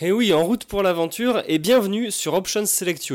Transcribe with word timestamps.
Et 0.00 0.12
oui, 0.12 0.32
en 0.32 0.44
route 0.44 0.64
pour 0.64 0.84
l'aventure 0.84 1.42
et 1.48 1.58
bienvenue 1.58 2.12
sur 2.12 2.34
Options 2.34 2.66
Select 2.66 3.10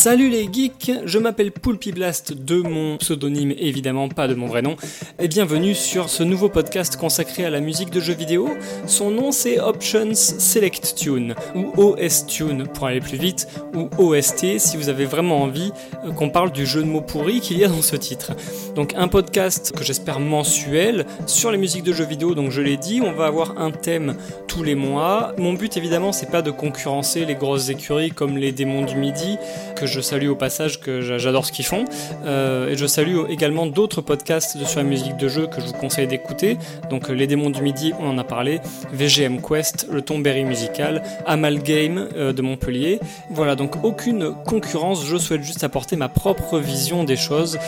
Salut 0.00 0.30
les 0.30 0.48
geeks, 0.50 0.92
je 1.04 1.18
m'appelle 1.18 1.52
Poulpi 1.52 1.92
Blast 1.92 2.32
de 2.32 2.62
mon 2.62 2.96
pseudonyme 2.96 3.52
évidemment, 3.58 4.08
pas 4.08 4.28
de 4.28 4.34
mon 4.34 4.46
vrai 4.46 4.62
nom, 4.62 4.76
et 5.18 5.28
bienvenue 5.28 5.74
sur 5.74 6.08
ce 6.08 6.22
nouveau 6.22 6.48
podcast 6.48 6.96
consacré 6.96 7.44
à 7.44 7.50
la 7.50 7.60
musique 7.60 7.90
de 7.90 8.00
jeux 8.00 8.14
vidéo. 8.14 8.48
Son 8.86 9.10
nom 9.10 9.30
c'est 9.30 9.60
Options 9.60 10.14
Select 10.14 10.94
Tune, 10.96 11.34
ou 11.54 11.70
OS 11.76 12.24
Tune 12.24 12.66
pour 12.66 12.86
aller 12.86 13.00
plus 13.00 13.18
vite, 13.18 13.46
ou 13.74 13.90
OST 13.98 14.58
si 14.58 14.78
vous 14.78 14.88
avez 14.88 15.04
vraiment 15.04 15.42
envie 15.42 15.70
euh, 16.06 16.12
qu'on 16.12 16.30
parle 16.30 16.50
du 16.50 16.64
jeu 16.64 16.80
de 16.80 16.88
mots 16.88 17.02
pourris 17.02 17.42
qu'il 17.42 17.58
y 17.58 17.64
a 17.66 17.68
dans 17.68 17.82
ce 17.82 17.96
titre. 17.96 18.32
Donc 18.74 18.94
un 18.96 19.06
podcast 19.06 19.74
que 19.76 19.84
j'espère 19.84 20.18
mensuel 20.18 21.04
sur 21.26 21.50
les 21.52 21.58
musiques 21.58 21.84
de 21.84 21.92
jeux 21.92 22.06
vidéo, 22.06 22.34
donc 22.34 22.52
je 22.52 22.62
l'ai 22.62 22.78
dit, 22.78 23.02
on 23.04 23.12
va 23.12 23.26
avoir 23.26 23.58
un 23.58 23.70
thème 23.70 24.16
tous 24.48 24.62
les 24.62 24.76
mois. 24.76 25.34
Mon 25.36 25.52
but 25.52 25.76
évidemment 25.76 26.12
c'est 26.12 26.30
pas 26.30 26.40
de 26.40 26.50
concurrencer 26.50 27.26
les 27.26 27.34
grosses 27.34 27.68
écuries 27.68 28.12
comme 28.12 28.38
les 28.38 28.52
démons 28.52 28.86
du 28.86 28.96
midi, 28.96 29.36
que 29.76 29.89
je 29.90 30.00
salue 30.00 30.28
au 30.28 30.36
passage, 30.36 30.80
que 30.80 31.00
j'adore 31.00 31.44
ce 31.44 31.52
qu'ils 31.52 31.64
font. 31.64 31.84
Euh, 32.24 32.70
et 32.70 32.76
je 32.76 32.86
salue 32.86 33.18
également 33.28 33.66
d'autres 33.66 34.00
podcasts 34.00 34.64
sur 34.64 34.78
la 34.80 34.84
musique 34.84 35.16
de 35.16 35.28
jeu 35.28 35.46
que 35.46 35.60
je 35.60 35.66
vous 35.66 35.72
conseille 35.72 36.06
d'écouter. 36.06 36.56
Donc 36.88 37.10
euh, 37.10 37.12
Les 37.12 37.26
Démons 37.26 37.50
du 37.50 37.62
Midi, 37.62 37.92
on 38.00 38.08
en 38.08 38.18
a 38.18 38.24
parlé, 38.24 38.60
VGM 38.92 39.40
Quest, 39.40 39.88
le 39.90 40.02
Tomberry 40.02 40.44
musical, 40.44 41.02
Amalgame 41.26 42.08
euh, 42.16 42.32
de 42.32 42.42
Montpellier. 42.42 43.00
Voilà, 43.30 43.56
donc 43.56 43.84
aucune 43.84 44.32
concurrence, 44.46 45.04
je 45.04 45.16
souhaite 45.16 45.42
juste 45.42 45.64
apporter 45.64 45.96
ma 45.96 46.08
propre 46.08 46.58
vision 46.58 47.04
des 47.04 47.16
choses 47.16 47.58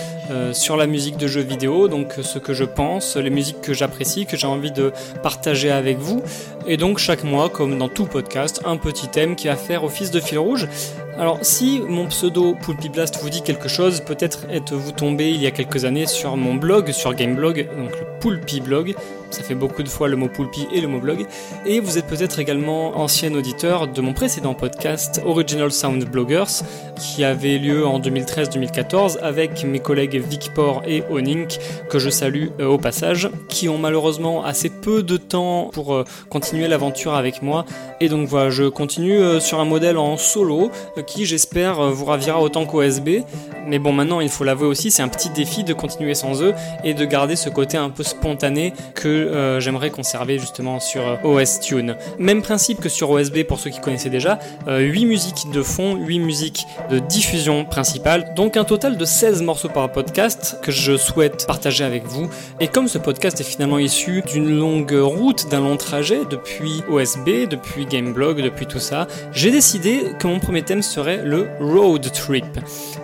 sur 0.53 0.79
la 0.79 0.87
musique 0.87 1.19
de 1.19 1.27
jeux 1.27 1.43
vidéo, 1.43 1.89
donc 1.89 2.15
ce 2.23 2.39
que 2.39 2.55
je 2.55 2.65
pense, 2.65 3.17
les 3.17 3.29
musiques 3.29 3.61
que 3.61 3.75
j'apprécie, 3.75 4.25
que 4.25 4.37
j'ai 4.37 4.47
envie 4.47 4.71
de 4.71 4.91
partager 5.23 5.71
avec 5.71 5.99
vous. 5.99 6.23
Et 6.67 6.79
donc 6.79 6.99
chaque 6.99 7.25
mois, 7.25 7.51
comme 7.51 7.79
dans 7.79 7.89
tout 7.89 8.07
podcast, 8.07 8.63
un 8.65 8.77
petit 8.77 9.09
thème 9.09 9.37
qui 9.37 9.49
va 9.49 9.57
faire 9.57 9.85
office 9.85 10.11
de 10.11 10.21
fil 10.21 10.39
rouge. 10.39 10.69
Alors, 11.19 11.39
si 11.43 11.81
mon 11.81 12.07
pseudo 12.07 12.55
Poulpi 12.55 12.89
Blast 12.89 13.21
vous 13.23 13.29
dit 13.29 13.43
quelque 13.43 13.69
chose, 13.69 14.01
peut-être 14.01 14.47
êtes-vous 14.51 14.93
tombé 14.93 15.31
il 15.31 15.43
y 15.43 15.47
a 15.47 15.51
quelques 15.51 15.85
années 15.85 16.07
sur 16.07 16.37
mon 16.37 16.55
blog, 16.55 16.91
sur 16.93 17.15
Gameblog, 17.15 17.69
donc 17.77 17.91
le 17.91 18.07
Poulpi 18.19 18.61
Blog, 18.61 18.95
ça 19.33 19.43
fait 19.43 19.55
beaucoup 19.55 19.83
de 19.83 19.89
fois 19.89 20.09
le 20.09 20.17
mot 20.17 20.29
poulpi 20.29 20.67
et 20.73 20.81
le 20.81 20.89
mot 20.89 21.01
blog. 21.01 21.27
Et 21.67 21.81
vous 21.81 21.99
êtes 21.99 22.07
peut-être 22.07 22.39
également 22.39 22.99
ancien 22.99 23.35
auditeur 23.35 23.89
de 23.89 24.01
mon 24.01 24.13
précédent 24.13 24.55
podcast 24.55 25.21
Original 25.25 25.73
Sound 25.73 26.05
Bloggers, 26.05 26.63
qui 26.99 27.25
avait 27.25 27.59
lieu 27.59 27.87
en 27.87 28.01
2013-2014 28.01 29.19
avec 29.21 29.65
mes 29.65 29.81
collègues 29.81 30.17
Vicpor 30.17 30.83
et 30.87 31.03
Onink, 31.11 31.59
que 31.89 31.99
je 31.99 32.11
salue 32.11 32.49
euh, 32.61 32.67
au 32.67 32.79
passage, 32.79 33.29
qui 33.49 33.69
ont 33.69 33.79
malheureusement 33.79 34.45
assez 34.45 34.69
peu 34.69 35.03
de 35.03 35.17
temps 35.17 35.71
pour 35.73 35.95
euh, 35.95 36.05
continuer 36.29 36.69
l'aventure 36.69 37.15
avec 37.15 37.43
moi. 37.43 37.65
Et 38.01 38.09
donc 38.09 38.29
voilà, 38.29 38.51
je 38.51 38.65
continue 38.65 39.19
euh, 39.19 39.41
sur 39.41 39.61
un 39.61 39.65
modèle 39.65 39.99
en 39.99 40.17
solo, 40.17 40.71
qui 41.07 41.27
j'espère 41.27 41.91
vous 41.91 42.05
ravira 42.05 42.41
autant 42.41 42.67
qu'OSB. 42.67 43.23
Mais 43.67 43.79
bon, 43.79 43.93
maintenant, 43.93 44.21
il 44.21 44.29
faut 44.29 44.45
l'avouer 44.45 44.67
aussi, 44.67 44.91
c'est 44.91 45.03
un 45.03 45.09
petit 45.09 45.31
défi 45.31 45.65
de 45.65 45.73
continuer 45.73 46.15
sans 46.15 46.43
eux 46.43 46.55
et 46.85 46.95
de 46.95 47.05
garder 47.05 47.37
ce 47.37 47.49
côté 47.49 47.77
un 47.77 47.91
peu 47.91 48.03
spontané 48.03 48.73
que 48.95 49.22
euh, 49.23 49.61
j'aimerais 49.61 49.91
conserver 49.91 50.39
justement 50.39 50.81
sur 50.81 51.07
euh, 51.07 51.17
OS 51.25 51.61
Tune. 51.61 51.97
Même 52.19 52.43
principe 52.43 52.81
que 52.81 52.89
sur 52.89 53.11
OSB 53.11 53.45
pour 53.45 53.59
ceux 53.59 53.71
qui 53.71 53.81
connaissaient 53.81 54.11
déjà, 54.11 54.39
8 54.67 54.69
euh, 54.69 55.07
musiques 55.07 55.51
de 55.53 55.63
fond, 55.63 55.97
8 55.97 56.19
musiques 56.19 56.67
de 56.91 56.99
diffusion 56.99 57.65
principale, 57.65 58.35
donc 58.35 58.57
un 58.57 58.65
total 58.65 58.97
de 58.97 59.05
16 59.05 59.43
morceaux 59.43 59.69
par 59.69 59.91
podcast 59.91 60.59
que 60.63 60.73
je 60.73 60.97
souhaite 60.97 61.47
partager 61.47 61.85
avec 61.85 62.05
vous. 62.05 62.29
Et 62.61 62.69
comme 62.69 62.89
ce 62.89 62.99
podcast 62.99 63.41
est 63.41 63.45
finalement 63.45 63.79
issu 63.79 64.23
d'une 64.23 64.59
longue 64.59 64.93
route, 64.93 65.49
d'un 65.51 65.61
long 65.61 65.77
trajet 65.77 66.21
depuis 66.31 66.83
OSB, 66.89 67.49
depuis 67.49 67.87
Gameblog, 67.87 68.43
depuis 68.43 68.67
tout 68.67 68.81
ça, 68.81 69.07
j'ai 69.33 69.51
décidé 69.51 70.05
que 70.19 70.27
mon 70.27 70.39
premier 70.39 70.63
thème 70.63 70.83
serait 70.83 71.23
le 71.25 71.49
road 71.61 72.11
trip. 72.13 72.45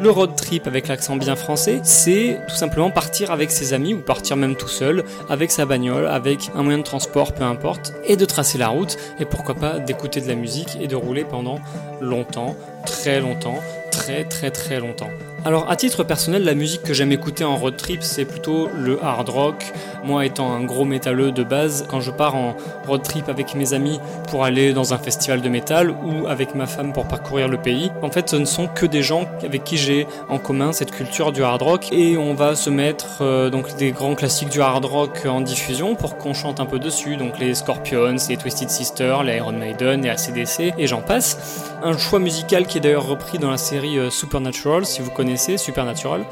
Le 0.00 0.10
road 0.10 0.34
trip 0.36 0.66
avec 0.66 0.88
l'accent 0.88 1.16
bien 1.16 1.36
français, 1.36 1.80
c'est 1.82 2.38
tout 2.48 2.56
simplement 2.56 2.90
partir 2.90 3.30
avec 3.30 3.50
ses 3.50 3.72
amis 3.72 3.94
ou 3.94 3.98
partir 3.98 4.36
même 4.36 4.56
tout 4.56 4.68
seul 4.68 5.04
avec 5.28 5.50
sa 5.50 5.66
bagnole 5.66 6.06
avec 6.08 6.50
un 6.54 6.62
moyen 6.62 6.78
de 6.78 6.82
transport, 6.82 7.32
peu 7.32 7.44
importe, 7.44 7.94
et 8.04 8.16
de 8.16 8.24
tracer 8.24 8.58
la 8.58 8.68
route, 8.68 8.96
et 9.20 9.24
pourquoi 9.24 9.54
pas 9.54 9.78
d'écouter 9.78 10.20
de 10.20 10.28
la 10.28 10.34
musique 10.34 10.76
et 10.80 10.86
de 10.86 10.96
rouler 10.96 11.24
pendant 11.24 11.58
longtemps, 12.00 12.56
très 12.86 13.20
longtemps, 13.20 13.58
très 13.90 14.24
très 14.24 14.50
très 14.50 14.80
longtemps. 14.80 15.10
Alors 15.44 15.70
à 15.70 15.76
titre 15.76 16.02
personnel, 16.02 16.42
la 16.42 16.54
musique 16.54 16.82
que 16.82 16.92
j'aime 16.92 17.12
écouter 17.12 17.44
en 17.44 17.54
road 17.56 17.76
trip, 17.76 18.02
c'est 18.02 18.24
plutôt 18.24 18.68
le 18.76 19.02
hard 19.02 19.28
rock. 19.28 19.72
Moi 20.04 20.26
étant 20.26 20.52
un 20.52 20.64
gros 20.64 20.84
métalleux 20.84 21.30
de 21.30 21.44
base, 21.44 21.86
quand 21.88 22.00
je 22.00 22.10
pars 22.10 22.34
en 22.34 22.56
road 22.86 23.02
trip 23.02 23.28
avec 23.28 23.54
mes 23.54 23.72
amis 23.72 24.00
pour 24.30 24.44
aller 24.44 24.72
dans 24.72 24.94
un 24.94 24.98
festival 24.98 25.40
de 25.40 25.48
métal 25.48 25.90
ou 25.90 26.26
avec 26.26 26.56
ma 26.56 26.66
femme 26.66 26.92
pour 26.92 27.06
parcourir 27.06 27.46
le 27.46 27.56
pays, 27.56 27.92
en 28.02 28.10
fait 28.10 28.28
ce 28.28 28.36
ne 28.36 28.44
sont 28.44 28.66
que 28.66 28.84
des 28.84 29.02
gens 29.02 29.26
avec 29.44 29.62
qui 29.62 29.76
j'ai 29.76 30.08
en 30.28 30.38
commun 30.38 30.72
cette 30.72 30.90
culture 30.90 31.30
du 31.30 31.44
hard 31.44 31.62
rock 31.62 31.92
et 31.92 32.16
on 32.16 32.34
va 32.34 32.56
se 32.56 32.68
mettre 32.68 33.22
euh, 33.22 33.48
donc 33.48 33.76
des 33.76 33.92
grands 33.92 34.16
classiques 34.16 34.50
du 34.50 34.60
hard 34.60 34.84
rock 34.84 35.24
en 35.24 35.40
diffusion 35.40 35.94
pour 35.94 36.18
qu'on 36.18 36.34
chante 36.34 36.58
un 36.58 36.66
peu 36.66 36.80
dessus, 36.80 37.16
donc 37.16 37.38
les 37.38 37.54
Scorpions, 37.54 38.16
les 38.28 38.36
Twisted 38.36 38.70
Sister, 38.70 39.18
les 39.24 39.36
Iron 39.36 39.52
Maiden, 39.52 40.02
les 40.02 40.10
ACDC 40.10 40.74
et 40.76 40.86
j'en 40.88 41.00
passe. 41.00 41.70
Un 41.80 41.96
choix 41.96 42.18
musical 42.18 42.66
qui 42.66 42.78
est 42.78 42.80
d'ailleurs 42.80 43.06
repris 43.06 43.38
dans 43.38 43.52
la 43.52 43.56
série 43.56 43.98
euh, 43.98 44.10
Supernatural 44.10 44.84
si 44.84 45.00
vous 45.00 45.10
connaissez 45.10 45.27
Supernatural, 45.36 46.24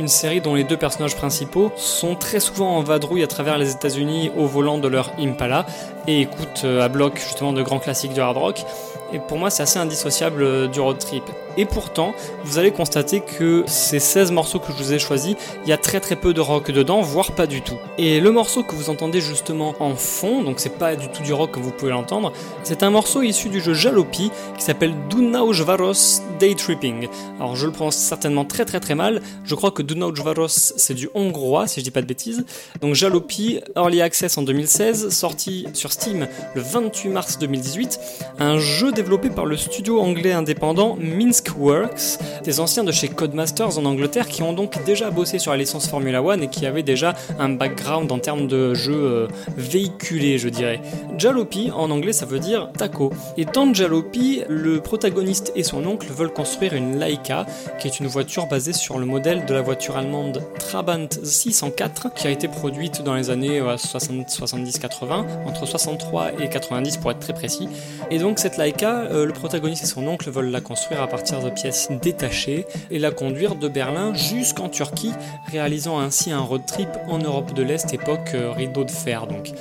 une 0.00 0.08
série 0.08 0.40
dont 0.40 0.54
les 0.54 0.64
deux 0.64 0.76
personnages 0.76 1.16
principaux 1.16 1.72
sont 1.76 2.14
très 2.14 2.40
souvent 2.40 2.76
en 2.76 2.82
vadrouille 2.82 3.22
à 3.22 3.26
travers 3.26 3.58
les 3.58 3.72
États-Unis 3.72 4.30
au 4.36 4.46
volant 4.46 4.78
de 4.78 4.88
leur 4.88 5.12
Impala 5.18 5.66
et 6.06 6.22
écoutent 6.22 6.62
euh, 6.64 6.82
à 6.82 6.88
bloc 6.88 7.18
justement 7.18 7.52
de 7.52 7.62
grands 7.62 7.78
classiques 7.78 8.12
du 8.12 8.20
hard 8.20 8.36
rock. 8.36 8.64
Et 9.12 9.18
pour 9.18 9.38
moi, 9.38 9.50
c'est 9.50 9.62
assez 9.62 9.78
indissociable 9.78 10.42
euh, 10.42 10.66
du 10.68 10.80
road 10.80 10.98
trip. 10.98 11.24
Et 11.56 11.64
pourtant, 11.64 12.14
vous 12.44 12.58
allez 12.58 12.70
constater 12.70 13.20
que 13.20 13.64
ces 13.66 13.98
16 13.98 14.30
morceaux 14.30 14.60
que 14.60 14.72
je 14.72 14.78
vous 14.78 14.92
ai 14.92 14.98
choisis, 15.00 15.34
il 15.64 15.68
y 15.68 15.72
a 15.72 15.76
très 15.76 15.98
très 15.98 16.14
peu 16.14 16.32
de 16.32 16.40
rock 16.40 16.70
dedans, 16.70 17.00
voire 17.00 17.32
pas 17.32 17.48
du 17.48 17.62
tout. 17.62 17.78
Et 17.98 18.20
le 18.20 18.30
morceau 18.30 18.62
que 18.62 18.76
vous 18.76 18.90
entendez 18.90 19.20
justement 19.20 19.74
en 19.80 19.96
fond, 19.96 20.44
donc 20.44 20.60
c'est 20.60 20.78
pas 20.78 20.94
du 20.94 21.08
tout 21.08 21.22
du 21.24 21.32
rock 21.32 21.50
comme 21.50 21.64
vous 21.64 21.72
pouvez 21.72 21.90
l'entendre, 21.90 22.32
c'est 22.62 22.84
un 22.84 22.90
morceau 22.90 23.22
issu 23.22 23.48
du 23.48 23.60
jeu 23.60 23.74
Jalopy 23.74 24.30
qui 24.56 24.62
s'appelle 24.62 24.94
Dunaujvaros 25.10 26.22
Day 26.38 26.54
Tripping. 26.54 27.08
Alors 27.40 27.56
je 27.56 27.66
le 27.66 27.72
prononce 27.72 27.96
certainement 27.96 28.44
très 28.44 28.64
très 28.64 28.78
très 28.78 28.94
mal, 28.94 29.20
je 29.44 29.54
crois 29.56 29.72
que 29.72 29.82
Dunaujvaros 29.82 30.46
c'est 30.48 30.94
du 30.94 31.08
hongrois 31.14 31.66
si 31.66 31.80
je 31.80 31.84
dis 31.84 31.90
pas 31.90 32.02
de 32.02 32.06
bêtises. 32.06 32.44
Donc 32.80 32.94
Jalopy, 32.94 33.58
Early 33.74 34.00
Access 34.00 34.38
en 34.38 34.42
2016, 34.42 35.08
sorti 35.08 35.66
sur 35.72 35.92
Steam 35.92 36.28
le 36.54 36.62
28 36.62 37.08
mars 37.08 37.38
2018, 37.40 37.98
un 38.38 38.58
jeu 38.60 38.92
développé 38.98 39.30
par 39.30 39.46
le 39.46 39.56
studio 39.56 40.00
anglais 40.00 40.32
indépendant 40.32 40.98
Minsk 41.00 41.50
Works, 41.56 42.18
des 42.42 42.58
anciens 42.58 42.82
de 42.82 42.90
chez 42.90 43.06
Codemasters 43.06 43.78
en 43.78 43.84
Angleterre 43.84 44.26
qui 44.26 44.42
ont 44.42 44.52
donc 44.52 44.82
déjà 44.84 45.12
bossé 45.12 45.38
sur 45.38 45.52
la 45.52 45.56
licence 45.56 45.86
Formula 45.86 46.20
One 46.20 46.42
et 46.42 46.48
qui 46.48 46.66
avaient 46.66 46.82
déjà 46.82 47.14
un 47.38 47.50
background 47.50 48.10
en 48.10 48.18
termes 48.18 48.48
de 48.48 48.74
jeux 48.74 48.94
euh, 48.94 49.28
véhiculés, 49.56 50.38
je 50.38 50.48
dirais. 50.48 50.80
Jalopy, 51.16 51.70
en 51.70 51.92
anglais, 51.92 52.12
ça 52.12 52.26
veut 52.26 52.40
dire 52.40 52.72
taco. 52.76 53.12
Et 53.36 53.44
dans 53.44 53.72
Jalopy, 53.72 54.42
le 54.48 54.80
protagoniste 54.80 55.52
et 55.54 55.62
son 55.62 55.86
oncle 55.86 56.08
veulent 56.10 56.32
construire 56.32 56.74
une 56.74 56.98
Laika, 56.98 57.46
qui 57.78 57.86
est 57.86 58.00
une 58.00 58.08
voiture 58.08 58.48
basée 58.48 58.72
sur 58.72 58.98
le 58.98 59.06
modèle 59.06 59.44
de 59.44 59.54
la 59.54 59.62
voiture 59.62 59.96
allemande 59.96 60.42
Trabant 60.58 61.06
604, 61.22 62.14
qui 62.14 62.26
a 62.26 62.30
été 62.30 62.48
produite 62.48 63.02
dans 63.04 63.14
les 63.14 63.30
années 63.30 63.60
70-80, 63.60 65.04
euh, 65.04 65.48
entre 65.48 65.66
63 65.66 66.40
et 66.40 66.48
90 66.48 66.96
pour 66.96 67.12
être 67.12 67.20
très 67.20 67.34
précis. 67.34 67.68
Et 68.10 68.18
donc 68.18 68.40
cette 68.40 68.56
Laika, 68.56 68.87
euh, 68.88 69.26
le 69.26 69.32
protagoniste 69.32 69.84
et 69.84 69.86
son 69.86 70.06
oncle 70.06 70.30
veulent 70.30 70.50
la 70.50 70.60
construire 70.60 71.02
à 71.02 71.06
partir 71.06 71.42
de 71.42 71.50
pièces 71.50 71.88
détachées 72.02 72.66
et 72.90 72.98
la 72.98 73.10
conduire 73.10 73.54
de 73.54 73.68
Berlin 73.68 74.14
jusqu'en 74.14 74.68
Turquie, 74.68 75.12
réalisant 75.50 75.98
ainsi 75.98 76.30
un 76.30 76.40
road 76.40 76.62
trip 76.66 76.88
en 77.08 77.18
Europe 77.18 77.54
de 77.54 77.62
l'Est, 77.62 77.92
époque 77.92 78.32
euh, 78.34 78.50
rideau 78.52 78.84
de 78.84 78.90
fer 78.90 79.26
donc. 79.26 79.52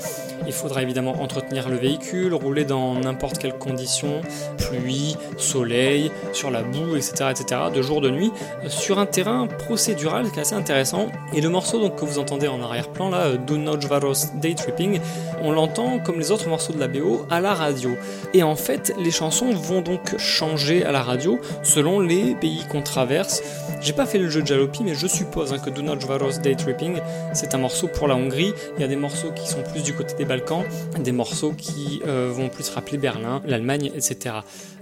Il 0.46 0.54
faudra 0.54 0.82
évidemment 0.82 1.22
entretenir 1.22 1.68
le 1.68 1.76
véhicule, 1.76 2.34
rouler 2.34 2.64
dans 2.64 2.96
n'importe 2.96 3.38
quelles 3.38 3.58
conditions, 3.58 4.22
pluie, 4.58 5.18
soleil, 5.38 6.10
sur 6.32 6.52
la 6.52 6.64
boue, 6.64 6.96
etc., 6.96 7.32
etc., 7.32 7.62
de 7.74 7.82
jour, 7.82 8.00
de 8.00 8.10
nuit, 8.10 8.32
sur 8.68 8.98
un 8.98 9.06
terrain 9.06 9.48
procédural 9.48 10.32
qui 10.32 10.38
est 10.38 10.44
assez 10.44 10.56
intéressant. 10.56 11.08
Et 11.34 11.42
le 11.42 11.50
morceau 11.50 11.80
donc, 11.80 11.96
que 11.96 12.06
vous 12.06 12.18
entendez 12.18 12.48
en 12.48 12.62
arrière-plan, 12.62 13.10
là, 13.10 13.34
Do 13.34 13.58
Nojvaros 13.58 14.32
Day 14.36 14.56
Tripping, 14.56 15.02
on 15.42 15.52
l'entend 15.52 16.00
comme 16.00 16.18
les 16.18 16.32
autres 16.32 16.48
morceaux 16.48 16.72
de 16.72 16.80
la 16.80 16.88
BO, 16.88 17.26
à 17.30 17.42
la 17.42 17.54
radio. 17.54 17.98
Et 18.34 18.44
en 18.44 18.56
fait, 18.56 18.94
les 18.98 19.12
chansons 19.18 19.52
vont 19.52 19.82
donc 19.82 20.16
changer 20.20 20.86
à 20.86 20.92
la 20.92 21.02
radio 21.02 21.40
selon 21.64 22.00
les 22.00 22.36
pays 22.36 22.64
qu'on 22.70 22.84
traverse. 22.84 23.42
J'ai 23.82 23.94
pas 23.94 24.06
fait 24.06 24.20
le 24.20 24.30
jeu 24.30 24.44
de 24.44 24.48
Jalopy, 24.48 24.84
mais 24.84 24.94
je 24.94 25.08
suppose 25.08 25.54
hein, 25.54 25.58
que 25.58 25.72
Do 25.72 25.82
Not 25.82 26.06
Varos 26.08 26.40
Day 26.44 26.56
Tripping, 26.56 27.00
c'est 27.34 27.56
un 27.56 27.58
morceau 27.58 27.88
pour 27.88 28.08
la 28.08 28.16
Hongrie. 28.16 28.54
Il 28.78 28.82
y 28.82 28.84
a 28.84 28.88
des 28.88 28.96
morceaux 28.96 29.32
qui 29.32 29.48
sont 29.48 29.64
plus 29.64 29.82
du 29.82 29.94
côté 29.94 30.14
des 30.16 30.26
Balkans, 30.26 30.64
des 31.00 31.12
morceaux 31.12 31.54
qui 31.58 32.02
euh, 32.06 32.30
vont 32.32 32.50
plus 32.50 32.70
rappeler 32.70 33.00
Berlin, 33.00 33.42
l'Allemagne, 33.46 33.92
etc. 33.96 34.36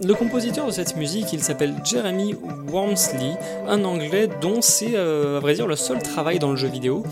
Le 0.04 0.14
compositeur 0.14 0.66
de 0.66 0.72
cette 0.72 0.98
musique, 0.98 1.31
il 1.31 1.42
s'appelle 1.42 1.74
Jeremy 1.86 2.36
Wormsley, 2.70 3.38
un 3.70 3.86
anglais 3.86 4.28
dont 4.42 4.62
c'est, 4.62 4.96
euh, 4.96 5.38
à 5.38 5.40
vrai 5.40 5.54
dire, 5.54 5.68
le 5.68 5.78
seul 5.78 6.02
travail 6.02 6.40
dans 6.40 6.52
le 6.52 6.58
jeu 6.58 6.68
vidéo. 6.68 7.04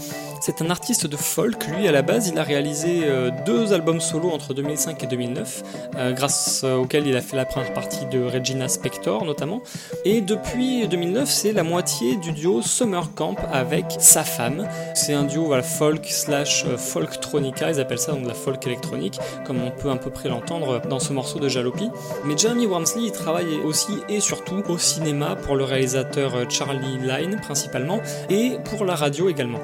C'est 0.46 0.62
un 0.62 0.70
artiste 0.70 1.08
de 1.08 1.16
folk, 1.16 1.68
lui 1.68 1.88
à 1.88 1.94
la 1.94 2.02
base 2.02 2.28
il 2.28 2.38
a 2.38 2.44
réalisé 2.44 3.04
euh, 3.06 3.32
deux 3.46 3.72
albums 3.72 4.02
solo 4.02 4.30
entre 4.30 4.54
2005 4.54 5.02
et 5.02 5.08
2009, 5.08 5.64
euh, 5.96 6.12
grâce 6.12 6.66
auxquels 6.66 7.08
il 7.08 7.16
a 7.16 7.22
fait 7.22 7.38
la 7.38 7.46
première 7.46 7.72
partie 7.72 8.06
de 8.08 8.22
Regina 8.22 8.68
Spector 8.68 9.24
notamment. 9.24 9.62
Et 10.04 10.20
depuis 10.20 10.86
2009 10.86 11.30
c'est 11.30 11.54
la 11.54 11.64
moitié 11.64 12.18
du 12.18 12.34
duo 12.34 12.62
Summer 12.62 13.14
Camp 13.16 13.38
avec 13.54 13.86
sa 14.00 14.26
femme. 14.26 14.68
C'est 14.96 15.14
un 15.14 15.24
duo 15.24 15.56
folk 15.62 16.06
slash 16.08 16.66
euh, 16.66 16.76
folktronica, 16.76 17.72
ils 17.72 17.80
appellent 17.80 17.98
ça 17.98 18.12
donc 18.12 18.24
de 18.24 18.28
la 18.28 18.34
folk 18.34 18.68
électronique, 18.68 19.20
comme 19.46 19.64
on 19.64 19.72
peut 19.72 19.92
à 19.92 19.96
peu 19.96 20.10
près 20.10 20.28
l'entendre 20.28 20.82
dans 20.90 21.00
ce 21.00 21.14
morceau 21.14 21.40
de 21.40 21.48
Jalopy. 21.48 21.90
Mais 22.26 22.38
Jeremy 22.38 22.66
Wormsley 22.66 23.04
il 23.04 23.12
travaille 23.14 23.62
aussi 23.64 23.94
et 24.10 24.20
surtout 24.20 24.62
au 24.68 24.78
cinéma 24.78 25.38
pour 25.38 25.56
le 25.56 25.64
réalisateur 25.64 26.52
Charlie 26.52 26.98
Line 26.98 27.40
principalement 27.42 28.02
et 28.30 28.58
pour 28.66 28.84
la 28.84 28.96
radio 28.96 29.30
également. 29.30 29.62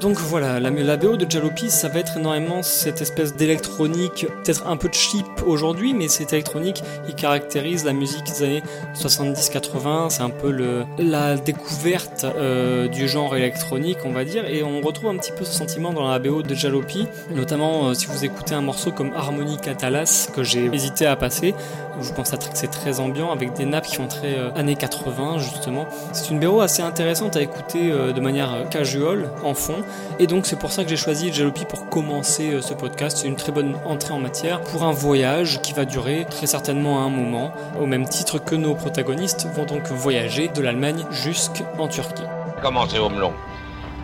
Donc 0.00 0.18
voilà, 0.18 0.60
la, 0.60 0.96
BO 0.96 1.16
de 1.16 1.30
Jalopy, 1.30 1.70
ça 1.70 1.88
va 1.88 2.00
être 2.00 2.18
énormément 2.18 2.62
cette 2.62 3.00
espèce 3.00 3.34
d'électronique, 3.34 4.26
peut-être 4.42 4.66
un 4.66 4.76
peu 4.76 4.88
cheap 4.92 5.26
aujourd'hui, 5.46 5.94
mais 5.94 6.08
cette 6.08 6.32
électronique 6.32 6.82
qui 7.06 7.14
caractérise 7.14 7.84
la 7.84 7.92
musique 7.92 8.24
des 8.24 8.42
années 8.42 8.62
70-80, 8.94 10.10
c'est 10.10 10.22
un 10.22 10.30
peu 10.30 10.54
la 10.98 11.36
découverte 11.36 12.24
euh, 12.24 12.88
du 12.88 13.08
genre 13.08 13.36
électronique, 13.36 13.98
on 14.04 14.12
va 14.12 14.24
dire, 14.24 14.46
et 14.46 14.62
on 14.62 14.80
retrouve 14.80 15.10
un 15.10 15.16
petit 15.16 15.32
peu 15.32 15.44
ce 15.44 15.52
sentiment 15.52 15.92
dans 15.92 16.08
la 16.08 16.18
BO 16.18 16.42
de 16.42 16.54
Jalopy, 16.54 17.06
notamment 17.30 17.88
euh, 17.88 17.94
si 17.94 18.06
vous 18.06 18.24
écoutez 18.24 18.54
un 18.54 18.62
morceau 18.62 18.90
comme 18.90 19.12
Harmonie 19.14 19.58
Catalas, 19.58 20.28
que 20.34 20.42
j'ai 20.42 20.66
hésité 20.72 21.06
à 21.06 21.16
passer, 21.16 21.54
je 22.00 22.12
pense 22.12 22.30
que 22.30 22.36
c'est 22.54 22.70
très 22.70 23.00
ambiant, 23.00 23.30
avec 23.32 23.52
des 23.54 23.66
nappes 23.66 23.86
qui 23.86 23.96
font 23.96 24.08
très 24.08 24.38
euh, 24.38 24.50
années 24.54 24.76
80, 24.76 25.38
justement. 25.38 25.86
C'est 26.12 26.30
une 26.30 26.40
BO 26.40 26.60
assez 26.60 26.82
intéressante 26.82 27.36
à 27.36 27.42
écouter 27.42 27.90
de 27.90 28.20
manière 28.20 28.68
casual, 28.70 29.30
en 29.42 29.54
fond, 29.54 29.76
et 30.18 30.26
donc 30.26 30.46
c'est 30.46 30.58
pour 30.58 30.72
ça 30.72 30.84
que 30.84 30.90
j'ai 30.90 30.96
choisi 30.96 31.32
Jalopy 31.32 31.64
pour 31.64 31.88
commencer 31.88 32.52
euh, 32.52 32.60
ce 32.62 32.74
podcast. 32.74 33.18
C'est 33.18 33.28
une 33.28 33.36
très 33.36 33.52
bonne 33.52 33.76
entrée 33.84 34.12
en 34.12 34.18
matière 34.18 34.60
pour 34.60 34.84
un 34.84 34.92
voyage 34.92 35.60
qui 35.62 35.72
va 35.72 35.84
durer 35.84 36.26
très 36.28 36.46
certainement 36.46 37.04
un 37.04 37.08
moment, 37.08 37.52
au 37.80 37.86
même 37.86 38.08
titre 38.08 38.38
que 38.38 38.54
nos 38.54 38.74
protagonistes 38.74 39.46
vont 39.54 39.64
donc 39.64 39.90
voyager 39.90 40.48
de 40.48 40.60
l'Allemagne 40.60 41.04
jusqu'en 41.10 41.88
Turquie. 41.88 42.22
Comment 42.62 42.86
c'est 42.88 42.98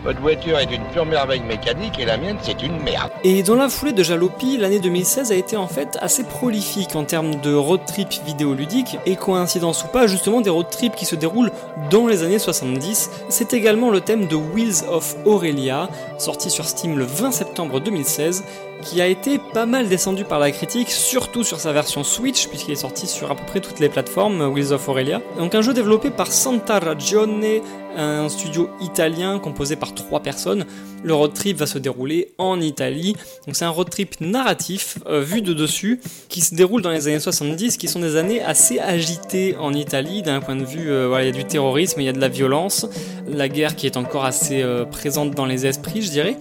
votre 0.03 0.19
voiture 0.19 0.57
est 0.57 0.71
une 0.73 0.83
pure 0.85 1.05
merveille 1.05 1.41
mécanique 1.41 1.99
et 1.99 2.05
la 2.05 2.17
mienne 2.17 2.37
c'est 2.41 2.63
une 2.63 2.81
merde. 2.81 3.11
Et 3.23 3.43
dans 3.43 3.55
la 3.55 3.69
foulée 3.69 3.93
de 3.93 4.03
Jalopy, 4.03 4.57
l'année 4.57 4.79
2016 4.79 5.31
a 5.31 5.35
été 5.35 5.57
en 5.57 5.67
fait 5.67 5.97
assez 6.01 6.23
prolifique 6.23 6.95
en 6.95 7.03
termes 7.03 7.35
de 7.35 7.53
road 7.53 7.81
trip 7.85 8.09
vidéoludique 8.25 8.97
et 9.05 9.15
coïncidence 9.15 9.83
ou 9.83 9.87
pas, 9.87 10.07
justement 10.07 10.41
des 10.41 10.49
road 10.49 10.69
trips 10.69 10.95
qui 10.95 11.05
se 11.05 11.15
déroulent 11.15 11.51
dans 11.89 12.07
les 12.07 12.23
années 12.23 12.39
70. 12.39 13.11
C'est 13.29 13.53
également 13.53 13.91
le 13.91 14.01
thème 14.01 14.27
de 14.27 14.35
Wheels 14.35 14.87
of 14.89 15.15
Aurelia, 15.25 15.89
sorti 16.17 16.49
sur 16.49 16.65
Steam 16.65 16.97
le 16.97 17.05
20 17.05 17.31
septembre 17.31 17.79
2016 17.79 18.43
qui 18.81 19.01
a 19.01 19.07
été 19.07 19.39
pas 19.53 19.65
mal 19.65 19.87
descendu 19.87 20.25
par 20.25 20.39
la 20.39 20.51
critique, 20.51 20.89
surtout 20.89 21.43
sur 21.43 21.59
sa 21.59 21.71
version 21.71 22.03
Switch, 22.03 22.47
puisqu'il 22.47 22.71
est 22.71 22.75
sorti 22.75 23.07
sur 23.07 23.31
à 23.31 23.35
peu 23.35 23.45
près 23.45 23.59
toutes 23.59 23.79
les 23.79 23.89
plateformes, 23.89 24.41
Wheels 24.41 24.73
of 24.73 24.87
Aurelia. 24.89 25.21
Donc 25.37 25.55
un 25.55 25.61
jeu 25.61 25.73
développé 25.73 26.09
par 26.09 26.31
Santa 26.31 26.79
Ragione, 26.79 27.61
un 27.95 28.29
studio 28.29 28.69
italien 28.81 29.39
composé 29.39 29.75
par 29.75 29.93
trois 29.93 30.21
personnes. 30.21 30.65
Le 31.03 31.13
road 31.13 31.33
trip 31.33 31.57
va 31.57 31.65
se 31.65 31.77
dérouler 31.77 32.33
en 32.37 32.59
Italie. 32.59 33.15
Donc 33.45 33.55
c'est 33.55 33.65
un 33.65 33.69
road 33.69 33.89
trip 33.89 34.19
narratif, 34.21 34.97
euh, 35.07 35.21
vu 35.21 35.41
de 35.41 35.53
dessus, 35.53 35.99
qui 36.29 36.41
se 36.41 36.55
déroule 36.55 36.81
dans 36.81 36.91
les 36.91 37.07
années 37.07 37.19
70, 37.19 37.77
qui 37.77 37.87
sont 37.87 37.99
des 37.99 38.15
années 38.15 38.41
assez 38.41 38.79
agitées 38.79 39.55
en 39.59 39.73
Italie, 39.73 40.21
d'un 40.21 40.41
point 40.41 40.55
de 40.55 40.63
vue, 40.63 40.91
euh, 40.91 41.15
il 41.21 41.25
y 41.25 41.29
a 41.29 41.31
du 41.31 41.45
terrorisme, 41.45 42.01
il 42.01 42.05
y 42.05 42.09
a 42.09 42.13
de 42.13 42.21
la 42.21 42.29
violence, 42.29 42.87
la 43.27 43.49
guerre 43.49 43.75
qui 43.75 43.85
est 43.85 43.97
encore 43.97 44.25
assez 44.25 44.61
euh, 44.61 44.85
présente 44.85 45.31
dans 45.31 45.45
les 45.45 45.65
esprits, 45.65 46.01
je 46.01 46.09
dirais. 46.09 46.37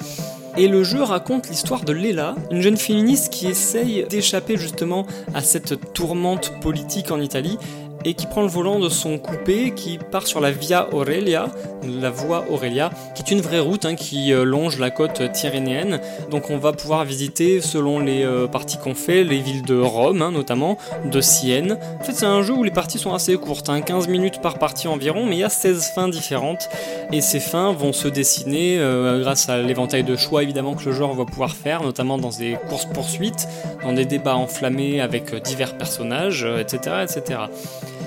Et 0.56 0.68
le 0.68 0.82
jeu 0.82 1.02
raconte 1.02 1.48
l'histoire 1.48 1.84
de 1.84 1.92
Léla, 1.92 2.34
une 2.50 2.60
jeune 2.60 2.76
féministe 2.76 3.32
qui 3.32 3.46
essaye 3.46 4.04
d'échapper 4.08 4.56
justement 4.56 5.06
à 5.32 5.42
cette 5.42 5.92
tourmente 5.92 6.52
politique 6.60 7.10
en 7.10 7.20
Italie 7.20 7.58
et 8.04 8.14
qui 8.14 8.26
prend 8.26 8.42
le 8.42 8.48
volant 8.48 8.78
de 8.78 8.88
son 8.88 9.18
coupé 9.18 9.72
qui 9.74 9.98
part 9.98 10.26
sur 10.26 10.40
la 10.40 10.50
Via 10.50 10.88
Aurelia, 10.92 11.50
la 12.00 12.10
voie 12.10 12.46
Aurelia, 12.50 12.90
qui 13.14 13.22
est 13.22 13.30
une 13.30 13.40
vraie 13.40 13.60
route 13.60 13.84
hein, 13.84 13.94
qui 13.94 14.32
euh, 14.32 14.44
longe 14.44 14.78
la 14.78 14.90
côte 14.90 15.32
tyrrhénienne. 15.32 16.00
Donc 16.30 16.50
on 16.50 16.56
va 16.56 16.72
pouvoir 16.72 17.04
visiter, 17.04 17.60
selon 17.60 17.98
les 17.98 18.24
euh, 18.24 18.46
parties 18.46 18.78
qu'on 18.78 18.94
fait, 18.94 19.24
les 19.24 19.38
villes 19.38 19.62
de 19.62 19.78
Rome 19.78 20.22
hein, 20.22 20.30
notamment, 20.30 20.78
de 21.04 21.20
Sienne. 21.20 21.78
En 22.00 22.04
fait 22.04 22.12
c'est 22.12 22.26
un 22.26 22.42
jeu 22.42 22.54
où 22.54 22.62
les 22.62 22.70
parties 22.70 22.98
sont 22.98 23.12
assez 23.12 23.36
courtes, 23.36 23.68
hein, 23.68 23.80
15 23.80 24.08
minutes 24.08 24.40
par 24.40 24.58
partie 24.58 24.88
environ, 24.88 25.26
mais 25.26 25.36
il 25.36 25.40
y 25.40 25.44
a 25.44 25.48
16 25.48 25.92
fins 25.94 26.08
différentes. 26.08 26.68
Et 27.12 27.20
ces 27.20 27.40
fins 27.40 27.72
vont 27.72 27.92
se 27.92 28.08
dessiner 28.08 28.78
euh, 28.78 29.20
grâce 29.20 29.48
à 29.48 29.58
l'éventail 29.58 30.04
de 30.04 30.16
choix 30.16 30.42
évidemment 30.42 30.74
que 30.74 30.84
le 30.84 30.92
joueur 30.92 31.12
va 31.14 31.24
pouvoir 31.24 31.54
faire, 31.54 31.82
notamment 31.82 32.18
dans 32.18 32.30
des 32.30 32.56
courses-poursuites, 32.68 33.48
dans 33.82 33.92
des 33.92 34.04
débats 34.04 34.36
enflammés 34.36 35.00
avec 35.00 35.34
divers 35.42 35.76
personnages, 35.76 36.46
etc. 36.58 37.04
etc. 37.04 37.40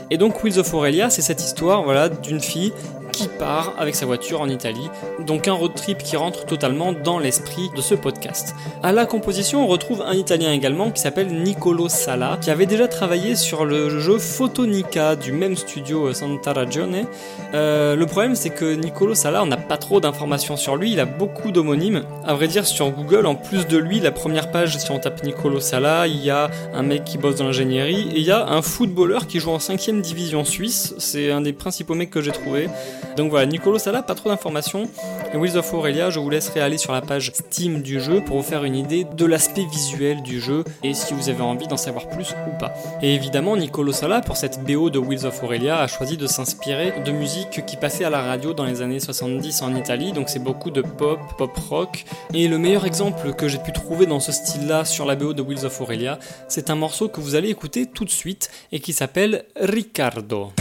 Et 0.10 0.18
donc 0.18 0.44
Wheels 0.44 0.60
of 0.60 0.74
Aurelia, 0.74 1.10
c'est 1.10 1.22
cette 1.22 1.44
histoire 1.44 1.84
voilà, 1.84 2.10
d'une 2.10 2.42
fille 2.42 2.74
qui 3.14 3.28
part 3.28 3.74
avec 3.78 3.96
sa 3.96 4.06
voiture 4.06 4.42
en 4.42 4.50
Italie. 4.50 4.90
Donc 5.20 5.48
un 5.48 5.54
road 5.54 5.74
trip 5.76 6.00
qui 6.00 6.18
rentre 6.18 6.46
totalement 6.46 6.92
dans 6.92 7.20
l'esprit 7.20 7.70
de 7.76 7.82
ce 7.82 7.96
podcast. 7.96 8.56
À 8.82 8.92
la 8.92 9.06
composition, 9.06 9.64
on 9.64 9.68
retrouve 9.68 10.02
un 10.02 10.14
Italien 10.14 10.52
également 10.52 10.92
qui 10.92 11.00
s'appelle 11.00 11.28
Nicolo 11.28 11.88
Sala, 11.88 12.38
qui 12.42 12.50
avait 12.50 12.66
déjà 12.66 12.88
travaillé 12.88 13.36
sur 13.36 13.66
le 13.66 14.00
jeu 14.00 14.18
Photonica 14.18 15.16
du 15.16 15.32
même 15.32 15.56
studio 15.56 16.08
euh, 16.08 16.14
Santa 16.14 16.54
Ragione. 16.54 17.06
Euh, 17.54 17.96
le 17.96 18.06
problème, 18.08 18.36
c'est 18.36 18.50
que 18.50 18.74
Nicolo 18.74 19.14
Sala, 19.14 19.44
on 19.44 19.46
n'a 19.46 19.58
pas 19.58 19.78
trop 19.78 20.02
d'informations 20.02 20.58
sur 20.58 20.76
lui. 20.76 20.92
Il 20.92 21.00
a 21.00 21.06
beaucoup 21.06 21.52
d'homonymes. 21.52 22.04
À 22.26 22.34
vrai 22.34 22.48
dire, 22.48 22.66
sur 22.66 22.90
Google, 22.90 23.28
en 23.28 23.36
plus 23.36 23.68
de 23.68 23.78
lui, 23.78 24.00
la 24.00 24.12
première 24.12 24.50
page, 24.50 24.76
si 24.78 24.90
on 24.90 24.98
tape 24.98 25.24
Nicolo 25.24 25.60
Sala, 25.60 26.08
il 26.08 26.24
y 26.24 26.32
a 26.32 26.50
un 26.74 26.82
mec 26.82 27.04
qui 27.06 27.20
bosse 27.20 27.36
dans 27.36 27.46
l'ingénierie 27.46 28.10
et 28.12 28.18
il 28.18 28.26
y 28.26 28.32
a 28.32 28.48
un 28.48 28.64
footballeur 28.64 29.28
qui 29.28 29.40
joue 29.40 29.52
en 29.52 29.60
5ème 29.60 30.02
division 30.02 30.44
suisse. 30.44 30.96
C'est 30.98 31.32
un 31.32 31.42
des 31.42 31.54
principaux 31.54 31.94
mecs 31.94 32.10
que 32.10 32.22
j'ai 32.22 32.32
trouvé. 32.32 32.70
Donc 33.16 33.30
voilà, 33.30 33.46
Nicolo 33.46 33.78
Sala, 33.78 34.02
pas 34.02 34.16
trop 34.16 34.30
d'informations. 34.30 34.90
Wheels 35.34 35.58
of 35.58 35.74
Aurelia, 35.74 36.10
je 36.10 36.20
vous 36.20 36.30
laisserai 36.30 36.62
aller 36.62 36.78
sur 36.78 36.92
la 36.92 37.02
page 37.02 37.32
Steam 37.34 37.82
du 37.82 38.00
jeu 38.00 38.22
pour 38.22 38.38
vous 38.38 38.44
faire 38.44 38.64
une 38.64 38.76
idée 38.76 39.04
de 39.04 39.26
l'aspect 39.26 39.66
visuel 39.66 40.22
du 40.22 40.40
jeu 40.40 40.64
et 40.84 40.94
si 40.94 41.14
vous 41.14 41.30
avez 41.30 41.42
envie 41.42 41.68
d'en 41.68 41.78
savoir 41.78 42.08
plus 42.08 42.36
ou 42.48 42.58
pas. 42.58 42.74
Et 43.02 43.16
évidemment, 43.16 43.58
Nicolo 43.58 43.92
Sala, 43.92 44.22
pour 44.22 44.38
cette 44.38 44.64
BO 44.64 44.90
de 44.90 45.00
Wheels 45.00 45.26
of 45.26 45.44
Aurelia, 45.44 45.80
a 45.80 45.88
choisi 45.88 46.18
de 46.18 46.28
s'inspirer 46.28 46.94
de 47.04 47.12
musique 47.12 47.66
qui 47.66 47.78
passait 47.78 48.04
à 48.04 48.10
la 48.10 48.22
radio 48.22 48.54
dans 48.54 48.66
les 48.66 48.82
années 48.82 49.00
70 49.00 49.62
en 49.62 49.76
Italie, 49.76 50.12
donc 50.12 50.30
c'est 50.30 50.44
beaucoup 50.44 50.72
de 50.72 50.82
pop, 50.82 51.20
pop 51.38 51.58
rock. 51.70 52.06
Et 52.34 52.48
le 52.48 52.58
meilleur 52.58 52.86
exemple 52.86 53.34
que 53.34 53.48
j'ai 53.48 53.60
pu 53.60 53.72
trouver 53.72 54.06
dans 54.06 54.20
ce 54.20 54.32
style-là 54.32 54.86
sur 54.86 55.06
la 55.06 55.16
BO 55.16 55.34
de 55.34 55.42
Wheels 55.42 55.66
of 55.66 55.82
Aurelia, 55.82 56.20
c'est 56.48 56.70
un 56.70 56.76
morceau 56.76 57.10
que 57.10 57.22
vous 57.22 57.36
allez 57.36 57.50
écouter 57.50 57.86
tout 57.86 58.06
de 58.06 58.10
suite 58.10 58.50
et 58.72 58.80
qui 58.80 58.94
s'appelle 58.94 59.46
Riccardo. 59.56 60.52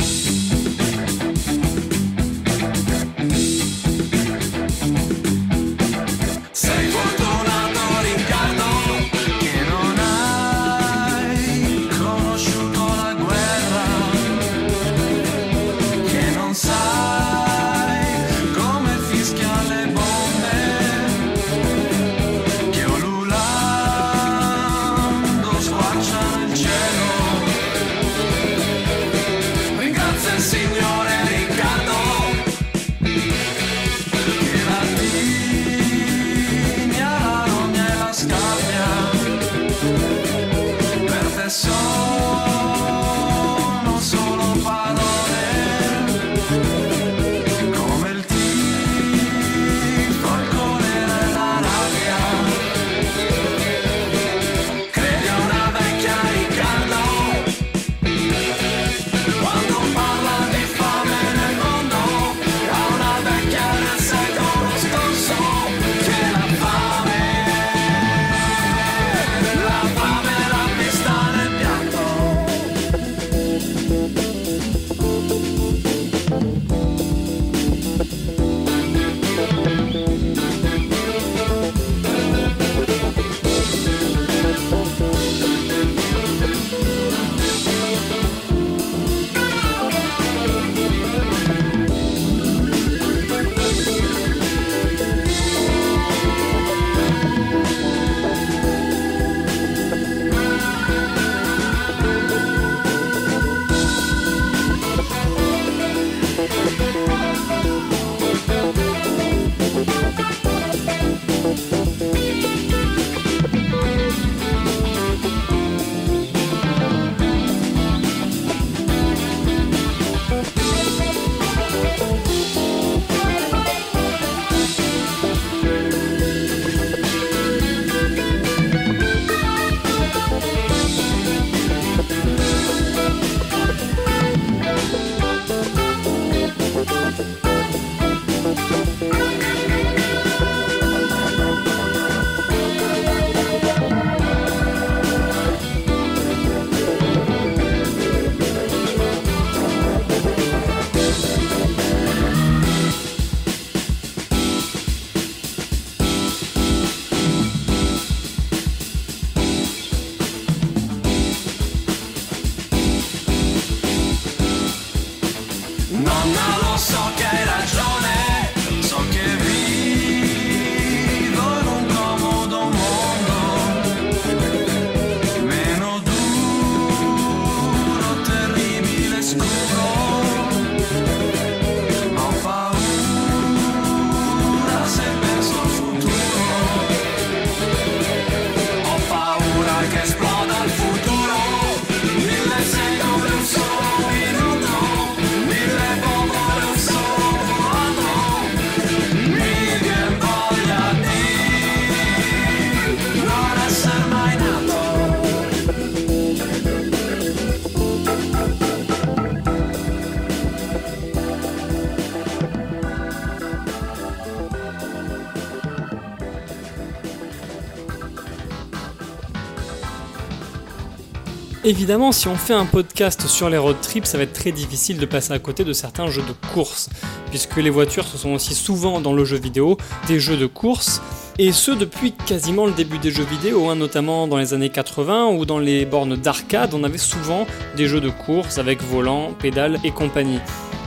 Évidemment, 221.73 222.13
si 222.13 222.29
on 222.29 222.35
fait 222.35 222.53
un 222.53 222.67
podcast 222.67 223.27
sur 223.29 223.49
les 223.49 223.57
road 223.57 223.81
trips, 223.81 224.05
ça 224.05 224.19
va 224.19 224.25
être 224.25 224.35
très 224.35 224.53
difficile 224.53 224.99
de 224.99 225.07
passer 225.07 225.33
à 225.33 225.39
côté 225.39 225.65
de 225.65 225.73
certains 225.73 226.07
jeux 226.09 226.21
de 226.21 226.35
course, 226.53 226.91
puisque 227.31 227.57
les 227.57 227.71
voitures 227.71 228.07
ce 228.07 228.19
sont 228.19 228.35
aussi 228.35 228.55
souvent 228.55 229.01
dans 229.01 229.15
le 229.15 229.25
jeu 229.25 229.39
vidéo 229.39 229.79
des 230.07 230.21
jeux 230.21 230.37
de 230.37 230.45
course, 230.45 231.01
et 231.39 231.51
ce 231.51 231.71
depuis 231.71 232.13
quasiment 232.13 232.67
le 232.67 232.73
début 232.73 232.99
des 232.99 233.11
jeux 233.11 233.25
vidéo, 233.25 233.71
hein, 233.71 233.77
notamment 233.77 234.27
dans 234.27 234.37
les 234.37 234.53
années 234.53 234.69
80 234.69 235.29
ou 235.29 235.47
dans 235.47 235.59
les 235.59 235.87
bornes 235.87 236.15
d'arcade, 236.15 236.75
on 236.75 236.85
avait 236.85 236.99
souvent 236.99 237.47
des 237.75 237.87
jeux 237.87 238.03
de 238.03 238.11
course 238.11 238.59
avec 238.59 238.83
volant, 238.83 239.33
pédale 239.33 239.79
et 239.83 239.93
compagnie. 239.93 240.41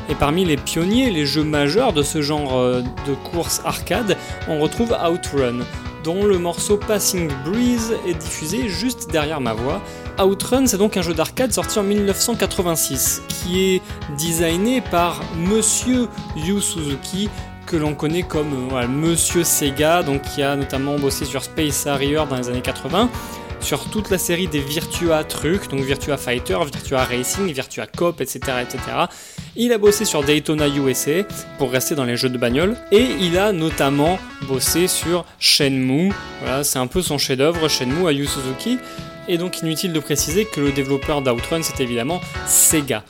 Et 0.09 0.15
parmi 0.15 0.45
les 0.45 0.57
pionniers, 0.57 1.09
les 1.09 1.25
jeux 1.25 1.43
majeurs 1.43 1.93
de 1.93 2.03
ce 2.03 2.21
genre 2.21 2.57
euh, 2.57 2.81
de 3.07 3.13
course 3.31 3.61
arcade, 3.65 4.17
on 4.47 4.59
retrouve 4.59 4.95
Outrun, 5.11 5.59
dont 6.03 6.23
le 6.25 6.37
morceau 6.37 6.77
Passing 6.77 7.31
Breeze 7.43 7.93
est 8.07 8.13
diffusé 8.13 8.69
juste 8.69 9.09
derrière 9.09 9.41
ma 9.41 9.53
voix, 9.53 9.81
Outrun, 10.23 10.67
c'est 10.67 10.77
donc 10.77 10.95
un 10.95 11.01
jeu 11.01 11.13
d'arcade 11.13 11.51
sorti 11.51 11.79
en 11.79 11.83
1986, 11.83 13.23
qui 13.27 13.61
est 13.61 13.81
designé 14.17 14.81
par 14.81 15.21
Monsieur 15.35 16.07
Yu 16.35 16.61
Suzuki, 16.61 17.29
que 17.65 17.75
l'on 17.75 17.95
connaît 17.95 18.21
comme 18.21 18.69
euh, 18.73 18.87
Monsieur 18.87 19.43
Sega, 19.43 20.03
donc 20.03 20.21
qui 20.21 20.43
a 20.43 20.55
notamment 20.55 20.97
bossé 20.99 21.25
sur 21.25 21.43
Space 21.43 21.87
Harrier 21.87 22.21
dans 22.29 22.35
les 22.35 22.47
années 22.47 22.61
80, 22.61 23.09
sur 23.59 23.89
toute 23.89 24.11
la 24.11 24.19
série 24.19 24.47
des 24.47 24.59
Virtua 24.59 25.23
trucs, 25.23 25.69
donc 25.69 25.79
Virtua 25.81 26.17
Fighter, 26.17 26.57
Virtua 26.71 27.03
Racing, 27.03 27.51
Virtua 27.51 27.87
Cop, 27.87 28.21
etc., 28.21 28.39
etc. 28.61 28.79
Il 29.57 29.71
a 29.71 29.77
bossé 29.77 30.03
sur 30.03 30.21
Daytona 30.21 30.67
USA 30.67 31.23
pour 31.57 31.71
rester 31.71 31.95
dans 31.95 32.03
les 32.03 32.17
jeux 32.17 32.27
de 32.27 32.37
bagnole 32.37 32.75
et 32.91 33.07
il 33.21 33.37
a 33.37 33.53
notamment 33.53 34.19
bossé 34.49 34.89
sur 34.89 35.23
Shenmue. 35.39 36.11
Voilà, 36.41 36.65
c'est 36.65 36.77
un 36.77 36.87
peu 36.87 37.01
son 37.01 37.17
chef-d'œuvre, 37.17 37.69
Shenmue 37.69 38.05
à 38.05 38.11
Yu 38.11 38.27
Suzuki 38.27 38.79
et 39.29 39.37
donc 39.37 39.61
inutile 39.61 39.93
de 39.93 39.99
préciser 40.01 40.43
que 40.43 40.59
le 40.59 40.73
développeur 40.73 41.21
d'Outrun 41.21 41.61
c'est 41.61 41.81
évidemment 41.81 42.19
Sega. 42.45 43.05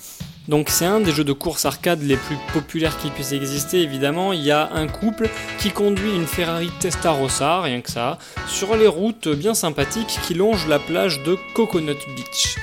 Donc 0.47 0.69
c'est 0.69 0.85
un 0.85 0.99
des 0.99 1.11
jeux 1.11 1.23
de 1.23 1.33
course 1.33 1.65
arcade 1.65 2.03
les 2.03 2.15
plus 2.15 2.37
populaires 2.53 2.99
qui 2.99 3.09
puissent 3.09 3.31
exister 3.31 3.81
évidemment. 3.81 4.31
Il 4.31 4.43
y 4.43 4.51
a 4.51 4.69
un 4.71 4.87
couple 4.87 5.27
qui 5.57 5.71
conduit 5.71 6.13
une 6.13 6.27
Ferrari 6.27 6.69
Testarossa, 6.79 7.61
rien 7.61 7.81
que 7.81 7.89
ça, 7.89 8.19
sur 8.47 8.75
les 8.75 8.87
routes 8.87 9.29
bien 9.29 9.55
sympathiques 9.55 10.19
qui 10.27 10.35
longent 10.35 10.67
la 10.67 10.77
plage 10.77 11.23
de 11.23 11.37
Coconut 11.55 11.97
Beach. 12.15 12.55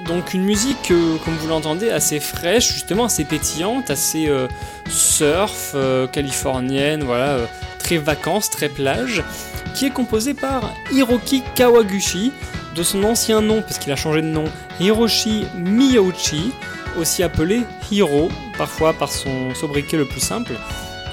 Donc 0.00 0.34
une 0.34 0.42
musique, 0.42 0.90
euh, 0.90 1.16
comme 1.24 1.34
vous 1.34 1.48
l'entendez, 1.48 1.90
assez 1.90 2.18
fraîche, 2.18 2.72
justement 2.72 3.04
assez 3.04 3.24
pétillante, 3.24 3.90
assez 3.90 4.28
euh, 4.28 4.48
surf, 4.88 5.72
euh, 5.74 6.08
californienne, 6.08 7.04
voilà, 7.04 7.38
très 7.78 7.98
vacances, 7.98 8.50
très 8.50 8.68
plage, 8.68 9.22
qui 9.74 9.86
est 9.86 9.90
composée 9.90 10.34
par 10.34 10.74
Hiroki 10.92 11.42
Kawaguchi, 11.54 12.32
de 12.74 12.82
son 12.82 13.04
ancien 13.04 13.40
nom, 13.40 13.62
parce 13.62 13.78
qu'il 13.78 13.92
a 13.92 13.96
changé 13.96 14.20
de 14.20 14.26
nom, 14.26 14.44
Hiroshi 14.80 15.46
Miyauchi, 15.54 16.52
aussi 16.98 17.22
appelé 17.22 17.62
Hiro, 17.90 18.30
parfois 18.58 18.94
par 18.94 19.12
son 19.12 19.54
sobriquet 19.54 19.96
le 19.96 20.06
plus 20.06 20.20
simple. 20.20 20.54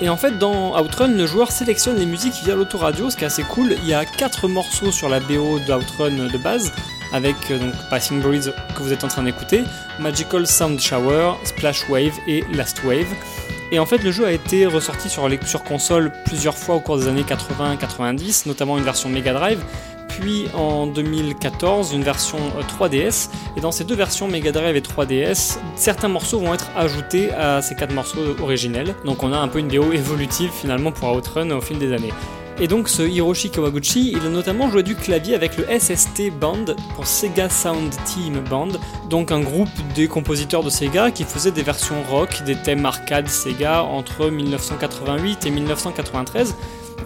Et 0.01 0.09
en 0.09 0.17
fait, 0.17 0.39
dans 0.39 0.79
Outrun, 0.81 1.09
le 1.09 1.27
joueur 1.27 1.51
sélectionne 1.51 1.97
les 1.97 2.07
musiques 2.07 2.33
via 2.43 2.55
l'autoradio, 2.55 3.11
ce 3.11 3.15
qui 3.17 3.23
est 3.23 3.27
assez 3.27 3.43
cool. 3.43 3.75
Il 3.83 3.88
y 3.88 3.93
a 3.93 4.03
4 4.05 4.47
morceaux 4.47 4.91
sur 4.91 5.09
la 5.09 5.19
BO 5.19 5.59
d'Outrun 5.59 6.27
de 6.27 6.38
base, 6.39 6.73
avec 7.13 7.36
euh, 7.50 7.60
donc 7.60 7.74
Passing 7.89 8.22
Breeze 8.22 8.53
que 8.75 8.84
vous 8.84 8.94
êtes 8.94 9.03
en 9.03 9.08
train 9.08 9.24
d'écouter, 9.24 9.63
Magical 10.00 10.48
Sound 10.48 10.80
Shower, 10.80 11.34
Splash 11.44 11.88
Wave 11.89 12.13
et 12.27 12.44
Last 12.53 12.84
Wave. 12.84 13.08
Et 13.72 13.80
en 13.80 13.86
fait, 13.86 14.03
le 14.03 14.12
jeu 14.12 14.25
a 14.25 14.32
été 14.32 14.65
ressorti 14.65 15.10
sur, 15.10 15.63
console 15.63 16.12
plusieurs 16.25 16.58
fois 16.58 16.75
au 16.75 16.80
cours 16.82 16.98
des 16.98 17.08
années 17.08 17.24
80-90, 17.24 18.48
notamment 18.48 18.77
une 18.77 18.84
version 18.84 19.08
Mega 19.08 19.34
Drive, 19.34 19.63
puis 20.10 20.48
en 20.53 20.88
2014 20.88 21.94
une 21.94 22.03
version 22.03 22.38
3DS. 22.77 23.30
Euh, 23.30 23.58
et 23.58 23.62
dans 23.62 23.72
ces 23.72 23.86
deux 23.86 23.96
versions 23.96 24.27
Mega 24.27 24.51
Drive 24.51 24.75
et 24.75 24.82
3DS, 24.82 25.58
certains 25.75 26.10
morceaux 26.10 26.39
vont 26.39 26.53
être 26.53 26.70
ajoutés 26.75 27.32
à 27.34 27.62
ces 27.62 27.75
quatre 27.75 27.94
morceaux 27.94 28.36
originels. 28.41 28.94
Donc 29.06 29.24
on 29.24 29.32
a 29.32 29.38
un 29.38 29.48
peu 29.48 29.60
une 29.60 29.70
BO 29.70 29.94
évolutive 29.94 30.51
finalement 30.51 30.91
pour 30.91 31.13
Outrun 31.15 31.50
au 31.51 31.62
fil 31.62 31.80
des 31.80 31.94
années. 31.94 32.12
Et 32.60 32.67
donc 32.67 32.89
ce 32.89 33.01
Hiroshi 33.01 33.50
Kawaguchi, 33.50 34.12
il 34.12 34.25
a 34.25 34.29
notamment 34.29 34.70
joué 34.70 34.84
du 34.84 34.96
clavier 34.96 35.34
avec 35.36 35.58
le 35.58 35.65
SST 35.79 36.31
Band 36.39 36.65
pour 36.96 37.08
Sega 37.08 37.50
Sound 37.50 37.93
Team 38.05 38.43
Band, 38.50 38.74
donc 39.10 39.31
un 39.31 39.39
groupe 39.39 39.70
des 39.96 40.08
compositeurs 40.08 40.63
de 40.63 40.70
Sega 40.70 41.10
qui 41.12 41.24
faisait 41.24 41.51
des 41.51 41.63
versions 41.63 42.03
rock, 42.03 42.43
des 42.46 42.55
thèmes 42.55 42.86
arcade 42.86 43.27
Sega 43.27 43.84
entre 43.84 44.29
1988 44.29 45.46
et 45.46 45.50
1993. 45.50 46.55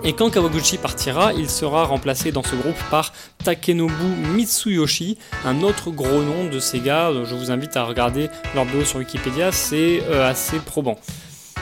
Et 0.04 0.14
quand 0.14 0.30
Kawaguchi 0.30 0.78
partira, 0.78 1.34
il 1.34 1.50
sera 1.50 1.86
remplacé 1.86 2.32
dans 2.32 2.44
ce 2.44 2.56
groupe 2.56 2.78
par 2.92 3.14
Takenobu 3.44 4.06
Mitsuyoshi, 4.36 5.18
un 5.46 5.64
autre 5.64 5.90
gros 5.90 6.22
nom 6.22 6.46
de 6.52 6.60
Sega. 6.60 7.12
Je 7.24 7.34
vous 7.34 7.50
invite 7.50 7.78
à 7.78 7.86
regarder 7.86 8.30
leur 8.54 8.66
BO 8.66 8.84
sur 8.84 9.00
Wikipédia, 9.00 9.52
c'est 9.52 10.04
euh, 10.10 10.30
assez 10.30 10.60
probant. 10.60 11.00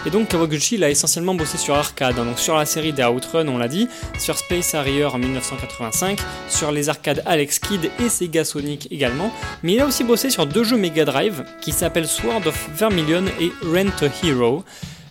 Et 0.06 0.10
donc 0.10 0.28
Kawaguchi 0.28 0.76
il 0.76 0.84
a 0.84 0.90
essentiellement 0.90 1.34
bossé 1.34 1.58
sur 1.58 1.76
arcade, 1.76 2.20
hein. 2.20 2.26
donc 2.26 2.40
sur 2.40 2.56
la 2.56 2.66
série 2.66 2.92
des 2.92 3.04
Outrun 3.04 3.48
on 3.48 3.58
l'a 3.58 3.68
dit, 3.68 3.88
sur 4.20 4.38
Space 4.38 4.76
Harrier 4.76 5.06
en 5.06 5.18
1985, 5.18 6.20
sur 6.50 6.72
les 6.72 6.90
arcades 6.90 7.24
Alex 7.26 7.60
Kidd 7.60 7.90
et 8.00 8.10
Sega 8.10 8.44
Sonic 8.44 8.88
également, 8.92 9.32
mais 9.64 9.74
il 9.74 9.82
a 9.82 9.86
aussi 9.86 10.04
bossé 10.04 10.30
sur 10.30 10.46
deux 10.46 10.64
jeux 10.64 10.78
Mega 10.78 11.06
Drive 11.06 11.44
qui 11.62 11.72
s'appellent 11.72 12.08
Sword 12.08 12.48
of 12.48 12.70
Vermilion 12.76 13.24
et 13.40 13.52
Rent 13.66 14.06
a 14.06 14.26
Hero. 14.26 14.64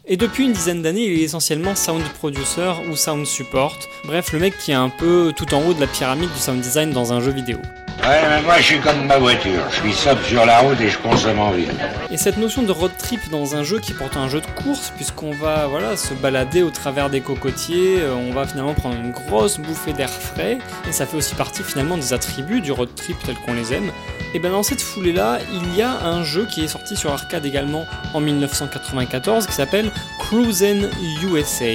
Et 0.05 0.17
depuis 0.17 0.45
une 0.45 0.53
dizaine 0.53 0.83
d'années, 0.83 1.05
il 1.07 1.21
est 1.21 1.23
essentiellement 1.23 1.77
sound 1.77 2.03
producer 2.19 2.73
ou 2.91 2.97
sound 2.97 3.25
support. 3.25 3.79
Bref, 4.05 4.33
le 4.33 4.41
mec 4.41 4.59
qui 4.59 4.73
est 4.73 4.75
un 4.75 4.89
peu 4.89 5.33
tout 5.37 5.55
en 5.55 5.65
haut 5.65 5.75
de 5.75 5.81
la 5.81 5.87
pyramide 5.87 6.31
du 6.33 6.39
sound 6.41 6.61
design 6.61 6.91
dans 6.91 7.13
un 7.13 7.21
jeu 7.21 7.31
vidéo. 7.31 7.59
Ouais, 8.03 8.21
mais 8.29 8.43
moi 8.43 8.57
je 8.59 8.63
suis 8.65 8.81
comme 8.81 9.07
ma 9.07 9.17
voiture, 9.17 9.63
je 9.71 9.77
suis 9.77 9.93
sobre 9.93 10.25
sur 10.25 10.45
la 10.45 10.59
route 10.59 10.81
et 10.81 10.89
je 10.89 10.99
consomme 10.99 11.39
en 11.39 11.53
ville. 11.53 11.71
Et 12.11 12.17
cette 12.17 12.37
notion 12.37 12.65
de 12.65 12.73
road 12.73 12.91
trip 12.99 13.31
dans 13.31 13.55
un 13.55 13.63
jeu 13.63 13.79
qui 13.79 13.93
pourtant 13.93 14.23
un 14.23 14.29
jeu 14.29 14.41
de 14.41 14.47
course, 14.61 14.93
puisqu'on 14.97 15.31
va 15.31 15.69
voilà, 15.69 15.97
se 15.97 16.13
balader 16.13 16.65
au 16.65 16.71
travers 16.71 17.11
des 17.11 17.21
cocotiers, 17.21 18.01
euh, 18.01 18.13
on 18.15 18.33
va 18.33 18.45
finalement 18.45 18.75
prendre 18.75 18.97
une 18.97 19.13
grosse 19.13 19.59
bouffée 19.59 19.93
d'air 19.93 20.11
frais, 20.11 20.59
et 20.89 20.91
ça 20.91 21.07
fait 21.07 21.17
aussi 21.17 21.37
partie 21.37 21.63
finalement 21.63 21.97
des 21.97 22.13
attributs 22.13 22.61
du 22.61 22.73
road 22.73 22.89
trip 22.97 23.17
tel 23.25 23.37
qu'on 23.37 23.55
les 23.55 23.73
aime. 23.73 23.93
Et 24.35 24.41
bien 24.41 24.51
dans 24.51 24.65
cette 24.65 24.83
foulée-là, 24.83 25.39
il 25.53 25.77
y 25.77 25.83
a 25.83 26.05
un 26.05 26.25
jeu 26.25 26.45
qui 26.51 26.65
est 26.65 26.69
sorti 26.69 26.97
sur 26.97 27.13
arcade 27.13 27.47
également 27.47 27.87
en 28.15 28.21
1994 28.21 29.47
qui 29.47 29.53
s'appelle 29.53 29.93
Cruisin' 30.19 30.91
USA. 31.23 31.67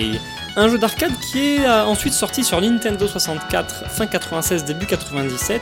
Un 0.57 0.67
jeu 0.67 0.77
d'arcade 0.77 1.13
qui 1.31 1.55
est 1.55 1.65
euh, 1.65 1.86
ensuite 1.86 2.13
sorti 2.13 2.43
sur 2.43 2.60
Nintendo 2.60 3.07
64 3.07 3.89
fin 3.89 4.07
96 4.07 4.65
début 4.65 4.88
97 4.88 5.62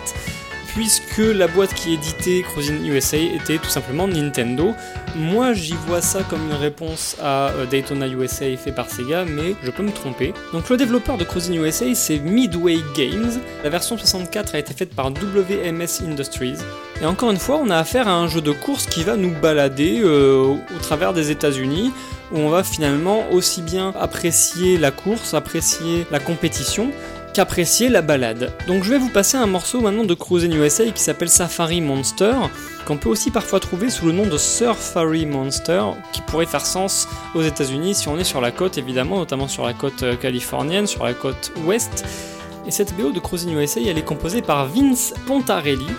puisque 0.75 1.17
la 1.17 1.48
boîte 1.48 1.74
qui 1.74 1.94
éditait 1.94 2.44
Cruising 2.44 2.86
USA 2.86 3.17
était 3.17 3.58
tout 3.58 3.70
simplement 3.70 4.08
Nintendo. 4.08 4.74
Moi 5.15 5.53
j'y 5.53 5.74
vois 5.88 6.01
ça 6.01 6.22
comme 6.29 6.46
une 6.51 6.58
réponse 6.58 7.15
à 7.22 7.50
euh, 7.51 7.65
Daytona 7.65 8.08
USA 8.08 8.46
fait 8.58 8.74
par 8.74 8.89
Sega, 8.89 9.24
mais 9.24 9.55
je 9.63 9.72
peux 9.72 9.84
me 9.84 9.91
tromper. 9.91 10.34
Donc 10.51 10.70
le 10.70 10.75
développeur 10.75 11.17
de 11.17 11.24
Cruising 11.24 11.58
USA 11.60 11.86
c'est 11.96 12.20
Midway 12.20 12.79
Games. 12.96 13.39
La 13.63 13.70
version 13.70 13.98
64 13.98 14.55
a 14.55 14.60
été 14.60 14.74
faite 14.74 14.94
par 14.94 15.08
WMS 15.08 16.03
Industries. 16.05 16.58
Et 17.01 17.05
encore 17.05 17.32
une 17.32 17.39
fois, 17.39 17.60
on 17.62 17.70
a 17.70 17.77
affaire 17.77 18.08
à 18.08 18.13
un 18.13 18.27
jeu 18.27 18.41
de 18.41 18.51
course 18.51 18.86
qui 18.86 19.03
va 19.03 19.15
nous 19.17 19.32
balader 19.32 20.01
euh, 20.03 20.55
au 20.55 20.79
travers 20.82 21.13
des 21.13 21.32
États-Unis 21.32 21.91
où 22.32 22.39
on 22.39 22.50
va 22.50 22.63
finalement 22.63 23.29
aussi 23.32 23.62
bien 23.62 23.94
apprécier 24.00 24.77
la 24.77 24.91
course, 24.91 25.34
apprécier 25.34 26.08
la 26.12 26.20
compétition, 26.20 26.91
qu'apprécier 27.36 27.89
la 27.89 28.01
balade. 28.01 28.54
Donc 28.65 28.86
je 28.86 28.89
vais 28.92 28.98
vous 28.98 29.10
passer 29.10 29.36
un 29.36 29.46
morceau 29.46 29.82
maintenant 29.82 30.06
de 30.06 30.13
Cruising 30.13 30.54
USA 30.56 30.86
qui 30.86 31.04
s'appelle 31.04 31.27
Safari 31.27 31.82
Monster, 31.82 32.34
qu'on 32.88 32.96
peut 32.96 33.10
aussi 33.10 33.30
parfois 33.30 33.60
trouver 33.60 33.89
sous 33.89 34.06
le 34.06 34.13
nom 34.13 34.25
de 34.25 34.38
Surfari 34.38 35.25
Monster, 35.25 35.84
qui 36.13 36.22
pourrait 36.22 36.46
faire 36.46 36.65
sens 36.65 37.10
aux 37.34 37.42
États-Unis 37.42 37.94
si 37.94 38.08
on 38.08 38.18
est 38.18 38.24
sur 38.24 38.39
la 38.39 38.51
côte 38.51 38.77
évidemment, 38.77 39.18
notamment 39.18 39.50
sur 39.50 39.65
la 39.65 39.74
côte 39.74 40.04
euh, 40.04 40.15
californienne, 40.15 40.88
sur 40.88 41.04
la 41.04 41.13
côte 41.13 41.51
ouest. 41.65 42.06
Et 42.65 42.72
cette 42.72 42.96
BO 42.96 43.12
de 43.12 43.20
Cruising 43.20 43.54
USA, 43.54 43.82
elle 43.82 43.98
est 43.98 44.06
composée 44.06 44.42
par 44.42 44.68
Vince 44.68 45.13
Pontarelli, 45.27 45.89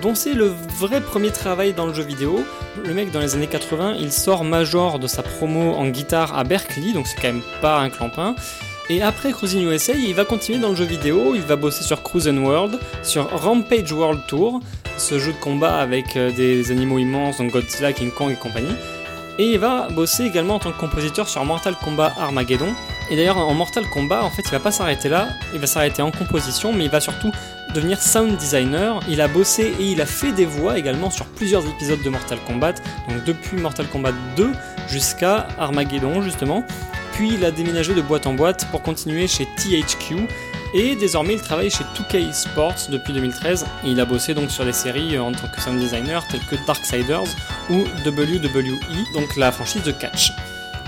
dont 0.00 0.14
c'est 0.14 0.32
le 0.32 0.46
vrai 0.78 1.02
premier 1.02 1.30
travail 1.30 1.74
dans 1.74 1.84
le 1.84 1.92
jeu 1.92 2.04
vidéo. 2.04 2.42
Le 2.82 2.94
mec 2.94 3.10
dans 3.10 3.20
les 3.20 3.34
années 3.34 3.48
80, 3.48 3.96
il 4.00 4.12
sort 4.12 4.44
major 4.44 4.98
de 4.98 5.08
sa 5.08 5.22
promo 5.22 5.74
en 5.74 5.88
guitare 5.88 6.38
à 6.38 6.44
Berkeley, 6.44 6.94
donc 6.94 7.06
c'est 7.06 7.20
quand 7.20 7.34
même 7.34 7.42
pas 7.60 7.80
un 7.80 7.90
clampin. 7.90 8.34
Et 8.88 9.02
après 9.02 9.32
Cruising 9.32 9.66
USA, 9.68 9.94
il 9.94 10.14
va 10.14 10.24
continuer 10.24 10.60
dans 10.60 10.68
le 10.68 10.76
jeu 10.76 10.84
vidéo, 10.84 11.34
il 11.34 11.42
va 11.42 11.56
bosser 11.56 11.82
sur 11.82 12.04
Cruising 12.04 12.38
World, 12.38 12.78
sur 13.02 13.28
Rampage 13.30 13.90
World 13.90 14.20
Tour, 14.28 14.60
ce 14.96 15.18
jeu 15.18 15.32
de 15.32 15.38
combat 15.38 15.78
avec 15.78 16.16
euh, 16.16 16.30
des 16.30 16.70
animaux 16.70 16.98
immenses, 16.98 17.38
donc 17.38 17.50
Godzilla, 17.50 17.92
King 17.92 18.12
Kong 18.12 18.30
et 18.30 18.36
compagnie. 18.36 18.74
Et 19.38 19.44
il 19.44 19.58
va 19.58 19.88
bosser 19.90 20.24
également 20.24 20.54
en 20.54 20.58
tant 20.60 20.70
que 20.70 20.78
compositeur 20.78 21.28
sur 21.28 21.44
Mortal 21.44 21.74
Kombat 21.82 22.14
Armageddon. 22.16 22.72
Et 23.10 23.16
d'ailleurs, 23.16 23.38
en 23.38 23.54
Mortal 23.54 23.84
Kombat, 23.92 24.22
en 24.22 24.30
fait, 24.30 24.42
il 24.46 24.50
va 24.50 24.60
pas 24.60 24.70
s'arrêter 24.70 25.08
là, 25.08 25.28
il 25.52 25.58
va 25.58 25.66
s'arrêter 25.66 26.00
en 26.00 26.12
composition, 26.12 26.72
mais 26.72 26.84
il 26.84 26.90
va 26.90 27.00
surtout 27.00 27.32
devenir 27.74 28.00
sound 28.00 28.36
designer. 28.36 29.00
Il 29.08 29.20
a 29.20 29.26
bossé 29.26 29.74
et 29.78 29.84
il 29.84 30.00
a 30.00 30.06
fait 30.06 30.32
des 30.32 30.46
voix 30.46 30.78
également 30.78 31.10
sur 31.10 31.26
plusieurs 31.26 31.66
épisodes 31.66 32.02
de 32.02 32.08
Mortal 32.08 32.38
Kombat, 32.46 32.74
donc 33.08 33.24
depuis 33.24 33.58
Mortal 33.58 33.86
Kombat 33.88 34.12
2 34.36 34.52
jusqu'à 34.88 35.48
Armageddon 35.58 36.22
justement. 36.22 36.64
Puis 37.16 37.30
il 37.32 37.44
a 37.46 37.50
déménagé 37.50 37.94
de 37.94 38.02
boîte 38.02 38.26
en 38.26 38.34
boîte 38.34 38.70
pour 38.70 38.82
continuer 38.82 39.26
chez 39.26 39.46
THQ. 39.56 40.16
Et 40.74 40.96
désormais, 40.96 41.32
il 41.32 41.40
travaille 41.40 41.70
chez 41.70 41.84
2K 41.98 42.30
Sports 42.34 42.90
depuis 42.90 43.14
2013 43.14 43.64
et 43.84 43.88
il 43.88 43.98
a 44.00 44.04
bossé 44.04 44.34
donc 44.34 44.50
sur 44.50 44.66
des 44.66 44.74
séries 44.74 45.18
en 45.18 45.32
tant 45.32 45.48
que 45.48 45.58
sound 45.62 45.78
designer 45.78 46.26
telles 46.28 46.44
que 46.44 46.56
Darksiders 46.66 47.24
ou 47.70 47.84
WWE, 48.04 49.14
donc 49.14 49.34
la 49.36 49.50
franchise 49.50 49.82
de 49.82 49.92
catch. 49.92 50.32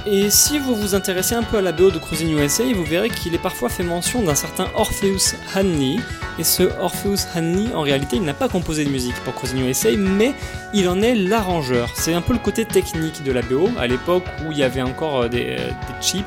Et 0.06 0.30
si 0.30 0.58
vous 0.58 0.74
vous 0.74 0.94
intéressez 0.94 1.34
un 1.34 1.42
peu 1.42 1.58
à 1.58 1.61
la 1.61 1.72
BO 1.72 1.90
de 1.90 1.98
Cruising 1.98 2.38
USA, 2.38 2.64
vous 2.72 2.84
verrez 2.84 3.11
qu'il 3.11 3.34
est 3.34 3.42
parfois 3.42 3.68
fait 3.68 3.82
mention 3.82 4.22
d'un 4.22 4.34
certain 4.34 4.66
Orpheus 4.74 5.34
Hanley. 5.54 5.96
Et 6.38 6.44
ce 6.44 6.62
Orpheus 6.80 7.26
Hanley, 7.34 7.74
en 7.74 7.82
réalité, 7.82 8.16
il 8.16 8.22
n'a 8.22 8.34
pas 8.34 8.48
composé 8.48 8.84
de 8.84 8.90
musique 8.90 9.16
pour 9.24 9.34
Cruising 9.34 9.66
USA, 9.66 9.90
mais 9.96 10.34
il 10.72 10.88
en 10.88 11.02
est 11.02 11.14
l'arrangeur. 11.14 11.90
C'est 11.94 12.14
un 12.14 12.22
peu 12.22 12.32
le 12.32 12.38
côté 12.38 12.64
technique 12.64 13.22
de 13.22 13.32
la 13.32 13.42
BO, 13.42 13.68
à 13.78 13.87
l'époque 13.87 14.24
où 14.46 14.52
il 14.52 14.58
y 14.58 14.62
avait 14.62 14.82
encore 14.82 15.22
euh, 15.22 15.28
des, 15.28 15.56
euh, 15.58 15.68
des 15.68 16.06
chips, 16.06 16.24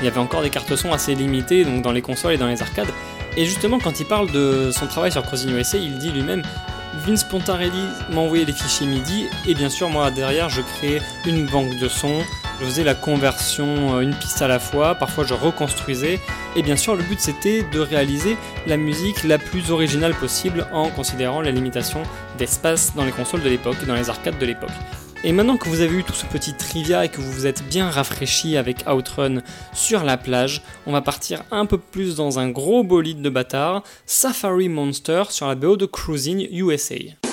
il 0.00 0.04
y 0.04 0.08
avait 0.08 0.20
encore 0.20 0.42
des 0.42 0.50
cartes 0.50 0.76
son 0.76 0.92
assez 0.92 1.14
limitées, 1.14 1.64
donc 1.64 1.82
dans 1.82 1.92
les 1.92 2.02
consoles 2.02 2.34
et 2.34 2.38
dans 2.38 2.48
les 2.48 2.62
arcades. 2.62 2.90
Et 3.36 3.44
justement, 3.44 3.78
quand 3.78 3.98
il 3.98 4.06
parle 4.06 4.30
de 4.30 4.70
son 4.72 4.86
travail 4.86 5.10
sur 5.10 5.22
Cruising 5.22 5.50
USA, 5.56 5.78
il 5.78 5.98
dit 5.98 6.10
lui-même 6.10 6.42
Vince 7.06 7.24
Pontarelli 7.24 7.84
m'a 8.10 8.20
envoyé 8.20 8.44
les 8.44 8.52
fichiers 8.52 8.86
MIDI, 8.86 9.26
et 9.46 9.54
bien 9.54 9.68
sûr, 9.68 9.88
moi 9.88 10.10
derrière, 10.10 10.48
je 10.48 10.60
créais 10.60 11.00
une 11.26 11.46
banque 11.46 11.76
de 11.78 11.88
sons 11.88 12.20
je 12.60 12.64
faisais 12.64 12.84
la 12.84 12.94
conversion 12.94 13.96
euh, 13.96 14.00
une 14.00 14.14
piste 14.14 14.42
à 14.42 14.48
la 14.48 14.58
fois, 14.58 14.94
parfois 14.94 15.24
je 15.24 15.34
reconstruisais, 15.34 16.20
et 16.54 16.62
bien 16.62 16.76
sûr 16.76 16.96
le 16.96 17.02
but 17.02 17.20
c'était 17.20 17.62
de 17.62 17.80
réaliser 17.80 18.36
la 18.66 18.76
musique 18.76 19.24
la 19.24 19.38
plus 19.38 19.70
originale 19.70 20.14
possible 20.14 20.66
en 20.72 20.88
considérant 20.88 21.40
la 21.40 21.50
limitation 21.50 22.02
d'espace 22.38 22.94
dans 22.94 23.04
les 23.04 23.12
consoles 23.12 23.42
de 23.42 23.48
l'époque 23.48 23.76
et 23.82 23.86
dans 23.86 23.94
les 23.94 24.10
arcades 24.10 24.38
de 24.38 24.46
l'époque. 24.46 24.70
Et 25.24 25.32
maintenant 25.32 25.56
que 25.56 25.68
vous 25.68 25.80
avez 25.80 25.96
eu 25.96 26.04
tout 26.04 26.12
ce 26.12 26.26
petit 26.26 26.54
trivia 26.54 27.04
et 27.04 27.08
que 27.08 27.20
vous 27.20 27.32
vous 27.32 27.46
êtes 27.46 27.66
bien 27.68 27.90
rafraîchi 27.90 28.56
avec 28.56 28.84
Outrun 28.88 29.38
sur 29.72 30.04
la 30.04 30.16
plage, 30.16 30.62
on 30.86 30.92
va 30.92 31.00
partir 31.00 31.42
un 31.50 31.66
peu 31.66 31.78
plus 31.78 32.16
dans 32.16 32.38
un 32.38 32.48
gros 32.48 32.84
bolide 32.84 33.22
de 33.22 33.30
bâtard, 33.30 33.82
Safari 34.04 34.68
Monster 34.68 35.24
sur 35.30 35.48
la 35.48 35.54
BO 35.54 35.76
de 35.76 35.86
Cruising 35.86 36.46
USA. 36.52 37.25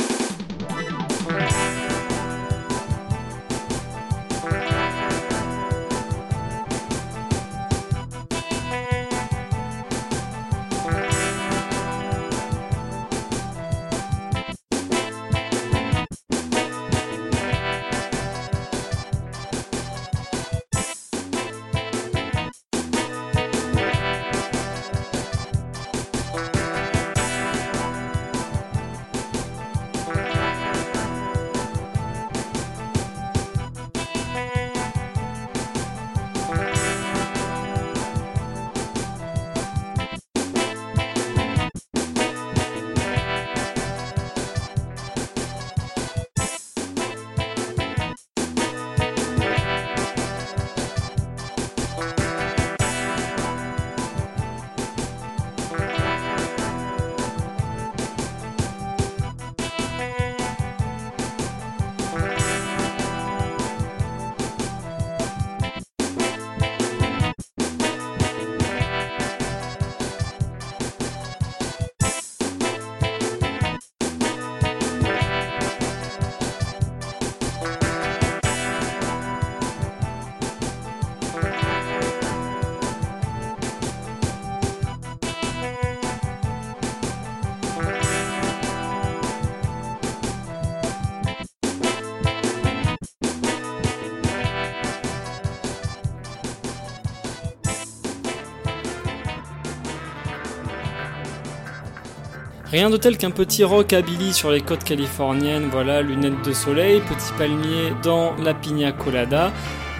Rien 102.73 102.89
de 102.89 102.97
tel 102.97 103.19
qu'un 103.19 103.29
petit 103.29 103.63
rockabilly 103.63 104.33
sur 104.33 104.49
les 104.49 104.59
côtes 104.59 104.83
californiennes, 104.83 105.67
voilà, 105.71 106.01
lunettes 106.01 106.43
de 106.43 106.53
soleil, 106.53 107.01
petit 107.01 107.31
palmier 107.37 107.93
dans 108.01 108.33
la 108.43 108.55
pina 108.55 108.91
colada. 108.91 109.51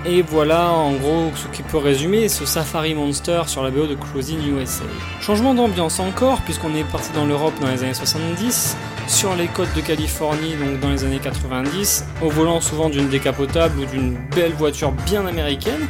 Et 0.08 0.24
voilà 0.24 0.72
en 0.72 0.94
gros 0.94 1.32
ce 1.36 1.48
qui 1.56 1.62
peut 1.62 1.78
résumer 1.78 2.30
ce 2.30 2.48
Safari 2.48 2.96
Monster 2.96 3.44
sur 3.46 3.62
la 3.62 3.70
BO 3.70 3.86
de 3.86 3.94
Cruising 3.94 4.40
USA. 4.58 4.86
Changement 5.22 5.54
d'ambiance 5.54 6.00
encore, 6.00 6.42
puisqu'on 6.42 6.74
est 6.74 6.84
parti 6.84 7.12
dans 7.14 7.28
l'Europe 7.28 7.54
dans 7.62 7.68
les 7.68 7.84
années 7.84 7.94
70, 7.94 8.76
sur 9.08 9.36
les 9.36 9.46
côtes 9.46 9.76
de 9.76 9.82
Californie 9.82 10.56
donc 10.56 10.80
dans 10.80 10.90
les 10.90 11.04
années 11.04 11.20
90, 11.22 12.06
au 12.24 12.30
volant 12.30 12.60
souvent 12.60 12.90
d'une 12.90 13.08
décapotable 13.08 13.82
ou 13.82 13.86
d'une 13.86 14.18
belle 14.36 14.54
voiture 14.54 14.94
bien 15.06 15.28
américaine. 15.28 15.88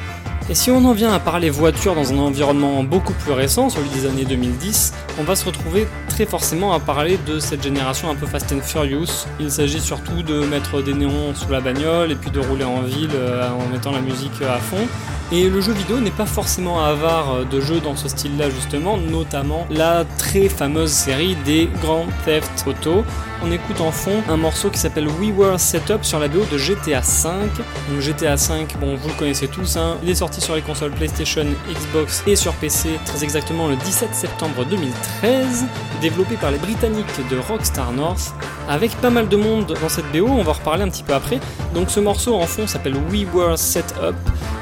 Et 0.50 0.56
si 0.56 0.70
on 0.70 0.84
en 0.84 0.92
vient 0.92 1.14
à 1.14 1.20
parler 1.20 1.50
voiture 1.50 1.96
dans 1.96 2.12
un 2.12 2.18
environnement 2.18 2.84
beaucoup 2.84 3.14
plus 3.14 3.32
récent, 3.32 3.70
celui 3.70 3.88
des 3.88 4.06
années 4.06 4.26
2010, 4.26 4.94
on 5.18 5.24
va 5.24 5.38
se 5.38 5.46
retrouver 5.46 5.88
très 6.14 6.26
forcément 6.28 6.74
à 6.74 6.80
parler 6.80 7.18
de 7.26 7.40
cette 7.40 7.64
génération 7.64 8.08
un 8.08 8.14
peu 8.14 8.28
Fast 8.28 8.54
and 8.54 8.62
Furious. 8.62 9.26
Il 9.40 9.50
s'agit 9.50 9.80
surtout 9.80 10.22
de 10.22 10.46
mettre 10.46 10.84
des 10.84 10.94
néons 10.94 11.34
sous 11.34 11.52
la 11.52 11.60
bagnole 11.60 12.12
et 12.12 12.16
puis 12.16 12.30
de 12.30 12.40
rouler 12.40 12.66
en 12.66 12.82
ville 12.82 13.10
euh, 13.16 13.50
en 13.50 13.68
mettant 13.70 13.92
la 13.92 14.02
musique 14.02 14.40
à 14.44 14.60
fond. 14.60 14.88
Et 15.32 15.50
le 15.50 15.62
jeu 15.62 15.74
vidéo 15.74 16.00
n'est 16.00 16.12
pas 16.12 16.26
forcément 16.26 16.84
avare 16.84 17.46
de 17.46 17.60
jeux 17.60 17.80
dans 17.80 17.96
ce 17.96 18.08
style-là 18.08 18.50
justement, 18.50 18.98
notamment 18.98 19.66
la 19.70 20.06
très 20.18 20.50
fameuse 20.50 20.92
série 20.92 21.36
des 21.46 21.70
Grand 21.82 22.06
Theft 22.26 22.66
Auto. 22.68 23.04
On 23.46 23.52
écoute 23.52 23.82
en 23.82 23.92
fond 23.92 24.24
un 24.30 24.38
morceau 24.38 24.70
qui 24.70 24.80
s'appelle 24.80 25.08
We 25.20 25.32
Were 25.36 25.60
Set 25.60 25.92
Up 25.92 26.04
sur 26.04 26.20
la 26.20 26.30
BO 26.30 26.46
de 26.52 26.58
GTA 26.58 27.02
V. 27.02 28.00
GTA 28.00 28.36
V, 28.36 28.68
bon 28.80 28.96
vous 28.96 29.10
le 29.10 29.14
connaissez 29.16 29.48
tous, 29.48 29.76
hein. 29.76 29.98
il 30.04 30.10
est 30.10 30.16
sorti 30.16 30.40
sur 30.40 30.56
les 30.56 30.62
consoles 30.62 30.92
PlayStation, 30.92 31.46
Xbox 31.70 32.24
et 32.26 32.38
sur 32.38 32.54
PC 32.54 33.00
très 33.06 33.24
exactement 33.24 33.68
le 33.68 33.76
17 33.76 34.14
septembre 34.14 34.64
2013, 34.70 35.66
développé 36.00 36.36
par 36.36 36.52
les 36.52 36.58
Britanniques 36.58 37.30
de 37.30 37.38
Rockstar 37.38 37.92
North, 37.92 38.34
avec 38.70 38.92
pas 39.02 39.10
mal 39.10 39.28
de 39.28 39.36
monde 39.36 39.78
dans 39.82 39.90
cette 39.90 40.10
BO, 40.14 40.28
on 40.28 40.44
va 40.44 40.52
en 40.52 40.54
reparler 40.54 40.84
un 40.84 40.90
petit 40.90 41.04
peu 41.04 41.14
après. 41.14 41.40
Donc 41.74 41.90
ce 41.90 42.00
morceau 42.00 42.36
en 42.36 42.46
fond 42.46 42.66
s'appelle 42.66 42.96
We 43.12 43.26
Were 43.34 43.58
Set 43.58 43.94
Up, 44.02 44.16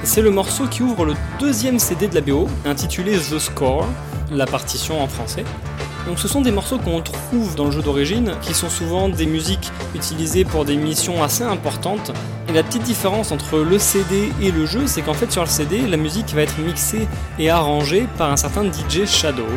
c'est 0.04 0.22
le 0.22 0.32
morceau 0.32 0.51
qui 0.70 0.84
ouvre 0.84 1.06
le 1.06 1.14
deuxième 1.40 1.80
CD 1.80 2.08
de 2.08 2.16
la 2.16 2.22
BO, 2.22 2.48
intitulé 2.66 3.18
The 3.18 3.40
Score, 3.40 3.88
la 4.30 4.46
partition 4.46 5.02
en 5.02 5.08
français. 5.08 5.46
Donc 6.06 6.20
ce 6.20 6.28
sont 6.28 6.42
des 6.42 6.52
morceaux 6.52 6.78
qu'on 6.78 7.02
trouve 7.02 7.56
dans 7.56 7.66
le 7.66 7.72
jeu 7.72 7.82
d'origine, 7.82 8.34
qui 8.42 8.54
sont 8.54 8.70
souvent 8.70 9.08
des 9.08 9.26
musiques 9.26 9.72
utilisées 9.96 10.44
pour 10.44 10.66
des 10.66 10.76
missions 10.76 11.24
assez 11.24 11.44
importantes. 11.44 12.12
Et 12.52 12.54
la 12.54 12.64
petite 12.64 12.84
différence 12.84 13.32
entre 13.32 13.60
le 13.60 13.80
CD 13.80 14.30
et 14.42 14.52
le 14.52 14.66
jeu, 14.66 14.86
c'est 14.86 15.02
qu'en 15.02 15.14
fait 15.14 15.32
sur 15.32 15.42
le 15.42 15.48
CD, 15.48 15.88
la 15.88 15.96
musique 15.96 16.34
va 16.34 16.42
être 16.42 16.60
mixée 16.60 17.08
et 17.40 17.50
arrangée 17.50 18.10
par 18.18 18.30
un 18.30 18.36
certain 18.36 18.66
DJ 18.66 19.06
Shadow. 19.06 19.48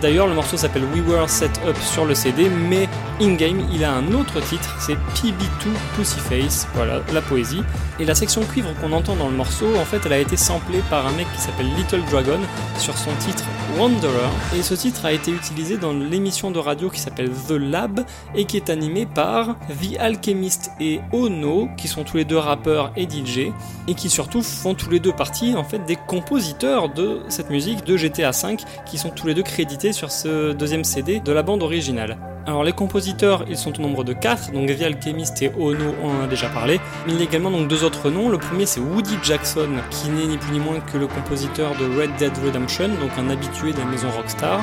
D'ailleurs, 0.00 0.28
le 0.28 0.34
morceau 0.34 0.56
s'appelle 0.56 0.84
We 0.94 1.02
Were 1.08 1.28
Set 1.28 1.60
Up 1.66 1.76
sur 1.80 2.04
le 2.04 2.14
CD, 2.14 2.48
mais 2.48 2.86
in-game, 3.20 3.66
il 3.72 3.82
a 3.82 3.92
un 3.92 4.12
autre 4.12 4.40
titre, 4.40 4.76
c'est 4.78 4.94
PB2 4.94 5.70
Pussyface, 5.96 6.68
voilà, 6.74 7.00
la 7.12 7.22
poésie. 7.22 7.62
Et 7.98 8.04
la 8.04 8.14
section 8.14 8.42
cuivre 8.42 8.68
qu'on 8.80 8.92
entend 8.92 9.16
dans 9.16 9.28
le 9.28 9.34
morceau, 9.34 9.74
en 9.76 9.84
fait, 9.86 10.02
elle 10.04 10.12
a 10.12 10.18
été 10.18 10.36
samplée 10.36 10.82
par 10.90 11.06
un 11.06 11.12
mec 11.12 11.26
qui 11.34 11.40
s'appelle 11.40 11.66
Little 11.76 12.02
Dragon 12.10 12.38
sur 12.78 12.96
son 12.96 13.10
titre 13.18 13.44
Wanderer. 13.78 14.28
Et 14.54 14.62
ce 14.62 14.74
titre 14.74 15.06
a 15.06 15.12
été 15.12 15.30
utilisé 15.30 15.78
dans 15.78 15.94
l'émission 15.94 16.50
de 16.50 16.58
radio 16.58 16.90
qui 16.90 17.00
s'appelle 17.00 17.30
The 17.48 17.52
Lab 17.52 18.04
et 18.34 18.44
qui 18.44 18.58
est 18.58 18.68
animée 18.68 19.06
par 19.06 19.56
The 19.80 19.98
Alchemist 19.98 20.72
et 20.78 21.00
Ono, 21.12 21.68
qui 21.78 21.88
sont 21.88 22.04
tous 22.04 22.18
les 22.18 22.26
deux 22.26 22.35
rappeurs 22.38 22.92
et 22.96 23.04
DJ, 23.04 23.52
et 23.88 23.94
qui 23.94 24.10
surtout 24.10 24.42
font 24.42 24.74
tous 24.74 24.90
les 24.90 25.00
deux 25.00 25.12
partie 25.12 25.54
en 25.54 25.64
fait 25.64 25.84
des 25.84 25.96
compositeurs 25.96 26.88
de 26.88 27.20
cette 27.28 27.50
musique 27.50 27.84
de 27.84 27.96
GTA 27.96 28.30
V, 28.30 28.56
qui 28.84 28.98
sont 28.98 29.10
tous 29.10 29.26
les 29.26 29.34
deux 29.34 29.42
crédités 29.42 29.92
sur 29.92 30.10
ce 30.10 30.52
deuxième 30.52 30.84
CD 30.84 31.20
de 31.20 31.32
la 31.32 31.42
bande 31.42 31.62
originale. 31.62 32.18
Alors 32.46 32.62
les 32.62 32.72
compositeurs, 32.72 33.44
ils 33.48 33.56
sont 33.56 33.76
au 33.78 33.82
nombre 33.82 34.04
de 34.04 34.12
4, 34.12 34.52
donc 34.52 34.68
The 34.68 34.82
Alchemist 34.82 35.42
et 35.42 35.50
Ono, 35.58 35.94
on 36.02 36.10
en 36.10 36.24
a 36.24 36.26
déjà 36.26 36.48
parlé, 36.48 36.80
mais 37.06 37.12
il 37.12 37.18
y 37.18 37.22
a 37.22 37.24
également 37.24 37.50
donc 37.50 37.66
deux 37.66 37.82
autres 37.82 38.08
noms. 38.08 38.28
Le 38.28 38.38
premier 38.38 38.66
c'est 38.66 38.80
Woody 38.80 39.18
Jackson, 39.22 39.70
qui 39.90 40.08
n'est 40.10 40.26
ni 40.26 40.36
plus 40.36 40.52
ni 40.52 40.60
moins 40.60 40.80
que 40.80 40.96
le 40.96 41.08
compositeur 41.08 41.72
de 41.76 42.00
Red 42.00 42.10
Dead 42.18 42.32
Redemption, 42.44 42.88
donc 42.88 43.10
un 43.18 43.30
habitué 43.30 43.72
de 43.72 43.78
la 43.78 43.86
maison 43.86 44.08
Rockstar. 44.10 44.60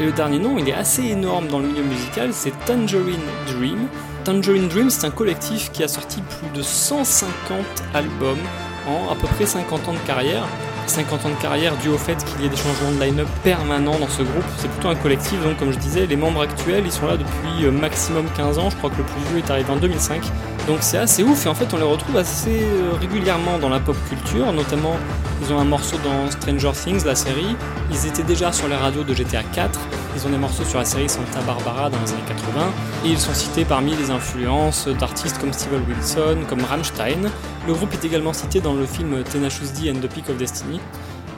Et 0.00 0.04
le 0.04 0.12
dernier 0.12 0.38
nom, 0.38 0.56
il 0.58 0.68
est 0.68 0.74
assez 0.74 1.04
énorme 1.04 1.46
dans 1.48 1.58
le 1.58 1.68
milieu 1.68 1.84
musical, 1.84 2.30
c'est 2.32 2.52
Tangerine 2.64 3.20
Dream. 3.46 3.86
Tangerine 4.24 4.68
Dream, 4.68 4.90
c'est 4.90 5.06
un 5.06 5.10
collectif 5.10 5.72
qui 5.72 5.82
a 5.82 5.88
sorti 5.88 6.20
plus 6.20 6.50
de 6.50 6.62
150 6.62 7.58
albums 7.94 8.38
en 8.86 9.10
à 9.10 9.16
peu 9.16 9.26
près 9.28 9.46
50 9.46 9.88
ans 9.88 9.94
de 9.94 10.06
carrière. 10.06 10.46
50 10.86 11.26
ans 11.26 11.28
de 11.30 11.42
carrière 11.42 11.76
dû 11.76 11.88
au 11.88 11.98
fait 11.98 12.16
qu'il 12.24 12.42
y 12.42 12.46
ait 12.46 12.48
des 12.48 12.56
changements 12.56 12.92
de 12.92 13.00
line-up 13.00 13.28
permanents 13.42 13.98
dans 13.98 14.08
ce 14.08 14.22
groupe. 14.22 14.44
C'est 14.58 14.70
plutôt 14.70 14.88
un 14.88 14.94
collectif, 14.94 15.42
donc 15.42 15.58
comme 15.58 15.72
je 15.72 15.78
disais, 15.78 16.06
les 16.06 16.16
membres 16.16 16.42
actuels, 16.42 16.82
ils 16.84 16.92
sont 16.92 17.06
là 17.06 17.16
depuis 17.16 17.64
euh, 17.64 17.70
maximum 17.70 18.26
15 18.36 18.58
ans. 18.58 18.70
Je 18.70 18.76
crois 18.76 18.90
que 18.90 18.98
le 18.98 19.04
plus 19.04 19.20
vieux 19.30 19.38
est 19.38 19.50
arrivé 19.50 19.70
en 19.70 19.76
2005. 19.76 20.22
Donc 20.66 20.78
c'est 20.82 20.98
assez 20.98 21.22
ouf 21.22 21.46
et 21.46 21.48
en 21.48 21.54
fait 21.54 21.72
on 21.72 21.78
les 21.78 21.82
retrouve 21.82 22.16
assez 22.16 22.62
euh, 22.62 22.92
régulièrement 23.00 23.58
dans 23.58 23.68
la 23.68 23.80
pop 23.80 23.96
culture, 24.08 24.52
notamment 24.52 24.96
ils 25.42 25.52
ont 25.52 25.58
un 25.58 25.64
morceau 25.64 25.96
dans 26.04 26.30
Stranger 26.30 26.72
Things, 26.72 27.04
la 27.04 27.14
série, 27.14 27.56
ils 27.90 28.06
étaient 28.06 28.22
déjà 28.22 28.52
sur 28.52 28.68
les 28.68 28.76
radios 28.76 29.02
de 29.02 29.14
GTA 29.14 29.42
4, 29.42 29.80
ils 30.16 30.26
ont 30.26 30.30
des 30.30 30.36
morceaux 30.36 30.64
sur 30.64 30.78
la 30.78 30.84
série 30.84 31.08
Santa 31.08 31.40
Barbara 31.46 31.88
dans 31.88 31.98
les 32.04 32.12
années 32.12 32.22
80, 32.28 32.72
et 33.04 33.08
ils 33.08 33.18
sont 33.18 33.32
cités 33.32 33.64
parmi 33.64 33.96
les 33.96 34.10
influences 34.10 34.88
d'artistes 34.88 35.38
comme 35.38 35.52
Steve 35.52 35.80
Wilson, 35.88 36.38
comme 36.48 36.62
Rammstein. 36.62 37.30
Le 37.66 37.72
groupe 37.72 37.92
est 37.94 38.04
également 38.04 38.32
cité 38.32 38.60
dans 38.60 38.74
le 38.74 38.86
film 38.86 39.22
Tenacious 39.24 39.72
D 39.80 39.90
and 39.90 40.00
the 40.00 40.08
Peak 40.12 40.28
of 40.28 40.36
Destiny. 40.36 40.79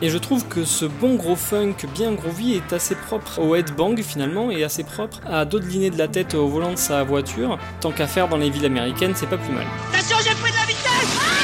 Et 0.03 0.11
je 0.11 0.19
trouve 0.19 0.47
que 0.49 0.65
ce 0.65 0.85
bon 0.85 1.15
gros 1.15 1.37
funk 1.37 1.77
bien 1.95 2.13
groovy 2.13 2.55
est 2.55 2.73
assez 2.73 2.97
propre 2.97 3.39
au 3.39 3.55
headbang 3.55 4.03
finalement 4.03 4.51
et 4.51 4.65
assez 4.65 4.83
propre 4.83 5.21
à 5.31 5.45
d'autres 5.45 5.69
lignées 5.69 5.91
de 5.91 5.99
la 5.99 6.09
tête 6.09 6.35
au 6.35 6.49
volant 6.49 6.73
de 6.73 6.77
sa 6.77 7.05
voiture. 7.05 7.57
Tant 7.81 7.93
qu'à 7.93 8.09
faire 8.09 8.29
dans 8.29 8.37
les 8.37 8.51
villes 8.51 8.67
américaines, 8.67 9.13
c'est 9.15 9.29
pas 9.29 9.39
plus 9.39 9.53
mal. 9.53 9.65
Attention, 9.93 10.17
j'ai 10.25 10.35
pris 10.35 10.51
de 10.51 10.57
la 10.57 10.67
vitesse 10.67 11.43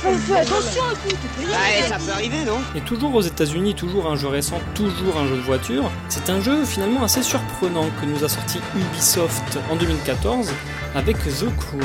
Fais 0.00 0.36
attention, 0.36 0.82
écoute 1.06 1.18
Ouais, 1.40 1.86
ça 1.86 1.98
peut 1.98 2.12
arriver, 2.12 2.44
non? 2.46 2.56
Et 2.74 2.80
toujours 2.80 3.14
aux 3.14 3.20
États-Unis, 3.20 3.74
toujours 3.74 4.10
un 4.10 4.16
jeu 4.16 4.28
récent, 4.28 4.58
toujours 4.74 5.18
un 5.18 5.26
jeu 5.26 5.36
de 5.36 5.42
voiture. 5.42 5.90
C'est 6.08 6.30
un 6.30 6.40
jeu 6.40 6.64
finalement 6.64 7.02
assez 7.02 7.22
surprenant 7.22 7.84
que 8.00 8.06
nous 8.06 8.24
a 8.24 8.28
sorti 8.30 8.58
Ubisoft 8.74 9.58
en 9.70 9.76
2014 9.76 10.50
avec 10.94 11.18
The 11.18 11.54
Crew, 11.58 11.82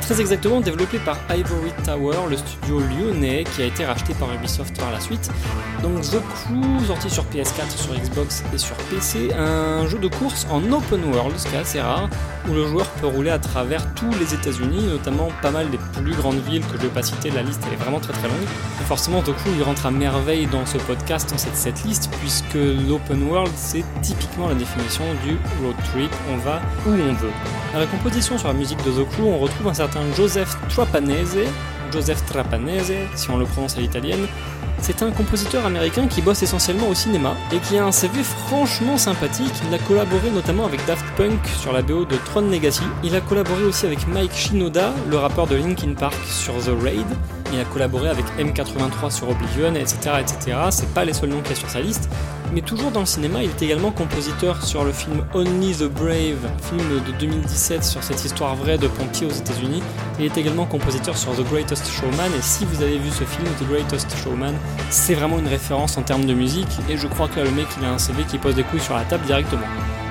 très 0.00 0.20
exactement 0.20 0.60
développé 0.60 0.98
par 0.98 1.18
Ivory 1.30 1.72
Tower, 1.84 2.28
le 2.28 2.36
studio 2.36 2.80
lyonnais 2.80 3.44
qui 3.54 3.62
a 3.62 3.66
été 3.66 3.84
racheté 3.84 4.14
par 4.14 4.32
Ubisoft 4.34 4.78
par 4.78 4.90
la 4.90 5.00
suite. 5.00 5.30
Donc 5.82 6.00
The 6.02 6.20
Crew, 6.34 6.86
sorti 6.86 7.10
sur 7.10 7.24
PS4, 7.24 7.76
sur 7.76 7.94
Xbox 7.94 8.42
et 8.52 8.58
sur 8.58 8.76
PC, 8.90 9.32
un 9.34 9.86
jeu 9.86 9.98
de 9.98 10.08
course 10.08 10.46
en 10.50 10.60
open 10.72 11.04
world, 11.12 11.38
ce 11.38 11.46
qui 11.46 11.54
est 11.54 11.58
assez 11.58 11.80
rare, 11.80 12.08
où 12.48 12.52
le 12.52 12.66
joueur 12.66 12.86
peut 13.00 13.06
rouler 13.06 13.30
à 13.30 13.38
travers 13.38 13.94
tous 13.94 14.10
les 14.18 14.34
États-Unis, 14.34 14.86
notamment 14.88 15.28
pas 15.42 15.50
mal 15.50 15.70
des 15.70 15.78
plus 15.94 16.14
grandes 16.14 16.40
villes 16.40 16.66
que 16.66 16.76
je 16.76 16.82
vais 16.82 16.88
pas 16.88 17.02
citer, 17.02 17.30
la 17.30 17.42
liste 17.42 17.62
est 17.72 17.76
vraiment 17.76 18.00
très 18.00 18.12
très 18.12 18.28
longue. 18.28 18.46
Forcément 18.86 19.22
The 19.22 19.34
Crew 19.34 19.50
il 19.56 19.62
rentre 19.62 19.86
à 19.86 19.90
merveille 19.90 20.46
dans 20.46 20.66
ce 20.66 20.78
podcast, 20.78 21.30
dans 21.30 21.38
cette, 21.38 21.56
cette 21.56 21.84
liste, 21.84 22.10
puisque 22.20 22.54
l'open 22.54 23.28
world 23.28 23.52
c'est 23.56 23.84
typiquement 24.02 24.48
la 24.48 24.54
définition 24.54 25.04
du 25.24 25.32
road 25.62 25.76
trip, 25.92 26.10
on 26.32 26.36
va 26.38 26.60
où 26.86 26.90
on 26.90 27.12
veut. 27.14 27.32
À 27.74 27.78
la 27.78 27.86
composition 27.86 28.38
sur 28.38 28.48
la 28.48 28.54
musique 28.54 28.78
de 28.84 28.90
The 28.90 29.08
Crew, 29.10 29.22
on 29.26 29.38
retrouve 29.38 29.68
un 29.68 29.74
certain 29.74 29.83
Joseph 30.16 30.56
Trapanese, 30.68 31.38
Joseph 31.92 32.24
Trapanese, 32.26 32.92
si 33.14 33.30
on 33.30 33.36
le 33.36 33.44
prononce 33.44 33.76
à 33.76 33.80
l'italienne. 33.80 34.26
C'est 34.80 35.02
un 35.02 35.10
compositeur 35.10 35.64
américain 35.64 36.06
qui 36.06 36.20
bosse 36.20 36.42
essentiellement 36.42 36.88
au 36.88 36.94
cinéma 36.94 37.34
et 37.52 37.58
qui 37.58 37.78
a 37.78 37.86
un 37.86 37.92
CV 37.92 38.22
franchement 38.22 38.98
sympathique. 38.98 39.54
Il 39.68 39.74
a 39.74 39.78
collaboré 39.78 40.30
notamment 40.30 40.66
avec 40.66 40.84
Daft 40.86 41.06
Punk 41.16 41.40
sur 41.58 41.72
la 41.72 41.82
BO 41.82 42.04
de 42.04 42.16
Tron 42.16 42.42
Legacy. 42.50 42.82
Il 43.02 43.14
a 43.14 43.20
collaboré 43.20 43.64
aussi 43.64 43.86
avec 43.86 44.06
Mike 44.08 44.34
Shinoda, 44.34 44.92
le 45.08 45.16
rappeur 45.16 45.46
de 45.46 45.56
Linkin 45.56 45.94
Park, 45.94 46.16
sur 46.26 46.54
The 46.54 46.72
Raid. 46.82 47.43
Il 47.54 47.60
a 47.60 47.64
collaboré 47.64 48.08
avec 48.08 48.24
M83 48.36 49.10
sur 49.10 49.28
Oblivion, 49.28 49.74
etc. 49.76 50.16
etc. 50.20 50.58
C'est 50.70 50.92
pas 50.92 51.04
les 51.04 51.12
seuls 51.12 51.28
noms 51.28 51.40
qu'il 51.40 51.50
y 51.50 51.52
a 51.52 51.56
sur 51.56 51.70
sa 51.70 51.80
liste. 51.80 52.08
Mais 52.52 52.62
toujours 52.62 52.90
dans 52.90 53.00
le 53.00 53.06
cinéma, 53.06 53.44
il 53.44 53.50
est 53.50 53.62
également 53.62 53.92
compositeur 53.92 54.64
sur 54.64 54.84
le 54.84 54.92
film 54.92 55.24
Only 55.34 55.74
the 55.74 55.84
Brave, 55.84 56.50
film 56.62 56.82
de 57.06 57.12
2017 57.18 57.84
sur 57.84 58.02
cette 58.02 58.24
histoire 58.24 58.56
vraie 58.56 58.76
de 58.76 58.88
pompiers 58.88 59.26
aux 59.26 59.32
États-Unis. 59.32 59.82
Il 60.18 60.24
est 60.24 60.36
également 60.36 60.66
compositeur 60.66 61.16
sur 61.16 61.32
The 61.32 61.48
Greatest 61.48 61.88
Showman, 61.90 62.30
et 62.36 62.42
si 62.42 62.64
vous 62.64 62.82
avez 62.82 62.98
vu 62.98 63.10
ce 63.10 63.24
film, 63.24 63.46
The 63.60 63.68
Greatest 63.68 64.16
Showman, 64.22 64.54
c'est 64.90 65.14
vraiment 65.14 65.38
une 65.38 65.48
référence 65.48 65.96
en 65.96 66.02
termes 66.02 66.26
de 66.26 66.34
musique, 66.34 66.68
et 66.88 66.96
je 66.96 67.06
crois 67.06 67.28
que 67.28 67.36
là, 67.36 67.44
le 67.44 67.50
mec, 67.52 67.66
il 67.80 67.84
a 67.86 67.90
un 67.90 67.98
CV 67.98 68.24
qui 68.24 68.38
pose 68.38 68.54
des 68.54 68.64
couilles 68.64 68.80
sur 68.80 68.94
la 68.94 69.04
table 69.04 69.24
directement. 69.26 69.66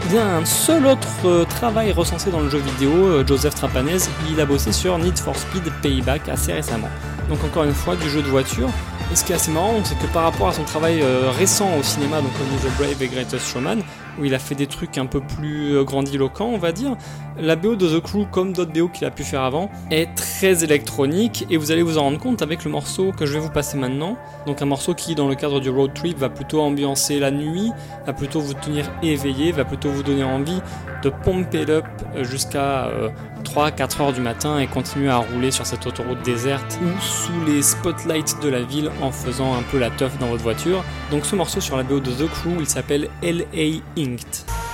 Il 0.05 0.15
y 0.15 0.17
a 0.17 0.35
un 0.35 0.43
seul 0.43 0.85
autre 0.85 1.07
euh, 1.25 1.45
travail 1.45 1.93
recensé 1.93 2.29
dans 2.29 2.41
le 2.41 2.49
jeu 2.49 2.59
vidéo, 2.59 2.91
euh, 2.91 3.25
Joseph 3.25 3.55
Trapanese, 3.55 4.09
il 4.29 4.39
a 4.41 4.45
bossé 4.45 4.73
sur 4.73 4.97
Need 4.97 5.17
for 5.17 5.35
Speed 5.35 5.63
Payback 5.81 6.27
assez 6.27 6.51
récemment. 6.51 6.89
Donc 7.29 7.41
encore 7.45 7.63
une 7.63 7.73
fois, 7.73 7.95
du 7.95 8.09
jeu 8.09 8.21
de 8.21 8.27
voiture. 8.27 8.69
Et 9.11 9.15
ce 9.15 9.23
qui 9.23 9.31
est 9.31 9.35
assez 9.35 9.51
marrant, 9.51 9.79
c'est 9.83 9.97
que 9.97 10.05
par 10.07 10.23
rapport 10.23 10.49
à 10.49 10.51
son 10.51 10.63
travail 10.63 11.01
euh, 11.01 11.31
récent 11.31 11.69
au 11.79 11.83
cinéma, 11.83 12.21
donc 12.21 12.31
comme 12.33 12.47
The 12.47 12.77
Brave 12.77 13.01
et 13.01 13.07
Greatest 13.07 13.47
Showman, 13.47 13.79
où 14.19 14.25
il 14.25 14.35
a 14.35 14.39
fait 14.39 14.55
des 14.55 14.67
trucs 14.67 14.97
un 14.97 15.05
peu 15.05 15.21
plus 15.21 15.83
grandiloquents, 15.85 16.51
on 16.53 16.57
va 16.57 16.73
dire, 16.73 16.95
la 17.39 17.55
BO 17.55 17.75
de 17.75 17.87
The 17.87 18.01
Crew, 18.01 18.25
comme 18.31 18.53
d'autres 18.53 18.71
BO 18.71 18.87
qu'il 18.87 19.05
a 19.05 19.11
pu 19.11 19.23
faire 19.23 19.41
avant, 19.41 19.69
est 19.91 20.13
très 20.15 20.63
électronique 20.63 21.45
et 21.49 21.57
vous 21.57 21.71
allez 21.71 21.81
vous 21.81 21.97
en 21.97 22.03
rendre 22.03 22.19
compte 22.19 22.41
avec 22.41 22.63
le 22.63 22.71
morceau 22.71 23.11
que 23.11 23.25
je 23.25 23.33
vais 23.33 23.39
vous 23.39 23.49
passer 23.49 23.77
maintenant. 23.77 24.17
Donc 24.45 24.61
un 24.61 24.65
morceau 24.65 24.93
qui, 24.93 25.15
dans 25.15 25.27
le 25.27 25.35
cadre 25.35 25.59
du 25.59 25.69
road 25.69 25.93
trip, 25.93 26.17
va 26.17 26.29
plutôt 26.29 26.61
ambiancer 26.61 27.19
la 27.19 27.31
nuit, 27.31 27.71
va 28.05 28.13
plutôt 28.13 28.39
vous 28.39 28.53
tenir 28.53 28.89
éveillé, 29.01 29.51
va 29.51 29.65
plutôt 29.65 29.89
vous 29.89 30.03
donner 30.03 30.23
envie 30.23 30.61
de 31.01 31.09
pomper 31.09 31.65
up 31.69 31.85
jusqu'à 32.21 32.89
3-4 33.43 34.01
heures 34.01 34.13
du 34.13 34.21
matin 34.21 34.59
et 34.59 34.67
continuer 34.67 35.09
à 35.09 35.17
rouler 35.17 35.51
sur 35.51 35.65
cette 35.65 35.85
autoroute 35.85 36.21
déserte 36.23 36.79
ou 36.81 37.01
sous 37.01 37.45
les 37.45 37.61
spotlights 37.61 38.41
de 38.41 38.49
la 38.49 38.61
ville 38.61 38.89
en 39.01 39.11
faisant 39.11 39.53
un 39.53 39.63
peu 39.71 39.79
la 39.79 39.89
teuf 39.89 40.17
dans 40.19 40.27
votre 40.27 40.43
voiture. 40.43 40.83
Donc 41.11 41.25
ce 41.25 41.35
morceau 41.35 41.61
sur 41.61 41.77
la 41.77 41.83
BO 41.83 41.99
de 41.99 42.11
The 42.11 42.29
Crew, 42.29 42.55
il 42.59 42.67
s'appelle 42.67 43.09
LA 43.21 43.81
Inked. 43.97 44.72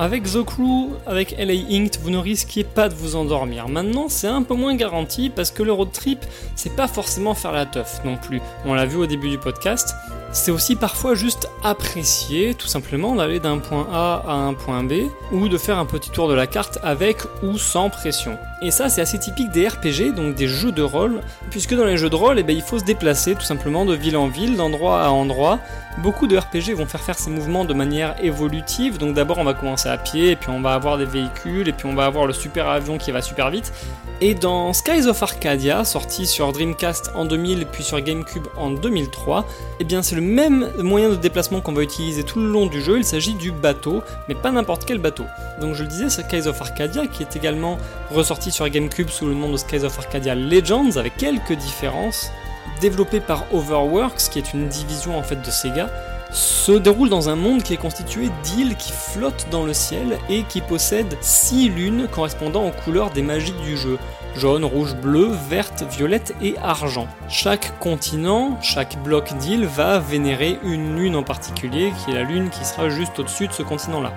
Avec 0.00 0.22
The 0.24 0.42
Crew, 0.42 0.88
avec 1.06 1.36
LA 1.38 1.52
Inked, 1.70 2.00
vous 2.02 2.08
ne 2.08 2.16
risquiez 2.16 2.64
pas 2.64 2.88
de 2.88 2.94
vous 2.94 3.16
endormir. 3.16 3.68
Maintenant, 3.68 4.08
c'est 4.08 4.28
un 4.28 4.42
peu 4.42 4.54
moins 4.54 4.74
garanti 4.74 5.28
parce 5.28 5.50
que 5.50 5.62
le 5.62 5.72
road 5.72 5.92
trip, 5.92 6.24
c'est 6.56 6.74
pas 6.74 6.88
forcément 6.88 7.34
faire 7.34 7.52
la 7.52 7.66
teuf 7.66 8.00
non 8.02 8.16
plus. 8.16 8.40
On 8.64 8.72
l'a 8.72 8.86
vu 8.86 8.96
au 8.96 9.04
début 9.04 9.28
du 9.28 9.36
podcast. 9.36 9.94
C'est 10.32 10.52
aussi 10.52 10.74
parfois 10.74 11.14
juste 11.14 11.50
apprécier, 11.62 12.54
tout 12.54 12.66
simplement, 12.66 13.14
d'aller 13.14 13.40
d'un 13.40 13.58
point 13.58 13.86
A 13.92 14.22
à 14.26 14.32
un 14.32 14.54
point 14.54 14.82
B, 14.82 15.10
ou 15.32 15.48
de 15.48 15.58
faire 15.58 15.78
un 15.78 15.84
petit 15.84 16.10
tour 16.10 16.28
de 16.28 16.34
la 16.34 16.46
carte 16.46 16.78
avec 16.82 17.18
ou 17.42 17.58
sans 17.58 17.90
pression. 17.90 18.38
Et 18.62 18.70
ça, 18.70 18.90
c'est 18.90 19.00
assez 19.00 19.18
typique 19.18 19.50
des 19.50 19.66
RPG, 19.66 20.14
donc 20.14 20.34
des 20.34 20.46
jeux 20.46 20.70
de 20.70 20.82
rôle, 20.82 21.22
puisque 21.50 21.74
dans 21.74 21.86
les 21.86 21.96
jeux 21.96 22.10
de 22.10 22.14
rôle, 22.14 22.38
eh 22.38 22.42
ben, 22.42 22.54
il 22.54 22.60
faut 22.60 22.78
se 22.78 22.84
déplacer 22.84 23.34
tout 23.34 23.40
simplement 23.40 23.86
de 23.86 23.94
ville 23.94 24.18
en 24.18 24.28
ville, 24.28 24.56
d'endroit 24.56 25.02
à 25.02 25.08
endroit. 25.08 25.60
Beaucoup 26.02 26.26
de 26.26 26.36
RPG 26.36 26.74
vont 26.74 26.84
faire 26.84 27.00
faire 27.00 27.18
ces 27.18 27.30
mouvements 27.30 27.64
de 27.64 27.72
manière 27.72 28.22
évolutive, 28.22 28.98
donc 28.98 29.14
d'abord 29.14 29.38
on 29.38 29.44
va 29.44 29.54
commencer 29.54 29.88
à 29.88 29.96
pied, 29.96 30.32
et 30.32 30.36
puis 30.36 30.50
on 30.50 30.60
va 30.60 30.74
avoir 30.74 30.98
des 30.98 31.06
véhicules, 31.06 31.68
et 31.68 31.72
puis 31.72 31.86
on 31.86 31.94
va 31.94 32.04
avoir 32.04 32.26
le 32.26 32.34
super 32.34 32.68
avion 32.68 32.98
qui 32.98 33.12
va 33.12 33.22
super 33.22 33.50
vite. 33.50 33.72
Et 34.20 34.34
dans 34.34 34.74
Skies 34.74 35.06
of 35.08 35.22
Arcadia, 35.22 35.84
sorti 35.84 36.26
sur 36.26 36.52
Dreamcast 36.52 37.12
en 37.14 37.24
2000, 37.24 37.64
puis 37.64 37.82
sur 37.82 37.98
GameCube 38.02 38.46
en 38.58 38.70
2003, 38.70 39.46
eh 39.80 39.84
bien 39.84 40.02
c'est 40.02 40.16
le 40.16 40.20
même 40.20 40.68
moyen 40.78 41.08
de 41.08 41.16
déplacement 41.16 41.62
qu'on 41.62 41.72
va 41.72 41.82
utiliser 41.82 42.24
tout 42.24 42.38
le 42.38 42.46
long 42.46 42.66
du 42.66 42.82
jeu, 42.82 42.98
il 42.98 43.04
s'agit 43.04 43.32
du 43.32 43.50
bateau, 43.50 44.02
mais 44.28 44.34
pas 44.34 44.50
n'importe 44.50 44.84
quel 44.84 44.98
bateau. 44.98 45.24
Donc 45.62 45.74
je 45.74 45.82
le 45.82 45.88
disais, 45.88 46.10
Skies 46.10 46.46
of 46.46 46.60
Arcadia 46.60 47.06
qui 47.06 47.22
est 47.22 47.34
également 47.34 47.78
ressorti 48.10 48.49
sur 48.50 48.68
GameCube 48.68 49.08
sous 49.08 49.26
le 49.26 49.34
nom 49.34 49.50
de 49.50 49.56
Skies 49.56 49.84
of 49.84 49.98
Arcadia 49.98 50.34
Legends, 50.34 50.96
avec 50.96 51.16
quelques 51.16 51.52
différences. 51.52 52.32
Développé 52.80 53.20
par 53.20 53.44
Overworks, 53.52 54.30
qui 54.30 54.38
est 54.38 54.52
une 54.54 54.68
division 54.68 55.18
en 55.18 55.22
fait 55.22 55.40
de 55.40 55.50
Sega, 55.50 55.90
se 56.32 56.72
déroule 56.72 57.08
dans 57.08 57.28
un 57.28 57.36
monde 57.36 57.62
qui 57.62 57.74
est 57.74 57.78
constitué 57.78 58.30
d'îles 58.42 58.76
qui 58.76 58.92
flottent 58.92 59.46
dans 59.50 59.64
le 59.64 59.74
ciel 59.74 60.18
et 60.28 60.44
qui 60.44 60.60
possèdent 60.60 61.16
6 61.20 61.68
lunes 61.70 62.08
correspondant 62.08 62.66
aux 62.66 62.70
couleurs 62.70 63.10
des 63.10 63.22
magies 63.22 63.54
du 63.64 63.76
jeu 63.76 63.98
jaune, 64.36 64.64
rouge, 64.64 64.94
bleu, 64.94 65.30
verte, 65.48 65.84
violette 65.90 66.34
et 66.42 66.56
argent. 66.62 67.06
Chaque 67.28 67.78
continent, 67.78 68.58
chaque 68.62 69.02
bloc 69.02 69.32
d'île 69.38 69.66
va 69.66 69.98
vénérer 69.98 70.58
une 70.62 70.96
lune 70.96 71.16
en 71.16 71.22
particulier, 71.22 71.92
qui 71.98 72.10
est 72.10 72.14
la 72.14 72.22
lune 72.22 72.50
qui 72.50 72.64
sera 72.64 72.88
juste 72.88 73.18
au-dessus 73.18 73.48
de 73.48 73.52
ce 73.52 73.62
continent-là. 73.62 74.12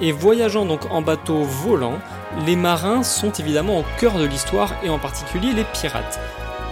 Et 0.00 0.12
voyageant 0.12 0.66
donc 0.66 0.90
en 0.90 1.02
bateau 1.02 1.42
volant, 1.42 1.98
les 2.44 2.56
marins 2.56 3.02
sont 3.02 3.32
évidemment 3.32 3.78
au 3.78 3.84
cœur 3.98 4.18
de 4.18 4.26
l'histoire 4.26 4.72
et 4.82 4.90
en 4.90 4.98
particulier 4.98 5.52
les 5.52 5.64
pirates. 5.64 6.20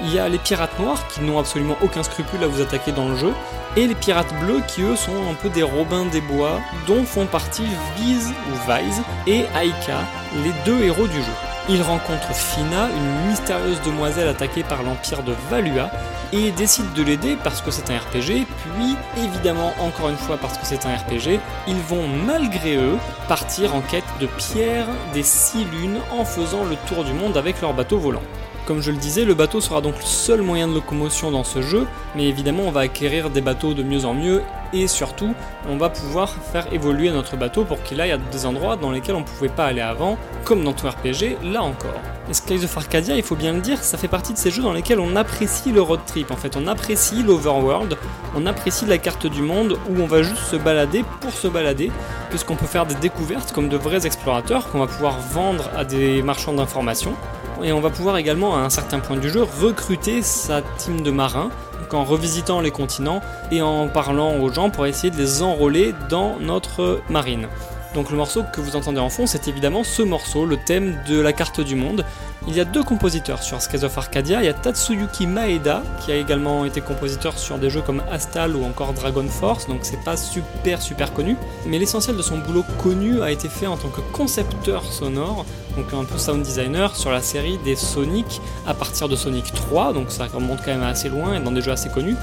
Il 0.03 0.13
y 0.13 0.19
a 0.19 0.29
les 0.29 0.39
pirates 0.39 0.79
noirs 0.79 1.07
qui 1.09 1.23
n'ont 1.23 1.39
absolument 1.39 1.77
aucun 1.83 2.03
scrupule 2.03 2.43
à 2.43 2.47
vous 2.47 2.61
attaquer 2.61 2.93
dans 2.93 3.09
le 3.09 3.17
jeu, 3.17 3.33
et 3.77 3.87
les 3.87 3.95
pirates 3.95 4.35
bleus 4.41 4.61
qui 4.69 4.83
eux 4.83 4.97
sont 4.97 5.31
un 5.31 5.35
peu 5.35 5.49
des 5.49 5.63
robins 5.63 6.05
des 6.05 6.21
bois, 6.21 6.61
dont 6.87 7.05
font 7.05 7.27
partie 7.27 7.67
Viz 7.97 8.33
ou 8.51 8.71
Vise 8.71 9.03
et 9.27 9.45
Aika, 9.57 10.01
les 10.45 10.53
deux 10.65 10.83
héros 10.85 11.07
du 11.07 11.17
jeu. 11.23 11.54
Ils 11.71 11.81
rencontrent 11.81 12.35
Fina, 12.35 12.89
une 12.91 13.29
mystérieuse 13.31 13.81
demoiselle 13.87 14.29
attaquée 14.29 14.63
par 14.63 14.83
l'empire 14.83 15.23
de 15.23 15.33
Valua, 15.49 15.91
et 16.35 16.51
décident 16.51 16.91
de 16.95 17.03
l'aider 17.03 17.39
parce 17.43 17.63
que 17.63 17.71
c'est 17.71 17.91
un 17.91 17.97
RPG, 17.97 18.45
puis 18.45 18.97
évidemment 19.17 19.73
encore 19.81 20.11
une 20.11 20.17
fois 20.17 20.37
parce 20.37 20.59
que 20.59 20.67
c'est 20.67 20.85
un 20.85 20.95
RPG, 20.95 21.41
ils 21.67 21.81
vont 21.89 22.07
malgré 22.27 22.77
eux 22.77 22.99
partir 23.29 23.75
en 23.75 23.81
quête 23.81 24.05
de 24.21 24.27
pierres 24.27 24.89
des 25.15 25.23
six 25.23 25.65
lunes 25.65 26.01
en 26.13 26.27
faisant 26.27 26.65
le 26.65 26.77
tour 26.87 27.03
du 27.03 27.15
monde 27.15 27.37
avec 27.37 27.63
leur 27.63 27.73
bateau 27.73 27.99
volant. 27.99 28.23
Comme 28.67 28.83
je 28.83 28.91
le 28.91 28.97
disais, 28.99 29.25
le 29.25 29.35
bateau 29.35 29.61
sera 29.61 29.81
donc 29.81 29.97
le 29.97 30.05
seul 30.05 30.43
moyen 30.43 30.69
de 30.69 30.75
locomotion 30.75 31.31
dans 31.31 31.45
ce 31.45 31.63
jeu, 31.63 31.87
mais 32.15 32.25
évidemment 32.25 32.65
on 32.65 32.73
va 32.73 32.81
acquérir 32.81 33.31
des 33.31 33.41
bateaux 33.41 33.73
de 33.73 33.83
mieux 33.83 34.05
en 34.05 34.13
mieux 34.13 34.43
et 34.75 34.89
surtout 34.89 35.35
on 35.69 35.77
va 35.77 35.89
pouvoir 35.89 36.35
faire 36.53 36.71
évoluer 36.73 37.11
notre 37.11 37.37
bateau 37.37 37.65
pour 37.65 37.83
qu'il 37.83 38.01
aille 38.01 38.13
à 38.13 38.19
des 38.19 38.47
endroits 38.47 38.77
dans 38.77 38.91
lesquels 38.91 39.15
on 39.15 39.21
ne 39.21 39.25
pouvait 39.25 39.49
pas 39.49 39.67
aller 39.67 39.81
avant, 39.81 40.19
comme 40.45 40.65
dans 40.65 40.73
tout 40.73 40.87
RPG, 40.87 41.39
là 41.43 41.63
encore. 41.63 42.01
Et 42.29 42.35
Skies 42.35 42.65
of 42.65 42.77
Arcadia, 42.77 43.17
il 43.17 43.23
faut 43.23 43.37
bien 43.37 43.53
le 43.53 43.61
dire, 43.61 43.83
ça 43.83 43.97
fait 43.99 44.09
partie 44.09 44.33
de 44.33 44.39
ces 44.39 44.51
jeux 44.51 44.63
dans 44.63 44.73
lesquels 44.73 44.99
on 44.99 45.17
apprécie 45.17 45.73
le 45.73 45.81
road 45.81 46.01
trip, 46.07 46.31
en 46.31 46.37
fait 46.37 46.57
on 46.57 46.67
apprécie 46.67 47.23
l'overworld, 47.23 47.97
on 48.37 48.47
apprécie 48.47 48.87
la 48.87 48.99
carte 48.99 49.27
du 49.27 49.43
monde 49.43 49.79
où 49.89 50.01
on 50.01 50.07
va 50.07 50.23
juste 50.23 50.45
se 50.45 50.57
balader 50.57 51.05
pour 51.21 51.33
se 51.33 51.49
balader, 51.49 51.93
puisqu'on 52.31 52.57
peut 52.57 52.67
faire 52.67 52.87
des 52.87 52.95
découvertes 52.97 53.53
comme 53.53 53.69
de 53.69 53.77
vrais 53.77 54.07
explorateurs 54.07 54.71
qu'on 54.71 54.81
va 54.81 54.87
pouvoir 54.87 55.19
vendre 55.21 55.71
à 55.77 55.85
des 55.85 56.23
marchands 56.23 56.55
d'informations 56.55 57.15
et 57.63 57.73
on 57.73 57.81
va 57.81 57.91
pouvoir 57.91 58.17
également 58.17 58.57
à 58.57 58.61
un 58.61 58.71
certain 58.71 58.99
point 58.99 59.17
du 59.17 59.31
jeu 59.31 59.43
recruter 59.43 60.23
sa 60.23 60.63
team 60.79 61.03
de 61.03 61.11
marins 61.11 61.51
en 61.95 62.05
revisitant 62.05 62.61
les 62.61 62.71
continents 62.71 63.21
et 63.51 63.63
en 63.63 63.89
parlant 63.89 64.39
aux 64.39 64.53
gens 64.53 64.71
pour 64.71 64.87
essayer 64.87 65.11
de 65.11 65.17
les 65.17 65.43
enrôler 65.43 65.95
dans 66.09 66.39
notre 66.41 67.01
marine. 67.09 67.49
Donc 67.95 68.11
le 68.11 68.17
morceau 68.17 68.43
que 68.53 68.61
vous 68.61 68.75
entendez 68.75 68.99
en 68.99 69.09
fond, 69.09 69.27
c'est 69.27 69.47
évidemment 69.47 69.85
ce 69.85 70.03
morceau, 70.03 70.47
le 70.47 70.57
thème 70.57 70.99
de 71.09 71.21
la 71.21 71.33
carte 71.33 71.61
du 71.61 71.77
monde. 71.77 72.05
Il 72.49 72.55
y 72.55 72.61
a 72.61 72.65
deux 72.65 72.83
compositeurs 72.83 73.43
sur 73.43 73.63
Skies 73.63 73.85
of 73.85 73.97
Arcadia. 73.97 74.43
Il 74.43 74.47
y 74.47 74.49
a 74.49 74.53
Tatsuyuki 74.53 75.29
Maeda, 75.29 75.83
qui 76.01 76.11
a 76.11 76.17
également 76.17 76.65
été 76.65 76.81
compositeur 76.81 77.39
sur 77.39 77.57
des 77.57 77.71
jeux 77.71 77.83
comme 77.83 78.03
Astal 78.11 78.57
ou 78.57 78.65
encore 78.65 78.95
Dragon 78.95 79.27
Force, 79.29 79.69
donc 79.69 79.81
c'est 79.83 80.03
pas 80.03 80.17
super 80.17 80.83
super 80.83 81.13
connu. 81.13 81.37
Mais 81.67 81.79
l'essentiel 81.79 82.17
de 82.17 82.23
son 82.23 82.39
boulot 82.39 82.65
connu 82.83 83.23
a 83.23 83.31
été 83.31 83.49
fait 83.49 83.69
en 83.69 83.77
tant 83.77 83.89
que 83.89 84.01
concepteur 84.13 84.85
sonore, 84.85 85.47
donc 85.77 85.87
un 85.95 86.05
peu 86.05 86.19
sound 86.19 86.43
designer 86.43 86.97
sur 86.97 87.13
la 87.13 87.23
série 87.23 87.59
des 87.65 87.77
Sonic 87.77 88.41
à 88.67 88.75
partir 88.75 89.09
de 89.09 89.15
Sonic 89.15 89.53
3, 89.55 89.93
donc 89.93 90.11
ça 90.11 90.27
remonte 90.27 90.59
quand 90.65 90.73
même 90.73 90.83
assez 90.83 91.09
loin 91.09 91.35
et 91.35 91.41
dans 91.41 91.53
des 91.53 91.63
jeux 91.63 91.73
assez 91.73 91.89
connus, 91.89 92.17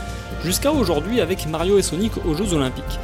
jusqu'à 0.43 0.71
aujourd'hui 0.71 1.21
avec 1.21 1.47
Mario 1.47 1.77
et 1.77 1.81
Sonic 1.81 2.11
aux 2.25 2.35
Jeux 2.35 2.53
Olympiques. 2.53 2.99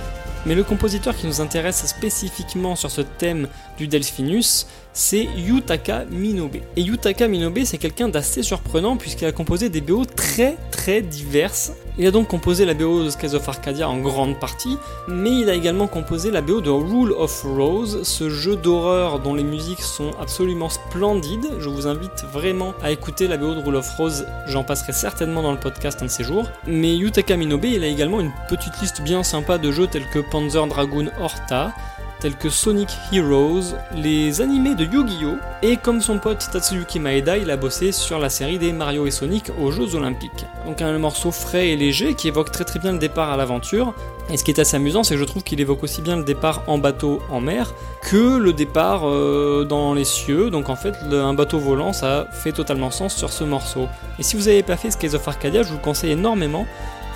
Mais 0.47 0.55
le 0.55 0.63
compositeur 0.63 1.13
qui 1.13 1.27
nous 1.27 1.41
intéresse 1.41 1.85
spécifiquement 1.85 2.77
sur 2.77 2.89
ce 2.89 3.01
thème 3.01 3.49
du 3.77 3.89
Delphinus, 3.89 4.65
c'est 4.93 5.27
Yutaka 5.35 6.05
Minobe. 6.05 6.55
Et 6.77 6.81
Yutaka 6.81 7.27
Minobe, 7.27 7.59
c'est 7.65 7.77
quelqu'un 7.77 8.07
d'assez 8.07 8.43
surprenant 8.43 8.95
puisqu'il 8.95 9.25
a 9.25 9.33
composé 9.33 9.67
des 9.67 9.81
BO 9.81 10.05
très 10.05 10.55
très 10.71 11.01
diverses. 11.01 11.73
Il 11.99 12.05
a 12.05 12.11
donc 12.11 12.27
composé 12.27 12.63
la 12.63 12.75
BO 12.75 13.03
de 13.03 13.09
Skies 13.09 13.33
of 13.33 13.49
Arcadia 13.49 13.89
en 13.89 13.97
grande 13.97 14.39
partie, 14.39 14.77
mais 15.07 15.31
il 15.31 15.49
a 15.49 15.55
également 15.55 15.87
composé 15.87 16.29
la 16.29 16.41
BO 16.41 16.61
de 16.61 16.69
Rule 16.69 17.11
of 17.11 17.41
Rose, 17.41 18.03
ce 18.03 18.29
jeu 18.29 18.55
d'horreur 18.55 19.19
dont 19.19 19.33
les 19.33 19.43
musiques 19.43 19.81
sont 19.81 20.11
absolument 20.21 20.69
splendides. 20.69 21.55
Je 21.57 21.69
vous 21.69 21.87
invite 21.87 22.23
vraiment 22.31 22.75
à 22.83 22.91
écouter 22.91 23.27
la 23.27 23.37
BO 23.37 23.55
de 23.55 23.61
Rule 23.61 23.77
of 23.77 23.89
Rose, 23.97 24.27
j'en 24.45 24.63
passerai 24.63 24.93
certainement 24.93 25.41
dans 25.41 25.51
le 25.51 25.59
podcast 25.59 25.99
un 26.03 26.05
de 26.05 26.11
ces 26.11 26.23
jours. 26.23 26.47
Mais 26.67 26.95
Yutaka 26.95 27.35
Minobe, 27.35 27.65
il 27.65 27.83
a 27.83 27.87
également 27.87 28.19
une 28.19 28.31
petite 28.47 28.79
liste 28.79 29.01
bien 29.01 29.23
sympa 29.23 29.57
de 29.57 29.71
jeux 29.71 29.87
tels 29.87 30.07
que 30.13 30.19
Panzer 30.19 30.67
Dragoon 30.67 31.09
Horta, 31.19 31.73
tels 32.19 32.35
que 32.35 32.49
Sonic 32.49 32.89
Heroes, 33.11 33.75
les 33.95 34.41
animés 34.41 34.75
de 34.75 34.83
Yu-Gi-Oh! 34.83 35.37
et 35.61 35.77
comme 35.77 36.01
son 36.01 36.19
pote 36.19 36.49
Tatsuyuki 36.51 36.99
Maeda, 36.99 37.37
il 37.37 37.49
a 37.49 37.57
bossé 37.57 37.91
sur 37.91 38.19
la 38.19 38.29
série 38.29 38.59
des 38.59 38.73
Mario 38.73 39.07
et 39.07 39.11
Sonic 39.11 39.51
aux 39.59 39.71
Jeux 39.71 39.95
Olympiques. 39.95 40.45
Donc 40.65 40.81
un 40.81 40.97
morceau 40.99 41.31
frais 41.31 41.69
et 41.69 41.75
léger 41.75 42.13
qui 42.13 42.27
évoque 42.27 42.51
très 42.51 42.63
très 42.63 42.79
bien 42.79 42.91
le 42.91 42.99
départ 42.99 43.31
à 43.31 43.37
l'aventure. 43.37 43.93
Et 44.29 44.37
ce 44.37 44.43
qui 44.43 44.51
est 44.51 44.59
assez 44.59 44.75
amusant, 44.75 45.03
c'est 45.03 45.15
que 45.15 45.19
je 45.19 45.25
trouve 45.25 45.43
qu'il 45.43 45.59
évoque 45.61 45.83
aussi 45.83 46.01
bien 46.01 46.17
le 46.17 46.23
départ 46.23 46.63
en 46.67 46.77
bateau 46.77 47.21
en 47.29 47.39
mer 47.39 47.73
que 48.03 48.37
le 48.37 48.53
départ 48.53 49.07
euh, 49.07 49.63
dans 49.63 49.93
les 49.93 50.03
cieux. 50.03 50.49
Donc 50.49 50.69
en 50.69 50.75
fait, 50.75 50.95
un 51.11 51.33
bateau 51.33 51.59
volant, 51.59 51.93
ça 51.93 52.27
fait 52.31 52.51
totalement 52.51 52.91
sens 52.91 53.15
sur 53.15 53.31
ce 53.31 53.43
morceau. 53.43 53.87
Et 54.19 54.23
si 54.23 54.35
vous 54.35 54.43
n'avez 54.43 54.63
pas 54.63 54.77
fait 54.77 54.91
Skies 54.91 55.15
of 55.15 55.27
Arcadia, 55.27 55.63
je 55.63 55.69
vous 55.69 55.79
conseille 55.79 56.11
énormément. 56.11 56.67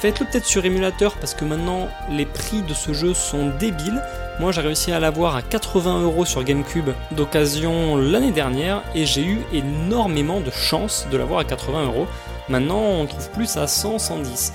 Faites-le 0.02 0.26
peut-être 0.26 0.48
sur 0.48 0.66
émulateur 0.66 1.16
parce 1.18 1.36
que 1.36 1.46
maintenant 1.46 1.88
les 2.10 2.26
prix 2.26 2.64
de 2.64 2.74
ce 2.74 2.92
jeu 2.92 3.14
sont 3.14 3.52
débiles. 3.60 4.02
Moi 4.40 4.52
j'ai 4.52 4.62
réussi 4.62 4.92
à 4.92 5.00
l'avoir 5.00 5.36
à 5.36 5.44
80 5.44 6.02
euros 6.02 6.26
sur 6.26 6.44
GameCube 6.44 6.90
d'occasion 7.12 7.98
l'année 7.98 8.32
dernière 8.32 8.82
et 8.96 9.06
j'ai 9.06 9.24
eu 9.24 9.42
énormément 9.54 10.40
de 10.40 10.50
chance 10.50 11.06
de 11.12 11.18
l'avoir 11.18 11.42
à 11.42 11.44
80 11.44 11.86
euros. 11.86 12.08
Maintenant 12.50 12.82
on 12.82 13.06
trouve 13.06 13.30
plus 13.30 13.58
à 13.58 13.68
100, 13.68 14.00
110. 14.00 14.54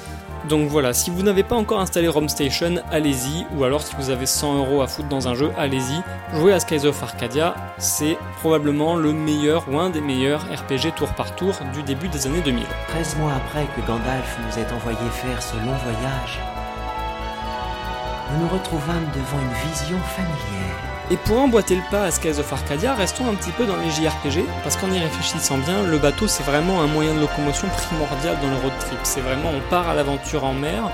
Donc 0.49 0.69
voilà, 0.69 0.93
si 0.93 1.11
vous 1.11 1.23
n'avez 1.23 1.43
pas 1.43 1.57
encore 1.57 1.81
installé 1.81 2.07
ROM 2.07 2.29
Station, 2.29 2.77
allez-y, 2.93 3.47
ou 3.57 3.65
alors 3.65 3.83
si 3.83 3.97
vous 3.97 4.11
avez 4.11 4.27
100 4.27 4.59
euros 4.59 4.81
à 4.81 4.87
foutre 4.87 5.09
dans 5.09 5.27
un 5.27 5.35
jeu, 5.35 5.51
allez-y. 5.59 6.03
Jouez 6.39 6.53
à 6.53 6.61
Skies 6.61 6.87
of 6.87 7.03
Arcadia, 7.03 7.57
c'est 7.79 8.17
probablement 8.39 8.95
le 8.95 9.13
meilleur 9.13 9.67
ou 9.69 9.79
un 9.79 9.91
des 9.91 10.01
meilleurs 10.01 10.43
RPG 10.43 10.95
tour 10.95 11.09
par 11.15 11.35
tour 11.35 11.55
du 11.75 11.83
début 11.83 12.07
des 12.09 12.29
années 12.29 12.43
2000. 12.43 12.65
13 12.89 13.17
mois 13.17 13.33
après 13.33 13.67
que 13.75 13.85
Gandalf 13.87 14.39
nous 14.47 14.63
ait 14.63 14.73
envoyé 14.73 15.11
faire 15.11 15.43
ce 15.43 15.57
long 15.57 15.77
voyage, 15.83 16.39
nous 18.33 18.45
nous 18.45 18.49
retrouvâmes 18.49 19.09
devant 19.15 19.41
une 19.41 19.71
vision 19.71 19.99
familière. 19.99 20.86
Et 21.09 21.17
pour 21.17 21.39
emboîter 21.39 21.77
le 21.77 21.83
pas 21.89 22.03
à 22.03 22.11
Skies 22.11 22.41
of 22.41 22.53
Arcadia, 22.53 22.95
restons 22.95 23.29
un 23.29 23.35
petit 23.35 23.53
peu 23.53 23.65
dans 23.65 23.77
les 23.77 23.91
JRPG, 23.91 24.45
parce 24.65 24.77
qu'en 24.77 24.91
y 24.91 24.99
réfléchissant 24.99 25.57
bien, 25.59 25.85
le 25.85 25.99
bateau 25.99 26.27
c'est 26.27 26.43
vraiment 26.43 26.83
un 26.83 26.89
moyen 26.89 27.15
de 27.15 27.21
locomotion 27.21 27.69
primordial 27.69 28.37
dans 28.43 28.51
le 28.51 28.57
road 28.57 28.73
trip. 28.81 28.99
C'est 29.05 29.21
vraiment, 29.21 29.51
on 29.51 29.71
part 29.71 29.89
à 29.89 29.95
l'aventure 29.95 30.43
en 30.43 30.53
mer, 30.53 30.91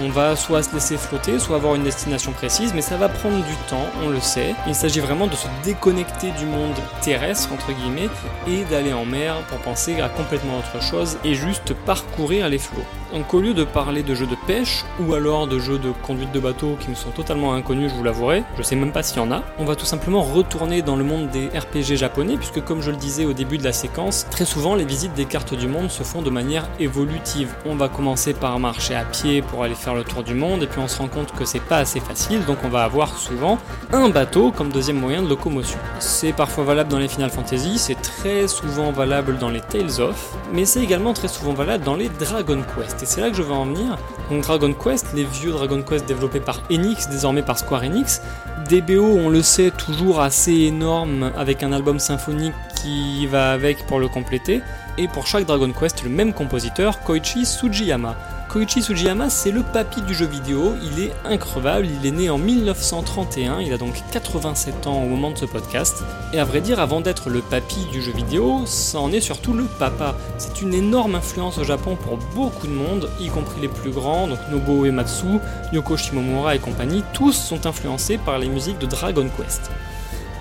on 0.00 0.08
va 0.08 0.36
soit 0.36 0.62
se 0.62 0.72
laisser 0.74 0.96
flotter, 0.96 1.38
soit 1.38 1.56
avoir 1.56 1.74
une 1.74 1.82
destination 1.82 2.32
précise, 2.32 2.72
mais 2.74 2.82
ça 2.82 2.96
va 2.96 3.08
prendre 3.08 3.44
du 3.44 3.54
temps, 3.68 3.86
on 4.04 4.08
le 4.08 4.20
sait. 4.20 4.54
Il 4.66 4.74
s'agit 4.74 5.00
vraiment 5.00 5.26
de 5.26 5.34
se 5.34 5.46
déconnecter 5.64 6.30
du 6.32 6.46
monde 6.46 6.74
terrestre, 7.02 7.52
entre 7.52 7.72
guillemets, 7.72 8.08
et 8.46 8.64
d'aller 8.64 8.92
en 8.92 9.04
mer 9.04 9.36
pour 9.48 9.58
penser 9.58 10.00
à 10.00 10.08
complètement 10.08 10.58
autre 10.58 10.82
chose 10.82 11.18
et 11.24 11.34
juste 11.34 11.74
parcourir 11.74 12.48
les 12.48 12.58
flots. 12.58 12.84
Donc 13.12 13.34
au 13.34 13.40
lieu 13.40 13.52
de 13.52 13.64
parler 13.64 14.02
de 14.02 14.14
jeux 14.14 14.26
de 14.26 14.36
pêche 14.46 14.86
ou 14.98 15.12
alors 15.12 15.46
de 15.46 15.58
jeux 15.58 15.78
de 15.78 15.90
conduite 15.90 16.32
de 16.32 16.40
bateau 16.40 16.78
qui 16.80 16.88
me 16.88 16.94
sont 16.94 17.10
totalement 17.10 17.52
inconnus, 17.52 17.90
je 17.90 17.94
vous 17.94 18.04
l'avouerai, 18.04 18.42
je 18.56 18.62
sais 18.62 18.74
même 18.74 18.90
pas 18.90 19.02
s'il 19.02 19.18
y 19.18 19.20
en 19.20 19.30
a, 19.30 19.42
on 19.58 19.66
va 19.66 19.76
tout 19.76 19.84
simplement 19.84 20.22
retourner 20.22 20.80
dans 20.80 20.96
le 20.96 21.04
monde 21.04 21.28
des 21.28 21.48
RPG 21.48 21.96
japonais 21.96 22.38
puisque 22.38 22.64
comme 22.64 22.80
je 22.80 22.90
le 22.90 22.96
disais 22.96 23.26
au 23.26 23.34
début 23.34 23.58
de 23.58 23.64
la 23.64 23.74
séquence, 23.74 24.26
très 24.30 24.46
souvent 24.46 24.74
les 24.74 24.86
visites 24.86 25.12
des 25.12 25.26
cartes 25.26 25.52
du 25.52 25.68
monde 25.68 25.90
se 25.90 26.02
font 26.04 26.22
de 26.22 26.30
manière 26.30 26.66
évolutive. 26.80 27.54
On 27.66 27.74
va 27.74 27.90
commencer 27.90 28.32
par 28.32 28.58
marcher 28.58 28.94
à 28.94 29.04
pied 29.04 29.42
pour 29.42 29.62
aller 29.62 29.74
faire 29.82 29.94
le 29.94 30.04
tour 30.04 30.22
du 30.22 30.34
monde 30.34 30.62
et 30.62 30.66
puis 30.66 30.80
on 30.80 30.86
se 30.86 30.98
rend 30.98 31.08
compte 31.08 31.32
que 31.32 31.44
c'est 31.44 31.60
pas 31.60 31.78
assez 31.78 31.98
facile 31.98 32.44
donc 32.44 32.58
on 32.64 32.68
va 32.68 32.84
avoir 32.84 33.18
souvent 33.18 33.58
un 33.92 34.10
bateau 34.10 34.52
comme 34.52 34.70
deuxième 34.70 34.98
moyen 34.98 35.22
de 35.22 35.28
locomotion. 35.28 35.78
C'est 35.98 36.32
parfois 36.32 36.64
valable 36.64 36.88
dans 36.88 36.98
les 36.98 37.08
Final 37.08 37.30
Fantasy, 37.30 37.78
c'est 37.78 38.00
très 38.00 38.46
souvent 38.46 38.92
valable 38.92 39.38
dans 39.38 39.50
les 39.50 39.60
Tales 39.60 40.00
of, 40.00 40.34
mais 40.52 40.64
c'est 40.64 40.82
également 40.82 41.12
très 41.14 41.28
souvent 41.28 41.52
valable 41.52 41.82
dans 41.82 41.96
les 41.96 42.08
Dragon 42.08 42.62
Quest 42.76 43.02
et 43.02 43.06
c'est 43.06 43.20
là 43.20 43.30
que 43.30 43.36
je 43.36 43.42
veux 43.42 43.52
en 43.52 43.66
venir. 43.66 43.98
Donc 44.30 44.42
Dragon 44.42 44.72
Quest, 44.72 45.08
les 45.14 45.24
vieux 45.24 45.50
Dragon 45.50 45.82
Quest 45.82 46.06
développés 46.06 46.40
par 46.40 46.60
Enix, 46.70 47.08
désormais 47.08 47.42
par 47.42 47.58
Square 47.58 47.82
Enix, 47.82 48.22
DBO, 48.68 49.02
on 49.02 49.28
le 49.28 49.42
sait, 49.42 49.72
toujours 49.72 50.20
assez 50.20 50.52
énorme 50.52 51.32
avec 51.36 51.62
un 51.62 51.72
album 51.72 51.98
symphonique 51.98 52.54
qui 52.76 53.26
va 53.26 53.52
avec 53.52 53.84
pour 53.86 53.98
le 53.98 54.08
compléter, 54.08 54.60
et 54.98 55.08
pour 55.08 55.26
chaque 55.26 55.46
Dragon 55.46 55.72
Quest, 55.72 56.04
le 56.04 56.10
même 56.10 56.32
compositeur, 56.32 57.00
Koichi 57.00 57.44
Sugiyama. 57.44 58.16
Koichi 58.52 58.82
Sugiyama, 58.82 59.30
c'est 59.30 59.50
le 59.50 59.62
papy 59.62 60.02
du 60.02 60.12
jeu 60.12 60.26
vidéo, 60.26 60.74
il 60.82 61.02
est 61.02 61.12
increvable, 61.24 61.86
il 61.86 62.06
est 62.06 62.10
né 62.10 62.28
en 62.28 62.36
1931, 62.36 63.60
il 63.60 63.72
a 63.72 63.78
donc 63.78 64.02
87 64.12 64.86
ans 64.86 65.02
au 65.02 65.06
moment 65.06 65.30
de 65.30 65.38
ce 65.38 65.46
podcast, 65.46 66.04
et 66.34 66.38
à 66.38 66.44
vrai 66.44 66.60
dire, 66.60 66.78
avant 66.78 67.00
d'être 67.00 67.30
le 67.30 67.40
papy 67.40 67.86
du 67.90 68.02
jeu 68.02 68.12
vidéo, 68.12 68.66
ça 68.66 69.00
en 69.00 69.10
est 69.10 69.22
surtout 69.22 69.54
le 69.54 69.64
papa. 69.64 70.14
C'est 70.36 70.60
une 70.60 70.74
énorme 70.74 71.14
influence 71.14 71.56
au 71.56 71.64
Japon 71.64 71.96
pour 71.96 72.18
beaucoup 72.34 72.66
de 72.66 72.72
monde, 72.72 73.08
y 73.20 73.28
compris 73.28 73.62
les 73.62 73.68
plus 73.68 73.90
grands, 73.90 74.26
donc 74.26 74.38
Nobuo 74.50 74.84
Uematsu, 74.84 75.38
Yoko 75.72 75.96
Shimomura 75.96 76.54
et 76.54 76.58
compagnie, 76.58 77.04
tous 77.14 77.32
sont 77.32 77.64
influencés 77.66 78.18
par 78.18 78.38
les 78.38 78.50
musiques 78.50 78.78
de 78.78 78.86
Dragon 78.86 79.30
Quest. 79.34 79.70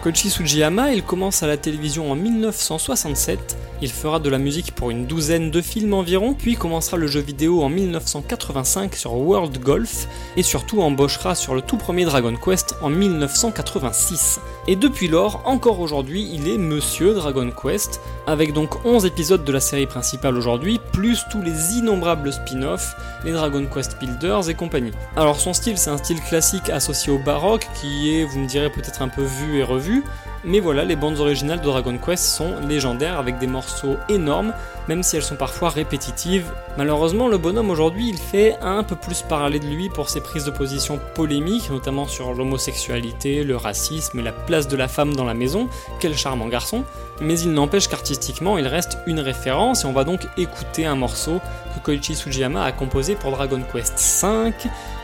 Koichi 0.01 0.31
Sugiyama, 0.31 0.93
il 0.93 1.03
commence 1.03 1.43
à 1.43 1.47
la 1.47 1.57
télévision 1.57 2.11
en 2.11 2.15
1967, 2.15 3.55
il 3.83 3.91
fera 3.91 4.19
de 4.19 4.31
la 4.31 4.39
musique 4.39 4.73
pour 4.73 4.89
une 4.89 5.05
douzaine 5.05 5.51
de 5.51 5.61
films 5.61 5.93
environ, 5.93 6.33
puis 6.33 6.55
commencera 6.55 6.97
le 6.97 7.05
jeu 7.05 7.19
vidéo 7.19 7.61
en 7.61 7.69
1985 7.69 8.95
sur 8.95 9.13
World 9.13 9.59
Golf, 9.59 10.07
et 10.37 10.41
surtout 10.41 10.81
embauchera 10.81 11.35
sur 11.35 11.53
le 11.53 11.61
tout 11.61 11.77
premier 11.77 12.05
Dragon 12.05 12.35
Quest 12.35 12.73
en 12.81 12.89
1986. 12.89 14.39
Et 14.67 14.75
depuis 14.75 15.07
lors, 15.07 15.41
encore 15.45 15.79
aujourd'hui, 15.79 16.29
il 16.31 16.47
est 16.47 16.59
Monsieur 16.59 17.15
Dragon 17.15 17.49
Quest, 17.49 17.99
avec 18.27 18.53
donc 18.53 18.85
11 18.85 19.05
épisodes 19.07 19.43
de 19.43 19.51
la 19.51 19.59
série 19.59 19.87
principale 19.87 20.37
aujourd'hui, 20.37 20.79
plus 20.93 21.25
tous 21.31 21.41
les 21.41 21.77
innombrables 21.77 22.31
spin-offs, 22.31 22.95
les 23.25 23.31
Dragon 23.31 23.65
Quest 23.65 23.97
Builders 23.99 24.49
et 24.49 24.53
compagnie. 24.53 24.91
Alors 25.15 25.39
son 25.39 25.53
style, 25.53 25.79
c'est 25.79 25.89
un 25.89 25.97
style 25.97 26.21
classique 26.21 26.69
associé 26.69 27.11
au 27.11 27.17
baroque, 27.17 27.67
qui 27.73 28.15
est, 28.15 28.23
vous 28.23 28.39
me 28.39 28.47
direz, 28.47 28.69
peut-être 28.69 29.01
un 29.01 29.07
peu 29.07 29.23
vu 29.23 29.57
et 29.57 29.63
revu, 29.63 30.03
mais 30.43 30.59
voilà, 30.59 30.83
les 30.83 30.95
bandes 30.95 31.19
originales 31.19 31.59
de 31.59 31.65
Dragon 31.65 31.97
Quest 31.97 32.23
sont 32.23 32.59
légendaires 32.67 33.19
avec 33.19 33.37
des 33.37 33.47
morceaux 33.47 33.97
énormes, 34.09 34.53
même 34.87 35.03
si 35.03 35.15
elles 35.15 35.23
sont 35.23 35.35
parfois 35.35 35.69
répétitives. 35.69 36.51
Malheureusement, 36.77 37.27
le 37.27 37.37
bonhomme 37.37 37.69
aujourd'hui, 37.69 38.09
il 38.09 38.17
fait 38.17 38.57
un 38.61 38.83
peu 38.83 38.95
plus 38.95 39.21
parler 39.21 39.59
de 39.59 39.67
lui 39.67 39.89
pour 39.89 40.09
ses 40.09 40.21
prises 40.21 40.45
de 40.45 40.51
position 40.51 40.99
polémiques, 41.15 41.69
notamment 41.69 42.07
sur 42.07 42.33
l'homosexualité, 42.33 43.43
le 43.43 43.55
racisme 43.55 44.19
et 44.19 44.23
la 44.23 44.31
place 44.31 44.67
de 44.67 44.75
la 44.75 44.87
femme 44.87 45.15
dans 45.15 45.25
la 45.25 45.33
maison. 45.33 45.69
Quel 45.99 46.17
charmant 46.17 46.47
garçon! 46.47 46.83
Mais 47.21 47.39
il 47.39 47.53
n'empêche 47.53 47.87
qu'artistiquement, 47.87 48.57
il 48.57 48.65
reste 48.65 48.97
une 49.05 49.19
référence 49.19 49.83
et 49.83 49.87
on 49.87 49.93
va 49.93 50.03
donc 50.03 50.27
écouter 50.37 50.85
un 50.85 50.95
morceau 50.95 51.39
que 51.75 51.79
Koichi 51.79 52.15
Sugiyama 52.15 52.63
a 52.63 52.71
composé 52.71 53.15
pour 53.15 53.31
Dragon 53.31 53.61
Quest 53.71 53.93
V, 54.23 54.51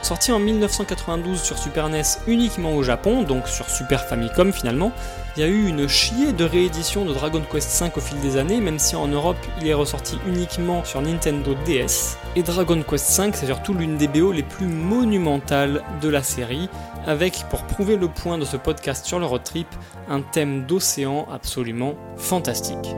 sorti 0.02 0.32
en 0.32 0.40
1992 0.40 1.42
sur 1.42 1.58
Super 1.58 1.90
NES 1.90 2.04
uniquement 2.28 2.76
au 2.76 2.84
Japon, 2.84 3.24
donc 3.24 3.48
sur 3.48 3.70
Super 3.70 4.06
Famicom 4.06 4.54
finalement. 4.54 4.92
Il 5.36 5.42
y 5.42 5.44
a 5.44 5.48
eu 5.48 5.68
une 5.68 5.88
chier 5.88 6.34
de 6.34 6.44
rééditions 6.44 7.06
de 7.06 7.14
Dragon 7.14 7.44
Quest 7.52 7.82
V 7.82 7.92
au 7.96 8.00
fil 8.00 8.20
des 8.22 8.38
années, 8.38 8.60
même 8.60 8.80
si 8.80 8.96
en 8.96 9.08
Europe 9.08 9.38
il 9.62 9.68
est 9.68 9.74
ressorti 9.74 10.18
uniquement 10.28 10.84
sur 10.84 11.02
Nintendo 11.02 11.54
DS. 11.66 12.18
Et 12.36 12.44
Dragon 12.44 12.82
Quest 12.82 13.20
V, 13.20 13.32
c'est 13.34 13.46
surtout 13.46 13.74
l'une 13.74 13.98
des 13.98 14.08
BO 14.08 14.32
les 14.32 14.44
plus 14.44 14.68
monumentales 14.68 15.84
de 16.02 16.10
la 16.10 16.24
série, 16.24 16.70
avec, 17.06 17.46
pour 17.50 17.64
prouver 17.64 17.98
le 17.98 18.08
point 18.08 18.38
de 18.38 18.46
ce 18.46 18.58
podcast 18.58 19.06
sur 19.06 19.20
le 19.20 19.26
road 19.26 19.44
trip, 19.44 19.68
un 20.10 20.22
thème 20.22 20.66
d'océan 20.66 21.28
absolument 21.32 21.96
fantastique. 22.18 22.96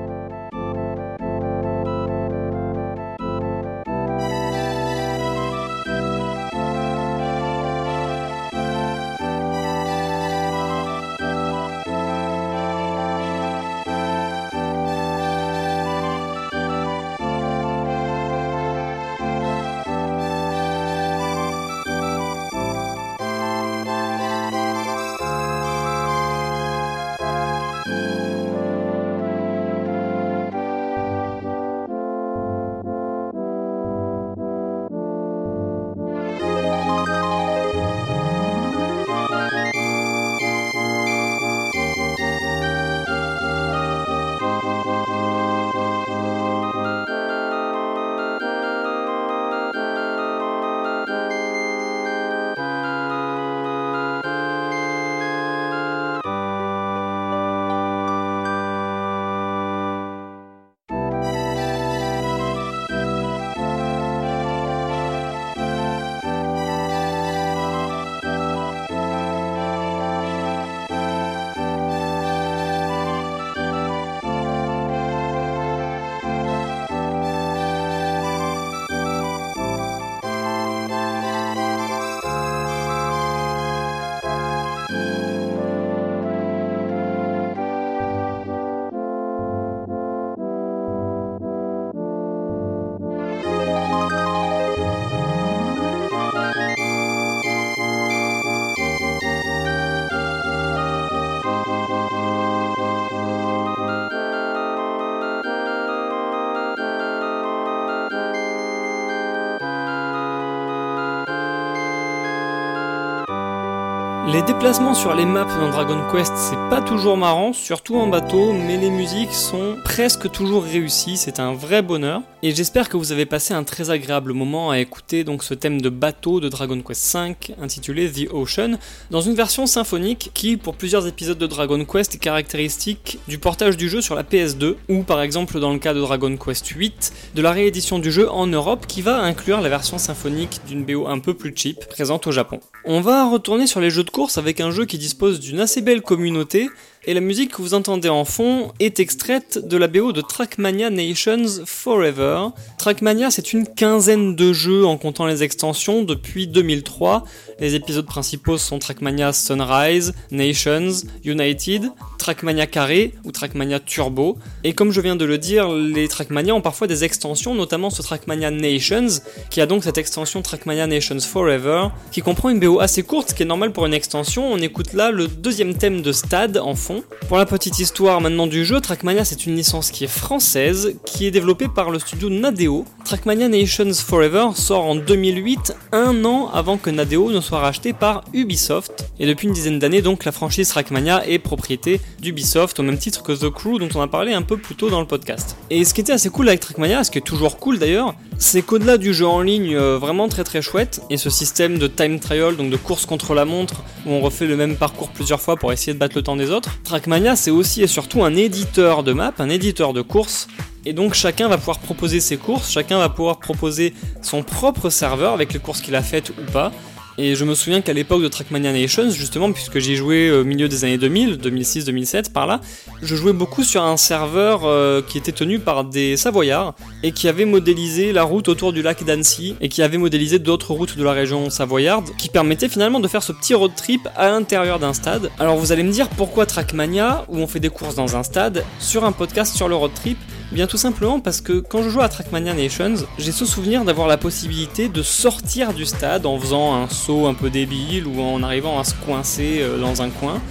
Les 114.49 114.55
déplacements 114.59 114.93
sur 114.93 115.15
les 115.15 115.23
maps 115.23 115.45
dans 115.45 115.69
Dragon 115.69 116.01
Quest, 116.11 116.33
c'est 116.35 116.57
pas 116.69 116.81
toujours 116.81 117.15
marrant, 117.15 117.53
surtout 117.53 117.95
en 117.95 118.07
bateau, 118.07 118.51
mais 118.51 118.75
les 118.75 118.89
musiques 118.89 119.31
sont 119.31 119.77
presque 119.85 120.29
toujours 120.31 120.65
réussies, 120.65 121.15
c'est 121.15 121.39
un 121.39 121.53
vrai 121.53 121.81
bonheur. 121.81 122.23
Et 122.43 122.51
j'espère 122.51 122.89
que 122.89 122.97
vous 122.97 123.13
avez 123.13 123.25
passé 123.25 123.53
un 123.53 123.63
très 123.63 123.89
agréable 123.89 124.33
moment 124.33 124.69
à 124.69 124.79
écouter 124.79 125.23
donc 125.23 125.43
ce 125.43 125.53
thème 125.53 125.79
de 125.79 125.87
bateau 125.87 126.41
de 126.41 126.49
Dragon 126.49 126.81
Quest 126.81 127.15
V 127.15 127.35
intitulé 127.61 128.11
The 128.11 128.33
Ocean, 128.33 128.77
dans 129.11 129.21
une 129.21 129.33
version 129.33 129.65
symphonique 129.65 130.31
qui, 130.33 130.57
pour 130.57 130.75
plusieurs 130.75 131.07
épisodes 131.07 131.37
de 131.37 131.47
Dragon 131.47 131.85
Quest, 131.85 132.15
est 132.15 132.19
caractéristique 132.19 133.19
du 133.29 133.37
portage 133.37 133.77
du 133.77 133.87
jeu 133.87 134.01
sur 134.01 134.15
la 134.15 134.23
PS2, 134.23 134.75
ou 134.89 135.03
par 135.03 135.21
exemple 135.21 135.61
dans 135.61 135.71
le 135.71 135.79
cas 135.79 135.93
de 135.93 136.01
Dragon 136.01 136.35
Quest 136.35 136.73
VIII, 136.73 136.91
de 137.33 137.41
la 137.41 137.51
réédition 137.51 137.97
du 137.97 138.11
jeu 138.11 138.29
en 138.29 138.47
Europe 138.47 138.87
qui 138.87 139.01
va 139.01 139.21
inclure 139.21 139.61
la 139.61 139.69
version 139.69 139.97
symphonique 139.97 140.59
d'une 140.67 140.83
BO 140.83 141.07
un 141.07 141.19
peu 141.19 141.33
plus 141.33 141.53
cheap, 141.55 141.87
présente 141.87 142.27
au 142.27 142.31
Japon. 142.33 142.59
On 142.83 142.99
va 142.99 143.29
retourner 143.29 143.65
sur 143.65 143.79
les 143.79 143.89
jeux 143.89 144.03
de 144.03 144.09
course 144.09 144.37
avec 144.37 144.48
un 144.59 144.71
jeu 144.71 144.85
qui 144.85 144.97
dispose 144.97 145.39
d'une 145.39 145.59
assez 145.59 145.81
belle 145.81 146.01
communauté, 146.01 146.69
et 147.05 147.13
la 147.13 147.21
musique 147.21 147.51
que 147.51 147.61
vous 147.61 147.73
entendez 147.73 148.09
en 148.09 148.25
fond 148.25 148.73
est 148.79 148.99
extraite 148.99 149.57
de 149.65 149.77
la 149.77 149.87
BO 149.87 150.11
de 150.11 150.21
Trackmania 150.21 150.89
Nations 150.89 151.63
Forever. 151.65 152.47
Trackmania, 152.77 153.31
c'est 153.31 153.53
une 153.53 153.67
quinzaine 153.67 154.35
de 154.35 154.51
jeux 154.51 154.85
en 154.85 154.97
comptant 154.97 155.25
les 155.25 155.41
extensions 155.41 156.03
depuis 156.03 156.47
2003. 156.47 157.23
Les 157.59 157.75
épisodes 157.75 158.05
principaux 158.05 158.57
sont 158.57 158.79
Trackmania 158.79 159.31
Sunrise, 159.31 160.13
Nations, 160.31 160.91
United, 161.23 161.89
Trackmania 162.17 162.67
Carré 162.67 163.13
ou 163.23 163.31
Trackmania 163.31 163.79
Turbo. 163.79 164.37
Et 164.65 164.73
comme 164.73 164.91
je 164.91 164.99
viens 164.99 165.15
de 165.15 165.25
le 165.25 165.37
dire, 165.37 165.69
les 165.69 166.09
Trackmania 166.09 166.53
ont 166.53 166.61
parfois 166.61 166.87
des 166.87 167.05
extensions, 167.05 167.55
notamment 167.55 167.89
ce 167.89 168.01
Trackmania 168.01 168.51
Nations, 168.51 169.21
qui 169.49 169.61
a 169.61 169.65
donc 169.65 169.85
cette 169.85 169.97
extension 169.97 170.41
Trackmania 170.41 170.85
Nations 170.85 171.19
Forever, 171.21 171.87
qui 172.11 172.21
comprend 172.21 172.49
une 172.49 172.59
BO 172.59 172.81
assez 172.81 173.03
courte, 173.03 173.29
ce 173.29 173.35
qui 173.35 173.43
est 173.43 173.47
normal 173.47 173.71
pour 173.71 173.85
une 173.85 173.93
extension. 173.93 174.51
On 174.51 174.57
écoute 174.57 174.93
là 174.93 175.11
le 175.11 175.27
deuxième 175.27 175.75
thème 175.75 176.01
de 176.01 176.11
Stade 176.11 176.57
en 176.57 176.75
fond 176.75 176.88
pour 177.27 177.37
la 177.37 177.45
petite 177.45 177.79
histoire 177.79 178.21
maintenant 178.21 178.47
du 178.47 178.65
jeu, 178.65 178.79
Trackmania 178.79 179.23
c'est 179.23 179.45
une 179.45 179.55
licence 179.55 179.91
qui 179.91 180.03
est 180.03 180.07
française, 180.07 180.95
qui 181.05 181.27
est 181.27 181.31
développée 181.31 181.67
par 181.67 181.91
le 181.91 181.99
studio 181.99 182.29
Nadeo. 182.29 182.85
Trackmania 183.05 183.47
Nations 183.47 183.93
Forever 183.93 184.47
sort 184.55 184.85
en 184.85 184.95
2008, 184.95 185.75
un 185.91 186.25
an 186.25 186.49
avant 186.53 186.77
que 186.77 186.89
Nadeo 186.89 187.31
ne 187.31 187.41
soit 187.41 187.59
racheté 187.59 187.93
par 187.93 188.23
Ubisoft. 188.33 189.05
Et 189.19 189.27
depuis 189.27 189.47
une 189.47 189.53
dizaine 189.53 189.79
d'années 189.79 190.01
donc 190.01 190.25
la 190.25 190.31
franchise 190.31 190.69
Trackmania 190.69 191.27
est 191.27 191.39
propriété 191.39 192.01
d'Ubisoft 192.19 192.79
au 192.79 192.83
même 192.83 192.97
titre 192.97 193.23
que 193.23 193.33
The 193.33 193.49
Crew 193.49 193.79
dont 193.79 193.89
on 193.95 194.01
a 194.01 194.07
parlé 194.07 194.33
un 194.33 194.41
peu 194.41 194.57
plus 194.57 194.75
tôt 194.75 194.89
dans 194.89 194.99
le 194.99 195.07
podcast. 195.07 195.55
Et 195.69 195.85
ce 195.85 195.93
qui 195.93 196.01
était 196.01 196.13
assez 196.13 196.29
cool 196.29 196.47
avec 196.47 196.61
Trackmania, 196.61 197.03
ce 197.03 197.11
qui 197.11 197.19
est 197.19 197.21
toujours 197.21 197.57
cool 197.57 197.77
d'ailleurs, 197.77 198.15
c'est 198.39 198.61
qu'au-delà 198.61 198.97
du 198.97 199.13
jeu 199.13 199.27
en 199.27 199.41
ligne 199.41 199.75
euh, 199.75 199.97
vraiment 199.97 200.29
très 200.29 200.45
très 200.45 200.61
chouette, 200.61 201.01
et 201.09 201.17
ce 201.17 201.29
système 201.29 201.77
de 201.77 201.87
time 201.87 202.19
trial, 202.19 202.55
donc 202.55 202.69
de 202.69 202.77
course 202.77 203.05
contre 203.05 203.33
la 203.33 203.43
montre, 203.43 203.83
où 204.05 204.11
on 204.11 204.21
refait 204.21 204.47
le 204.47 204.55
même 204.55 204.77
parcours 204.77 205.09
plusieurs 205.09 205.41
fois 205.41 205.57
pour 205.57 205.73
essayer 205.73 205.93
de 205.93 205.99
battre 205.99 206.15
le 206.15 206.23
temps 206.23 206.37
des 206.37 206.49
autres, 206.49 206.78
Trackmania 206.83 207.35
c'est 207.35 207.51
aussi 207.51 207.81
et 207.81 207.87
surtout 207.87 208.23
un 208.23 208.35
éditeur 208.35 209.03
de 209.03 209.13
map, 209.13 209.33
un 209.39 209.49
éditeur 209.49 209.93
de 209.93 210.01
courses, 210.01 210.47
et 210.85 210.93
donc 210.93 211.13
chacun 211.13 211.47
va 211.47 211.57
pouvoir 211.57 211.79
proposer 211.79 212.19
ses 212.19 212.37
courses, 212.37 212.71
chacun 212.71 212.97
va 212.97 213.09
pouvoir 213.09 213.39
proposer 213.39 213.93
son 214.21 214.43
propre 214.43 214.89
serveur 214.89 215.33
avec 215.33 215.53
les 215.53 215.59
courses 215.59 215.81
qu'il 215.81 215.95
a 215.95 216.01
faites 216.01 216.29
ou 216.29 216.51
pas, 216.51 216.71
et 217.19 217.35
je 217.35 217.43
me 217.43 217.53
souviens 217.53 217.81
qu'à 217.81 217.91
l'époque 217.91 218.21
de 218.23 218.29
Trackmania 218.29 218.71
Nations, 218.71 219.09
justement, 219.09 219.51
puisque 219.51 219.79
j'y 219.79 219.97
joué 219.97 220.31
au 220.31 220.45
milieu 220.45 220.69
des 220.69 220.85
années 220.85 220.97
2000, 220.97 221.37
2006, 221.37 221.83
2007, 221.83 222.31
par 222.31 222.47
là, 222.47 222.61
je 223.01 223.13
jouais 223.13 223.33
beaucoup 223.33 223.65
sur 223.65 223.83
un 223.83 223.97
serveur 223.97 224.61
euh, 224.63 225.01
qui 225.01 225.17
était 225.17 225.33
tenu 225.33 225.59
par 225.59 225.83
des 225.83 226.15
Savoyards 226.15 226.75
et 227.03 227.11
qui 227.11 227.27
avait 227.27 227.43
modélisé 227.43 228.13
la 228.13 228.23
route 228.23 228.47
autour 228.47 228.71
du 228.71 228.81
lac 228.81 229.03
d'Annecy 229.03 229.55
et 229.59 229.67
qui 229.67 229.81
avait 229.81 229.97
modélisé 229.97 230.39
d'autres 230.39 230.73
routes 230.73 230.97
de 230.97 231.03
la 231.03 231.11
région 231.11 231.49
savoyarde 231.49 232.09
qui 232.17 232.29
permettaient 232.29 232.69
finalement 232.69 233.01
de 233.01 233.07
faire 233.09 233.21
ce 233.21 233.33
petit 233.33 233.53
road 233.53 233.71
trip 233.75 234.07
à 234.15 234.29
l'intérieur 234.29 234.79
d'un 234.79 234.93
stade. 234.93 235.29
Alors 235.39 235.57
vous 235.57 235.73
allez 235.73 235.83
me 235.83 235.91
dire 235.91 236.07
pourquoi 236.07 236.45
Trackmania, 236.45 237.25
où 237.27 237.37
on 237.37 237.47
fait 237.47 237.59
des 237.59 237.69
courses 237.69 237.95
dans 237.95 238.15
un 238.15 238.23
stade, 238.23 238.63
sur 238.79 239.03
un 239.03 239.11
podcast 239.11 239.53
sur 239.53 239.67
le 239.67 239.75
road 239.75 239.91
trip? 239.93 240.17
Bien 240.51 240.65
tout 240.65 240.77
simplement 240.77 241.19
parce 241.19 241.41
que 241.41 241.59
quand 241.59 241.83
je 241.83 241.89
joue 241.89 242.01
à 242.01 242.09
Trackmania 242.09 242.55
Nations, 242.55 242.95
j'ai 243.19 243.31
ce 243.31 243.45
souvenir 243.45 243.85
d'avoir 243.85 244.07
la 244.07 244.17
possibilité 244.17 244.89
de 244.89 245.03
sortir 245.03 245.73
du 245.73 245.85
stade 245.85 246.25
en 246.25 246.39
faisant 246.39 246.73
un 246.73 246.89
saut 246.89 247.27
un 247.27 247.35
peu 247.35 247.51
débile 247.51 248.07
ou 248.07 248.19
en 248.19 248.41
arrivant 248.41 248.79
à 248.79 248.83
se 248.83 248.95
coincer 248.95 249.59
euh, 249.61 249.77
dans 249.77 250.01
un 250.01 250.09
coin 250.09 250.41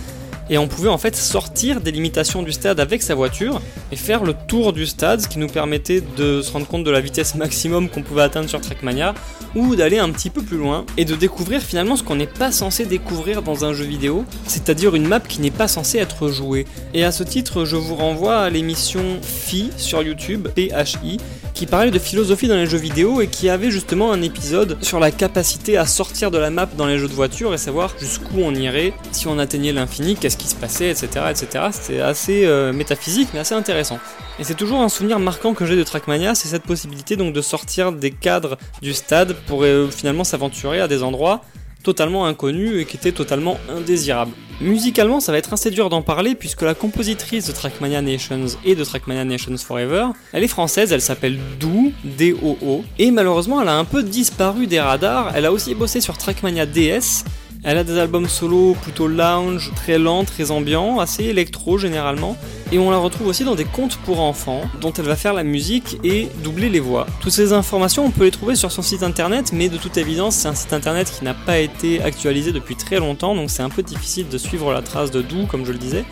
et 0.50 0.58
on 0.58 0.68
pouvait 0.68 0.88
en 0.88 0.98
fait 0.98 1.16
sortir 1.16 1.80
des 1.80 1.90
limitations 1.90 2.42
du 2.42 2.52
stade 2.52 2.80
avec 2.80 3.02
sa 3.02 3.14
voiture 3.14 3.60
et 3.92 3.96
faire 3.96 4.24
le 4.24 4.34
tour 4.34 4.72
du 4.72 4.86
stade, 4.86 5.20
ce 5.20 5.28
qui 5.28 5.38
nous 5.38 5.48
permettait 5.48 6.02
de 6.16 6.42
se 6.42 6.52
rendre 6.52 6.66
compte 6.66 6.84
de 6.84 6.90
la 6.90 7.00
vitesse 7.00 7.34
maximum 7.34 7.88
qu'on 7.88 8.02
pouvait 8.02 8.22
atteindre 8.22 8.48
sur 8.48 8.60
Trackmania, 8.60 9.14
ou 9.54 9.76
d'aller 9.76 9.98
un 9.98 10.10
petit 10.10 10.30
peu 10.30 10.42
plus 10.42 10.56
loin 10.56 10.84
et 10.96 11.04
de 11.04 11.14
découvrir 11.14 11.62
finalement 11.62 11.96
ce 11.96 12.02
qu'on 12.02 12.16
n'est 12.16 12.26
pas 12.26 12.52
censé 12.52 12.84
découvrir 12.84 13.42
dans 13.42 13.64
un 13.64 13.72
jeu 13.72 13.84
vidéo, 13.84 14.24
c'est-à-dire 14.46 14.94
une 14.94 15.06
map 15.06 15.20
qui 15.20 15.40
n'est 15.40 15.50
pas 15.50 15.68
censée 15.68 15.98
être 15.98 16.28
jouée. 16.28 16.66
Et 16.94 17.04
à 17.04 17.12
ce 17.12 17.22
titre, 17.22 17.64
je 17.64 17.76
vous 17.76 17.94
renvoie 17.94 18.38
à 18.38 18.50
l'émission 18.50 19.02
Phi 19.22 19.70
sur 19.76 20.02
YouTube, 20.02 20.48
PHI, 20.54 21.18
qui 21.58 21.66
parlait 21.66 21.90
de 21.90 21.98
philosophie 21.98 22.46
dans 22.46 22.54
les 22.54 22.68
jeux 22.68 22.78
vidéo 22.78 23.20
et 23.20 23.26
qui 23.26 23.48
avait 23.48 23.72
justement 23.72 24.12
un 24.12 24.22
épisode 24.22 24.78
sur 24.80 25.00
la 25.00 25.10
capacité 25.10 25.76
à 25.76 25.86
sortir 25.86 26.30
de 26.30 26.38
la 26.38 26.50
map 26.50 26.66
dans 26.76 26.86
les 26.86 27.00
jeux 27.00 27.08
de 27.08 27.12
voiture 27.12 27.52
et 27.52 27.58
savoir 27.58 27.94
jusqu'où 27.98 28.42
on 28.44 28.54
irait 28.54 28.92
si 29.10 29.26
on 29.26 29.40
atteignait 29.40 29.72
l'infini, 29.72 30.14
qu'est-ce 30.14 30.36
qui 30.36 30.46
se 30.46 30.54
passait, 30.54 30.88
etc. 30.88 31.08
etc. 31.28 31.64
C'était 31.72 31.98
assez 31.98 32.44
euh, 32.44 32.72
métaphysique 32.72 33.30
mais 33.34 33.40
assez 33.40 33.56
intéressant. 33.56 33.98
Et 34.38 34.44
c'est 34.44 34.54
toujours 34.54 34.80
un 34.82 34.88
souvenir 34.88 35.18
marquant 35.18 35.52
que 35.52 35.66
j'ai 35.66 35.74
de 35.74 35.82
Trackmania, 35.82 36.36
c'est 36.36 36.46
cette 36.46 36.62
possibilité 36.62 37.16
donc 37.16 37.34
de 37.34 37.40
sortir 37.40 37.90
des 37.90 38.12
cadres 38.12 38.56
du 38.80 38.94
stade 38.94 39.34
pour 39.48 39.64
euh, 39.64 39.88
finalement 39.90 40.22
s'aventurer 40.22 40.80
à 40.80 40.86
des 40.86 41.02
endroits 41.02 41.42
totalement 41.88 42.26
inconnus 42.26 42.82
et 42.82 42.84
qui 42.84 42.98
étaient 42.98 43.12
totalement 43.12 43.56
indésirables. 43.70 44.32
Musicalement, 44.60 45.20
ça 45.20 45.32
va 45.32 45.38
être 45.38 45.54
assez 45.54 45.70
dur 45.70 45.88
d'en 45.88 46.02
parler 46.02 46.34
puisque 46.34 46.60
la 46.60 46.74
compositrice 46.74 47.46
de 47.46 47.52
Trackmania 47.52 48.02
Nations 48.02 48.44
et 48.62 48.74
de 48.74 48.84
Trackmania 48.84 49.24
Nations 49.24 49.56
Forever, 49.56 50.08
elle 50.34 50.44
est 50.44 50.48
française, 50.48 50.92
elle 50.92 51.00
s'appelle 51.00 51.38
Doo, 51.58 51.92
D-O-O, 52.04 52.84
et 52.98 53.10
malheureusement 53.10 53.62
elle 53.62 53.68
a 53.68 53.76
un 53.78 53.86
peu 53.86 54.02
disparu 54.02 54.66
des 54.66 54.80
radars, 54.80 55.32
elle 55.34 55.46
a 55.46 55.52
aussi 55.52 55.74
bossé 55.74 56.02
sur 56.02 56.18
Trackmania 56.18 56.66
DS, 56.66 57.24
elle 57.64 57.78
a 57.78 57.84
des 57.84 57.98
albums 57.98 58.28
solo 58.28 58.76
plutôt 58.82 59.08
lounge, 59.08 59.72
très 59.74 59.98
lents, 59.98 60.24
très 60.24 60.50
ambiants, 60.50 61.00
assez 61.00 61.24
électro 61.24 61.78
généralement, 61.78 62.36
et 62.72 62.78
on 62.78 62.90
la 62.90 62.98
retrouve 62.98 63.26
aussi 63.26 63.44
dans 63.44 63.54
des 63.54 63.64
contes 63.64 63.96
pour 64.04 64.20
enfants, 64.20 64.62
dont 64.80 64.92
elle 64.92 65.06
va 65.06 65.16
faire 65.16 65.34
la 65.34 65.44
musique 65.44 65.98
et 66.04 66.28
doubler 66.42 66.68
les 66.68 66.80
voix. 66.80 67.06
Toutes 67.20 67.32
ces 67.32 67.52
informations, 67.52 68.04
on 68.04 68.10
peut 68.10 68.24
les 68.24 68.30
trouver 68.30 68.56
sur 68.56 68.70
son 68.70 68.82
site 68.82 69.02
internet, 69.02 69.52
mais 69.52 69.68
de 69.68 69.76
toute 69.76 69.96
évidence, 69.96 70.36
c'est 70.36 70.48
un 70.48 70.54
site 70.54 70.72
internet 70.72 71.12
qui 71.16 71.24
n'a 71.24 71.34
pas 71.34 71.58
été 71.58 72.02
actualisé 72.02 72.52
depuis 72.52 72.76
très 72.76 72.98
longtemps, 72.98 73.34
donc 73.34 73.50
c'est 73.50 73.62
un 73.62 73.70
peu 73.70 73.82
difficile 73.82 74.28
de 74.28 74.38
suivre 74.38 74.72
la 74.72 74.82
trace 74.82 75.10
de 75.10 75.22
Dou, 75.22 75.46
comme 75.46 75.64
je 75.64 75.72
le 75.72 75.78
disais. 75.78 76.04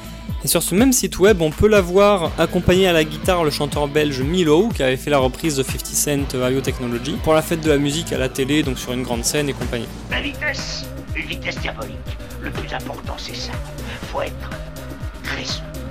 Et 0.45 0.49
sur 0.49 0.63
ce 0.63 0.75
même 0.75 0.93
site 0.93 1.19
web, 1.19 1.41
on 1.41 1.51
peut 1.51 1.69
la 1.69 1.81
voir 1.81 2.31
accompagnée 2.39 2.87
à 2.87 2.93
la 2.93 3.05
guitare 3.05 3.43
le 3.43 3.51
chanteur 3.51 3.89
belge 3.89 4.21
Milo, 4.21 4.69
qui 4.69 4.83
avait 4.83 4.97
fait 4.97 5.11
la 5.11 5.19
reprise 5.19 5.57
de 5.57 5.63
50 5.63 5.87
Cent 6.31 6.47
Audio 6.47 6.61
Technology, 6.61 7.17
pour 7.23 7.35
la 7.35 7.43
fête 7.43 7.61
de 7.61 7.71
la 7.71 7.79
musique 7.79 8.13
à 8.13 8.19
la 8.19 8.29
télé, 8.29 8.63
donc 8.63 8.79
sur 8.79 8.93
une 8.93 9.03
grande 9.03 9.25
scène 9.25 9.49
et 9.49 9.55
compagnie. 9.55 9.89
Une 11.17 11.27
vitesse 11.27 11.59
diabolique. 11.59 11.97
Le 12.41 12.51
plus 12.51 12.73
important, 12.73 13.15
c'est 13.19 13.35
ça. 13.35 13.53
Faut 14.13 14.23
être 14.23 14.51
très 15.23 15.45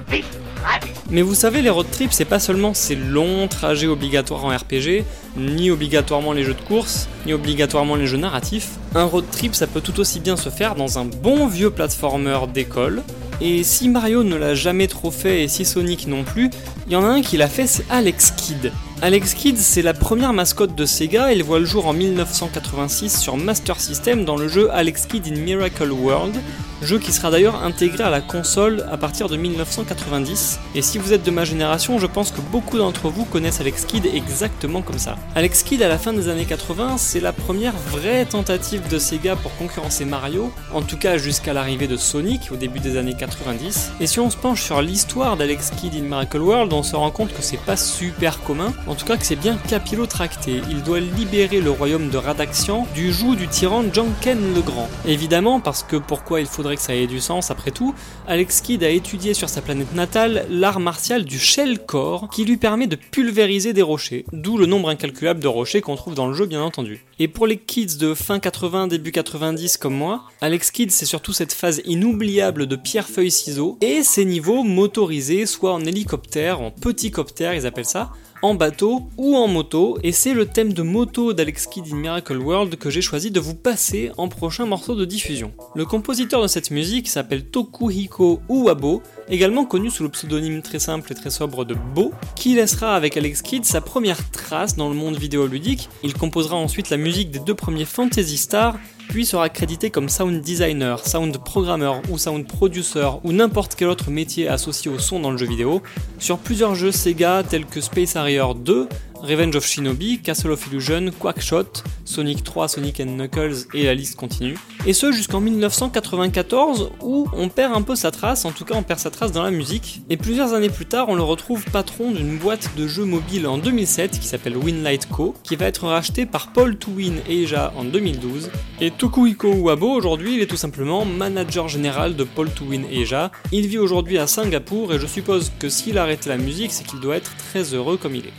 vif, 0.10 0.26
rapide. 0.64 0.92
Mais 1.10 1.22
vous 1.22 1.36
savez, 1.36 1.62
les 1.62 1.70
road 1.70 1.88
trips, 1.92 2.14
c'est 2.14 2.26
pas 2.26 2.40
seulement 2.40 2.74
ces 2.74 2.96
longs 2.96 3.48
trajets 3.48 3.88
obligatoires 3.88 4.46
en 4.46 4.56
RPG, 4.56 5.04
ni 5.38 5.72
obligatoirement 5.72 6.34
les 6.34 6.44
jeux 6.44 6.54
de 6.54 6.62
course, 6.62 7.08
ni 7.26 7.34
obligatoirement 7.34 7.96
les 7.96 8.08
jeux 8.08 8.18
narratifs. 8.18 8.72
Un 8.94 9.04
road 9.04 9.26
trip, 9.32 9.56
ça 9.56 9.68
peut 9.68 9.82
tout 9.82 10.00
aussi 10.00 10.20
bien 10.20 10.38
se 10.38 10.50
faire 10.50 10.76
dans 10.76 11.00
un 11.00 11.06
bon 11.06 11.48
vieux 11.48 11.70
platformer 11.70 12.40
d'école. 12.54 13.04
Et 13.42 13.64
si 13.64 13.90
Mario 13.90 14.24
ne 14.24 14.36
l'a 14.36 14.56
jamais 14.56 14.88
trop 14.88 15.12
fait 15.12 15.44
et 15.44 15.48
si 15.50 15.66
Sonic 15.66 16.08
non 16.08 16.24
plus, 16.24 16.50
il 16.88 16.94
y 16.94 16.96
en 16.96 17.04
a 17.04 17.08
un 17.08 17.22
qui 17.22 17.36
l'a 17.36 17.50
fait, 17.50 17.68
c'est 17.68 17.86
Alex 17.90 18.32
Kidd. 18.32 18.72
Alex 19.02 19.34
Kidd, 19.34 19.58
c'est 19.58 19.82
la 19.82 19.94
première 19.94 20.32
mascotte 20.32 20.74
de 20.74 20.86
Sega, 20.86 21.34
il 21.34 21.44
voit 21.44 21.60
le 21.60 21.66
jour 21.66 21.86
en 21.86 21.94
1986 21.94 23.20
sur 23.20 23.36
Master 23.36 23.80
System 23.80 24.24
dans 24.24 24.38
le 24.38 24.48
jeu 24.48 24.70
Alex 24.72 25.06
Kidd 25.06 25.28
in 25.28 25.38
Miracle 25.38 25.92
World, 25.92 26.34
jeu 26.82 26.98
qui 26.98 27.12
sera 27.12 27.30
d'ailleurs 27.30 27.62
intégré 27.62 28.06
à 28.06 28.10
la 28.10 28.22
console 28.22 28.86
à 28.90 28.96
partir 28.96 29.28
de 29.28 29.36
1990. 29.36 30.60
Et 30.76 30.82
si 30.82 30.98
vous 30.98 31.12
êtes 31.12 31.24
de 31.24 31.32
ma 31.32 31.44
génération, 31.44 32.00
je 32.00 32.08
pense 32.08 32.32
que 32.32 32.40
beaucoup 32.40 32.78
d'entre 32.78 33.10
vous 33.10 33.26
connaissent 33.26 33.60
Alex 33.60 33.84
Kidd 33.84 34.06
exactement 34.06 34.82
comme 34.82 34.98
ça. 34.98 35.18
Alex 35.36 35.64
Kidd 35.64 35.82
à 35.82 35.90
la 35.90 35.98
fin 35.98 36.14
des 36.14 36.30
années 36.30 36.46
80, 36.46 36.98
c'est 36.98 37.20
la 37.20 37.34
première 37.34 37.76
vraie 37.76 38.26
tentative 38.26 38.88
de 38.88 38.98
Sega 38.98 39.36
pour 39.36 39.56
concurrencer 39.58 40.06
Mario, 40.06 40.54
en 40.74 40.82
tout 40.82 40.98
cas 40.98 41.18
jusqu'à 41.18 41.52
l'arrivée 41.54 41.88
de 41.88 41.98
Sonic 41.98 42.50
au 42.52 42.56
début 42.56 42.80
des 42.80 42.96
années 42.96 43.16
90. 43.16 43.92
Et 44.00 44.08
si 44.08 44.22
on 44.22 44.30
se 44.30 44.38
penche 44.38 44.64
sur 44.64 44.82
l'histoire 44.82 45.36
d'Alex 45.36 45.72
Kidd 45.72 45.96
in 45.96 46.08
Miracle 46.08 46.40
World, 46.42 46.72
on 46.72 46.84
se 46.84 46.96
rend 46.96 47.12
compte 47.12 47.34
que 47.34 47.42
c'est 47.42 47.60
pas 47.60 47.78
super 47.78 48.42
commun, 48.42 48.74
en 48.88 48.96
tout 48.96 49.06
cas 49.06 49.18
que 49.18 49.26
c'est 49.26 49.36
bien 49.36 49.58
capillotracté. 49.68 50.62
Il 50.70 50.84
doit 50.84 51.00
libérer 51.00 51.62
le 51.62 51.72
royaume 51.72 52.10
de 52.10 52.18
Radaxian 52.18 52.88
du 52.94 53.12
joug 53.12 53.36
du 53.36 53.48
tyran 53.48 53.84
Janken 53.92 54.54
le 54.54 54.62
Grand. 54.62 54.90
Évidemment, 55.06 55.60
parce 55.60 55.84
que 55.84 55.96
pourquoi 55.96 56.42
il 56.42 56.46
faudrait 56.46 56.76
que 56.76 56.82
ça 56.82 56.96
ait 56.96 57.08
du 57.08 57.20
sens 57.20 57.52
après 57.52 57.72
tout, 57.72 57.96
Alex 58.28 58.62
Kidd 58.62 58.84
a 58.84 58.90
étudié 58.90 59.34
sur 59.34 59.50
sa 59.50 59.62
planète 59.62 59.94
natale 59.94 60.46
l'art 60.50 60.80
martial 60.80 61.26
du 61.26 61.40
shellcore 61.40 62.30
qui 62.30 62.46
lui 62.46 62.58
permet 62.58 62.88
de 62.88 62.96
pulvériser 62.96 63.74
des 63.74 63.82
rochers, 63.82 64.26
d'où 64.32 64.58
le 64.58 64.66
nombre 64.66 64.90
incalculable 64.90 65.40
de 65.40 65.48
rochers 65.48 65.82
qu'on 65.82 65.96
trouve 65.96 66.16
dans 66.16 66.28
le 66.28 66.34
jeu 66.34 66.46
bien 66.46 66.62
entendu. 66.62 67.06
Et 67.20 67.28
pour 67.28 67.48
les 67.48 67.58
kids 67.58 67.98
de 67.98 68.14
fin 68.14 68.40
80, 68.40 68.88
début 68.88 69.12
90 69.12 69.78
comme 69.78 69.96
moi, 69.96 70.24
Alex 70.42 70.72
Kidd 70.72 70.92
c'est 70.92 71.06
surtout 71.06 71.34
cette 71.34 71.54
phase 71.54 71.82
inoubliable 71.86 72.68
de 72.68 72.76
pierre-feuille-ciseaux 72.76 73.78
et 73.82 74.04
ces 74.04 74.26
niveaux 74.26 74.64
motorisés 74.64 75.46
soit 75.46 75.74
en 75.74 75.82
hélicoptère, 75.82 76.62
en 76.62 76.72
petit 76.72 77.12
coptère 77.12 77.54
ils 77.54 77.66
appellent 77.66 77.86
ça, 77.86 78.12
en 78.46 78.54
bateau 78.54 79.10
ou 79.18 79.36
en 79.36 79.48
moto, 79.48 79.98
et 80.04 80.12
c'est 80.12 80.36
le 80.36 80.46
thème 80.46 80.72
de 80.72 80.84
moto 80.84 81.34
d'Alex 81.34 81.66
Kidd 81.66 81.86
in 81.92 81.96
Miracle 81.96 82.38
World 82.38 82.76
que 82.76 82.92
j'ai 82.92 83.02
choisi 83.02 83.32
de 83.32 83.40
vous 83.40 83.56
passer 83.56 84.12
en 84.18 84.28
prochain 84.28 84.68
morceau 84.68 84.94
de 84.94 85.04
diffusion. 85.04 85.52
Le 85.74 85.84
compositeur 85.86 86.44
de 86.44 86.48
cette 86.48 86.70
musique 86.70 87.08
s'appelle 87.08 87.46
Tokuhiko 87.46 88.42
Uwabo, 88.48 89.02
également 89.30 89.66
connu 89.66 89.90
sous 89.90 90.04
le 90.04 90.10
pseudonyme 90.10 90.62
très 90.62 90.78
simple 90.78 91.12
et 91.12 91.16
très 91.16 91.32
sobre 91.32 91.66
de 91.66 91.74
Bo, 91.96 92.12
qui 92.36 92.54
laissera 92.54 92.96
avec 92.96 93.18
Alex 93.18 93.42
Kidd 93.42 93.66
sa 93.66 93.82
première 93.82 94.30
trace 94.30 94.76
dans 94.76 94.90
le 94.90 94.96
monde 94.96 95.16
vidéoludique. 95.16 95.90
Il 96.04 96.14
composera 96.14 96.56
ensuite 96.56 96.92
la 96.92 96.98
musique 96.98 97.32
des 97.32 97.40
deux 97.40 97.56
premiers 97.56 97.86
Fantasy 97.86 98.38
Star, 98.38 98.78
puis 99.08 99.26
sera 99.26 99.50
crédité 99.50 99.90
comme 99.90 100.10
sound 100.10 100.42
designer, 100.42 101.06
sound 101.06 101.38
programmer 101.38 101.92
ou 102.10 102.18
sound 102.18 102.48
producer 102.48 103.10
ou 103.24 103.32
n'importe 103.32 103.76
quel 103.76 103.88
autre 103.88 104.12
métier 104.12 104.48
associé 104.48 104.92
au 104.92 105.00
son 105.00 105.20
dans 105.20 105.32
le 105.32 105.38
jeu 105.38 105.46
vidéo. 105.46 105.82
Sur 106.20 106.38
plusieurs 106.38 106.76
jeux 106.76 106.92
Sega 106.92 107.44
tels 107.44 107.66
que 107.66 107.82
Space 107.82 108.16
Harrier 108.16 108.44
2, 108.56 108.88
Revenge 109.22 109.56
of 109.56 109.66
Shinobi, 109.66 110.20
Castle 110.22 110.52
of 110.52 110.68
Illusion, 110.68 111.12
Quackshot, 111.20 111.84
Sonic 112.04 112.44
3, 112.44 112.68
Sonic 112.68 113.00
and 113.00 113.18
Knuckles 113.18 113.66
et 113.74 113.84
la 113.84 113.96
liste 113.96 114.16
continue. 114.16 114.58
Et 114.86 114.94
ce 114.94 115.12
jusqu'en 115.12 115.42
1994 115.42 116.92
où 117.02 117.28
on 117.34 117.50
perd 117.50 117.74
un 117.74 117.82
peu 117.82 117.96
sa 117.96 118.12
trace, 118.12 118.46
en 118.46 118.52
tout 118.52 118.66
cas 118.66 118.76
on 118.76 118.84
perd 118.84 119.00
sa 119.00 119.10
trace 119.10 119.32
dans 119.32 119.42
la 119.42 119.52
musique. 119.52 120.02
Et 120.10 120.18
plusieurs 120.18 120.54
années 120.54 120.70
plus 120.70 120.86
tard, 120.86 121.10
on 121.10 121.16
le 121.16 121.24
retrouve 121.24 121.64
patron 121.72 122.12
d'une 122.12 122.38
boîte 122.38 122.70
de 122.78 122.88
jeux 122.88 123.06
mobiles 123.06 123.48
en 123.48 123.58
2007 123.58 124.20
qui 124.20 124.28
s'appelle 124.28 124.58
Winlight 124.58 125.08
Co, 125.10 125.34
qui 125.44 125.56
va 125.56 125.66
être 125.66 125.88
racheté 125.88 126.26
par 126.26 126.52
Paul 126.54 126.78
Twin 126.78 127.16
Asia 127.28 127.74
en 127.76 127.84
2012. 127.84 128.52
Et 128.82 128.92
Tokuhiko 128.92 129.52
Uwabo 129.54 129.90
aujourd'hui, 129.92 130.36
il 130.36 130.42
est 130.42 130.48
tout 130.48 130.58
simplement 130.58 131.06
manager 131.06 131.68
général 131.68 132.16
de 132.16 132.24
Paul 132.24 132.52
Twin 132.52 132.86
Asia. 132.94 133.32
Il 133.52 133.68
vit 133.68 133.80
aujourd'hui 133.80 134.20
à 134.20 134.28
Singapour 134.28 134.94
et 134.94 135.00
je 135.00 135.08
suppose 135.08 135.52
que 135.58 135.70
s'il 135.70 135.98
arrête 135.98 136.26
la 136.28 136.38
musique, 136.38 136.72
c'est 136.72 136.86
qu'il 136.86 137.00
doit 137.00 137.16
être 137.16 137.36
très 137.38 137.74
heureux 137.74 137.98
comme 137.98 138.16
il 138.16 138.26
est. 138.28 138.34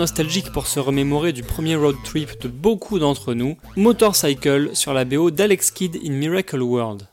nostalgique 0.00 0.50
pour 0.50 0.66
se 0.66 0.80
remémorer 0.80 1.34
du 1.34 1.42
premier 1.42 1.76
road 1.76 1.94
trip 2.02 2.40
de 2.40 2.48
beaucoup 2.48 2.98
d'entre 2.98 3.34
nous, 3.34 3.58
Motorcycle 3.76 4.70
sur 4.72 4.94
la 4.94 5.04
BO 5.04 5.30
d'Alex 5.30 5.70
Kidd 5.70 5.98
in 6.02 6.12
Miracle 6.12 6.62
World. 6.62 7.09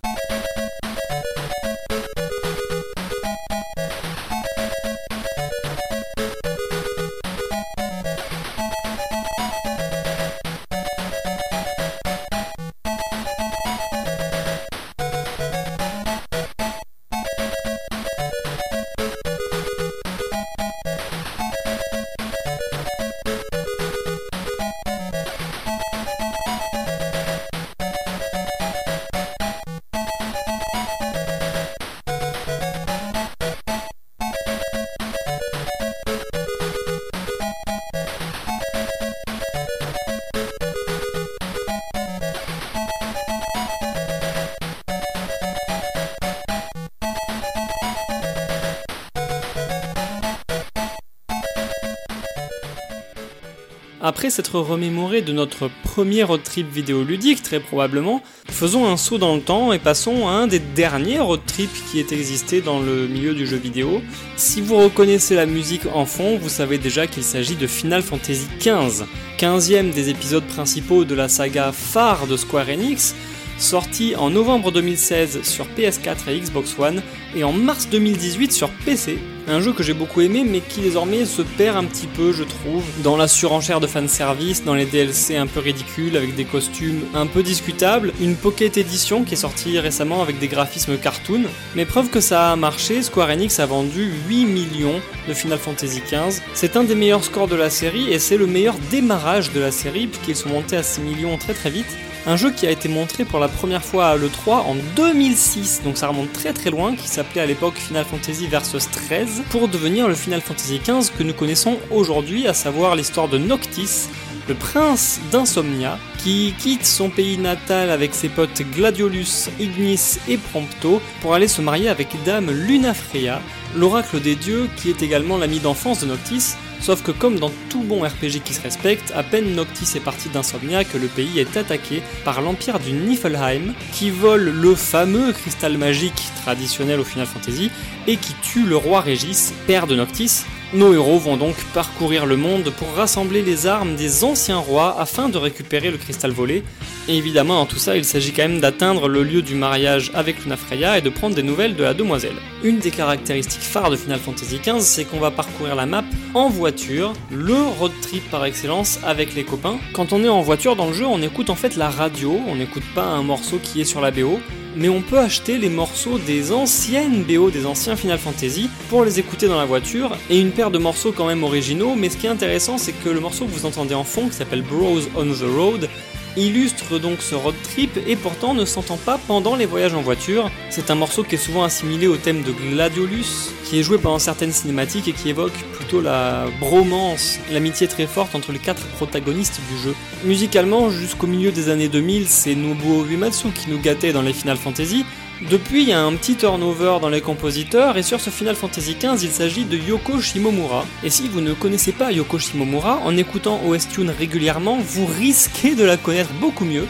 S'être 54.38 54.59
remémoré 54.59 55.23
de 55.23 55.33
notre 55.33 55.67
premier 55.81 56.21
road 56.21 56.43
trip 56.43 56.71
vidéoludique, 56.71 57.41
très 57.41 57.59
probablement, 57.59 58.21
faisons 58.47 58.85
un 58.85 58.95
saut 58.95 59.17
dans 59.17 59.33
le 59.33 59.41
temps 59.41 59.73
et 59.73 59.79
passons 59.79 60.27
à 60.27 60.31
un 60.33 60.45
des 60.45 60.59
derniers 60.59 61.19
road 61.19 61.39
trips 61.47 61.83
qui 61.89 61.99
ait 61.99 62.05
existé 62.11 62.61
dans 62.61 62.79
le 62.79 63.07
milieu 63.07 63.33
du 63.33 63.47
jeu 63.47 63.57
vidéo. 63.57 63.99
Si 64.35 64.61
vous 64.61 64.77
reconnaissez 64.77 65.33
la 65.33 65.47
musique 65.47 65.88
en 65.91 66.05
fond, 66.05 66.38
vous 66.38 66.49
savez 66.49 66.77
déjà 66.77 67.07
qu'il 67.07 67.23
s'agit 67.23 67.55
de 67.55 67.65
Final 67.65 68.03
Fantasy 68.03 68.45
XV, 68.59 69.05
15e 69.39 69.91
des 69.91 70.09
épisodes 70.09 70.45
principaux 70.45 71.03
de 71.03 71.15
la 71.15 71.29
saga 71.29 71.71
phare 71.71 72.27
de 72.27 72.38
Square 72.38 72.69
Enix, 72.69 73.15
sorti 73.57 74.15
en 74.15 74.29
novembre 74.29 74.71
2016 74.71 75.41
sur 75.41 75.65
PS4 75.75 76.29
et 76.29 76.39
Xbox 76.39 76.77
One 76.77 77.01
et 77.35 77.43
en 77.43 77.53
mars 77.53 77.89
2018 77.89 78.51
sur 78.51 78.69
PC. 78.85 79.17
Un 79.50 79.62
jeu 79.62 79.72
que 79.72 79.82
j'ai 79.82 79.93
beaucoup 79.93 80.20
aimé 80.20 80.43
mais 80.45 80.60
qui 80.60 80.82
désormais 80.82 81.24
se 81.26 81.41
perd 81.41 81.78
un 81.78 81.86
petit 81.86 82.08
peu 82.08 82.34
je 82.34 82.43
trouve 82.43 82.84
dans 83.02 83.16
la 83.16 83.30
surenchère 83.30 83.80
de 83.80 83.88
fanservice, 83.88 84.66
dans 84.66 84.74
les 84.74 84.86
DLC 84.86 85.38
un 85.38 85.48
peu 85.48 85.62
ridicules 85.62 86.18
avec 86.18 86.36
des 86.36 86.43
costumes 86.43 87.02
un 87.14 87.28
peu 87.28 87.43
discutables, 87.43 88.12
une 88.20 88.36
Pocket 88.36 88.78
Edition 88.78 89.24
qui 89.24 89.36
est 89.36 89.38
sortie 89.38 89.80
récemment 89.80 90.22
avec 90.22 90.39
des 90.39 90.50
graphismes 90.50 90.98
cartoon. 90.98 91.43
Mais 91.76 91.86
preuve 91.86 92.10
que 92.10 92.20
ça 92.20 92.52
a 92.52 92.56
marché, 92.58 93.02
Square 93.02 93.30
Enix 93.30 93.60
a 93.62 93.66
vendu 93.66 94.12
8 94.28 94.45
millions 94.45 95.00
de 95.30 95.34
Final 95.34 95.60
Fantasy 95.60 96.02
XV. 96.02 96.41
C'est 96.54 96.76
un 96.76 96.84
des 96.84 96.95
meilleurs 96.95 97.24
scores 97.24 97.48
de 97.48 97.56
la 97.56 97.70
série 97.70 98.12
et 98.12 98.20
c'est 98.20 98.38
le 98.38 98.48
meilleur 98.48 98.76
démarrage 98.91 99.54
de 99.54 99.62
la 99.62 99.72
série 99.72 100.08
puisqu'ils 100.08 100.36
sont 100.36 100.50
montés 100.50 100.76
à 100.76 100.84
6 100.84 101.00
millions 101.02 101.38
très 101.38 101.54
très 101.54 101.70
vite. 101.70 101.88
Un 102.30 102.36
jeu 102.36 102.51
qui 102.51 102.67
a 102.67 102.71
été 102.71 102.89
montré 102.89 103.23
pour 103.23 103.39
la 103.39 103.47
première 103.47 103.86
fois 103.86 104.07
à 104.09 104.17
l'E3 104.17 104.49
en 104.49 104.75
2006, 104.97 105.84
donc 105.86 105.97
ça 105.97 106.09
remonte 106.09 106.34
très 106.34 106.51
très 106.51 106.69
loin, 106.69 106.93
qui 106.93 107.07
s'appelait 107.07 107.39
à 107.39 107.45
l'époque 107.45 107.75
Final 107.75 108.03
Fantasy 108.03 108.47
Versus 108.47 108.89
13, 108.91 109.43
pour 109.49 109.69
devenir 109.69 110.09
le 110.09 110.13
Final 110.13 110.41
Fantasy 110.41 110.82
XV 110.84 111.09
que 111.17 111.23
nous 111.23 111.34
connaissons 111.34 111.78
aujourd'hui, 111.89 112.45
à 112.45 112.53
savoir 112.53 112.97
l'histoire 112.97 113.30
de 113.30 113.38
Noctis, 113.38 114.09
le 114.49 114.55
prince 114.55 115.21
d'Insomnia, 115.32 115.97
qui 116.17 116.53
quitte 116.59 116.86
son 116.86 117.09
pays 117.09 117.38
natal 117.38 117.89
avec 117.89 118.13
ses 118.13 118.28
potes 118.28 118.61
Gladiolus, 118.75 119.49
Ignis 119.57 120.19
et 120.28 120.36
Prompto 120.36 121.01
pour 121.21 121.34
aller 121.34 121.47
se 121.47 121.61
marier 121.61 121.88
avec 121.88 122.09
Dame 122.25 122.51
Lunafreya, 122.51 123.41
l'oracle 123.78 124.19
des 124.19 124.36
dieux 124.36 124.67
qui 124.75 124.89
est 124.89 125.01
également 125.01 125.38
l'ami 125.38 125.59
d'enfance 125.59 126.01
de 126.01 126.07
Noctis, 126.07 126.55
Sauf 126.80 127.01
que 127.01 127.11
comme 127.11 127.39
dans 127.39 127.51
tout 127.69 127.82
bon 127.82 128.03
RPG 128.03 128.41
qui 128.43 128.53
se 128.53 128.61
respecte, 128.61 129.11
à 129.15 129.23
peine 129.23 129.55
Noctis 129.55 129.97
est 129.97 130.03
parti 130.03 130.30
d'Insomnia 130.30 130.84
que 130.84 130.97
le 130.97 131.07
pays 131.07 131.39
est 131.39 131.57
attaqué 131.57 132.01
par 132.23 132.41
l'empire 132.41 132.80
du 132.80 132.91
Niflheim, 132.91 133.73
qui 133.91 134.09
vole 134.09 134.49
le 134.49 134.75
fameux 134.75 135.34
cristal 135.34 135.78
magique 135.78 136.21
traditionnel 136.43 136.99
au 136.99 137.03
Final 137.03 137.25
Fantasy, 137.25 137.71
et 138.05 138.17
qui 138.17 138.34
tue 138.41 138.65
le 138.65 138.78
roi 138.78 139.01
Régis, 139.01 139.53
père 139.65 139.88
de 139.88 139.95
Noctis. 139.95 140.43
Nos 140.74 140.93
héros 140.93 141.18
vont 141.18 141.38
donc 141.38 141.55
parcourir 141.74 142.26
le 142.26 142.36
monde 142.36 142.74
pour 142.78 142.93
rassembler 142.93 143.41
les 143.41 143.68
armes 143.68 143.95
des 143.95 144.26
anciens 144.26 144.57
rois 144.57 144.99
afin 144.99 145.30
de 145.30 145.38
récupérer 145.38 145.91
le 145.91 145.97
cristal 145.97 146.32
volé. 146.32 146.61
Et 147.07 147.15
évidemment, 147.15 147.55
dans 147.55 147.65
tout 147.65 147.78
ça, 147.78 147.95
il 147.95 148.03
s'agit 148.03 148.34
quand 148.34 148.41
même 148.41 148.59
d'atteindre 148.59 149.07
le 149.07 149.24
lieu 149.24 149.41
du 149.41 149.55
mariage 149.55 150.11
avec 150.13 150.43
Lunafreya 150.43 150.97
et 150.97 151.01
de 151.01 151.09
prendre 151.09 151.36
des 151.36 151.41
nouvelles 151.41 151.78
de 151.78 151.84
la 151.84 151.93
demoiselle. 151.93 152.36
Une 152.65 152.80
des 152.80 152.91
caractéristiques 152.91 153.61
phares 153.61 153.91
de 153.91 153.95
Final 153.95 154.20
Fantasy 154.20 154.59
XV, 154.59 154.82
c'est 154.82 155.05
qu'on 155.05 155.22
va 155.22 155.32
parcourir 155.32 155.74
la 155.74 155.86
map 155.86 156.03
en 156.34 156.49
voiture, 156.49 157.13
le 157.32 157.55
road 157.80 157.93
trip 158.01 158.30
par 158.30 158.43
excellence 158.43 158.99
avec 159.05 159.36
les 159.36 159.45
copains. 159.45 159.80
Quand 159.93 160.11
on 160.11 160.22
est 160.22 160.30
en 160.30 160.41
voiture 160.41 160.76
dans 160.76 160.88
le 160.88 160.93
jeu, 160.93 161.05
on 161.05 161.22
écoute 161.22 161.49
en 161.49 161.55
fait 161.55 161.78
la 161.78 161.89
radio, 161.89 162.41
on 162.45 162.57
n'écoute 162.57 162.84
pas 162.93 163.05
un 163.05 163.24
morceau 163.24 163.57
qui 163.63 163.80
est 163.80 163.86
sur 163.86 164.01
la 164.01 164.11
BO, 164.11 164.41
mais 164.78 164.89
on 164.89 165.01
peut 165.01 165.19
acheter 165.19 165.57
les 165.57 165.69
morceaux 165.69 166.19
des 166.19 166.51
anciennes 166.51 167.23
BO, 167.23 167.49
des 167.49 167.65
anciens 167.65 167.95
Final 167.95 168.19
Fantasy, 168.19 168.69
pour 168.89 169.03
les 169.03 169.19
écouter 169.19 169.47
dans 169.47 169.57
la 169.57 169.65
voiture, 169.65 170.17
et 170.30 170.39
une 170.39 170.51
paire 170.51 170.71
de 170.71 170.78
morceaux 170.78 171.11
quand 171.11 171.28
même 171.28 171.43
originaux, 171.43 171.95
mais 171.95 172.09
ce 172.09 172.17
qui 172.17 172.28
est 172.28 172.30
intéressant, 172.30 172.78
c'est 172.78 172.93
que 172.93 173.09
le 173.09 173.19
morceau 173.19 173.45
que 173.45 173.51
vous 173.51 173.65
entendez 173.65 173.95
en 173.95 174.03
fond, 174.03 174.30
qui 174.30 174.36
s'appelle 174.36 174.61
Bros 174.61 174.99
on 175.15 175.25
the 175.25 175.55
Road, 175.57 175.89
illustre 176.38 176.99
donc 176.99 177.21
ce 177.21 177.35
road 177.35 177.55
trip 177.63 177.97
et 178.07 178.15
pourtant 178.15 178.53
ne 178.53 178.65
s'entend 178.65 178.97
pas 178.97 179.19
pendant 179.27 179.55
les 179.55 179.65
voyages 179.65 179.93
en 179.93 180.01
voiture. 180.01 180.49
C'est 180.69 180.91
un 180.91 180.95
morceau 180.95 181.23
qui 181.23 181.35
est 181.35 181.39
souvent 181.39 181.63
assimilé 181.63 182.07
au 182.07 182.17
thème 182.17 182.43
de 182.43 182.51
Gladiolus, 182.51 183.51
qui 183.65 183.79
est 183.79 183.83
joué 183.83 183.97
pendant 183.97 184.19
certaines 184.19 184.51
cinématiques 184.51 185.07
et 185.07 185.13
qui 185.13 185.29
évoque 185.29 185.57
plutôt 185.73 186.01
la 186.01 186.45
bromance, 186.59 187.39
l'amitié 187.51 187.88
très 187.88 188.07
forte 188.07 188.35
entre 188.35 188.51
les 188.51 188.59
quatre 188.59 188.85
protagonistes 188.95 189.59
du 189.71 189.77
jeu. 189.81 189.95
Musicalement, 190.23 190.89
jusqu'au 190.89 191.27
milieu 191.27 191.51
des 191.51 191.69
années 191.69 191.89
2000, 191.89 192.27
c'est 192.27 192.55
Nobuo 192.55 193.05
Uematsu 193.05 193.49
qui 193.49 193.69
nous 193.69 193.79
gâtait 193.79 194.13
dans 194.13 194.21
les 194.21 194.33
Final 194.33 194.57
Fantasy, 194.57 195.05
depuis, 195.41 195.83
il 195.83 195.89
y 195.89 195.93
a 195.93 196.01
un 196.01 196.15
petit 196.15 196.35
turnover 196.35 196.97
dans 196.99 197.09
les 197.09 197.21
compositeurs, 197.21 197.95
et 197.95 198.01
sur 198.01 198.19
ce 198.19 198.31
Final 198.31 198.55
Fantasy 198.55 198.95
XV, 198.99 199.23
il 199.23 199.31
s'agit 199.31 199.65
de 199.65 199.77
Yoko 199.77 200.19
Shimomura. 200.19 200.83
Et 201.03 201.11
si 201.11 201.27
vous 201.27 201.41
ne 201.41 201.53
connaissez 201.53 201.91
pas 201.91 202.11
Yoko 202.11 202.39
Shimomura, 202.39 203.01
en 203.05 203.15
écoutant 203.15 203.61
OS 203.63 203.88
Tune 203.88 204.09
régulièrement, 204.09 204.77
vous 204.79 205.05
risquez 205.05 205.75
de 205.75 205.83
la 205.83 205.95
connaître 205.95 206.31
beaucoup 206.41 206.65
mieux, 206.65 206.88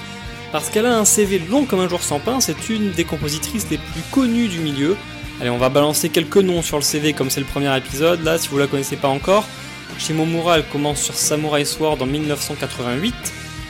Parce 0.53 0.69
qu'elle 0.69 0.85
a 0.85 0.97
un 0.97 1.03
CV 1.03 1.39
long 1.39 1.65
comme 1.65 1.81
un 1.81 1.89
jour 1.89 2.01
sans 2.01 2.19
pain, 2.19 2.39
c'est 2.39 2.69
une 2.69 2.91
des 2.91 3.03
compositrices 3.03 3.69
les 3.69 3.77
plus 3.77 4.01
connues 4.11 4.47
du 4.47 4.59
milieu. 4.59 4.95
Allez, 5.41 5.49
on 5.49 5.57
va 5.57 5.67
balancer 5.67 6.07
quelques 6.07 6.37
noms 6.37 6.61
sur 6.61 6.77
le 6.77 6.83
CV 6.83 7.11
comme 7.11 7.29
c'est 7.29 7.41
le 7.41 7.45
premier 7.45 7.75
épisode, 7.75 8.23
là 8.23 8.37
si 8.37 8.47
vous 8.47 8.57
la 8.57 8.67
connaissez 8.67 8.95
pas 8.95 9.09
encore. 9.09 9.45
Shimomura, 9.99 10.57
elle 10.57 10.67
commence 10.67 11.01
sur 11.01 11.15
Samurai 11.15 11.65
Sword 11.65 11.97
en 12.01 12.05
1988. 12.05 13.13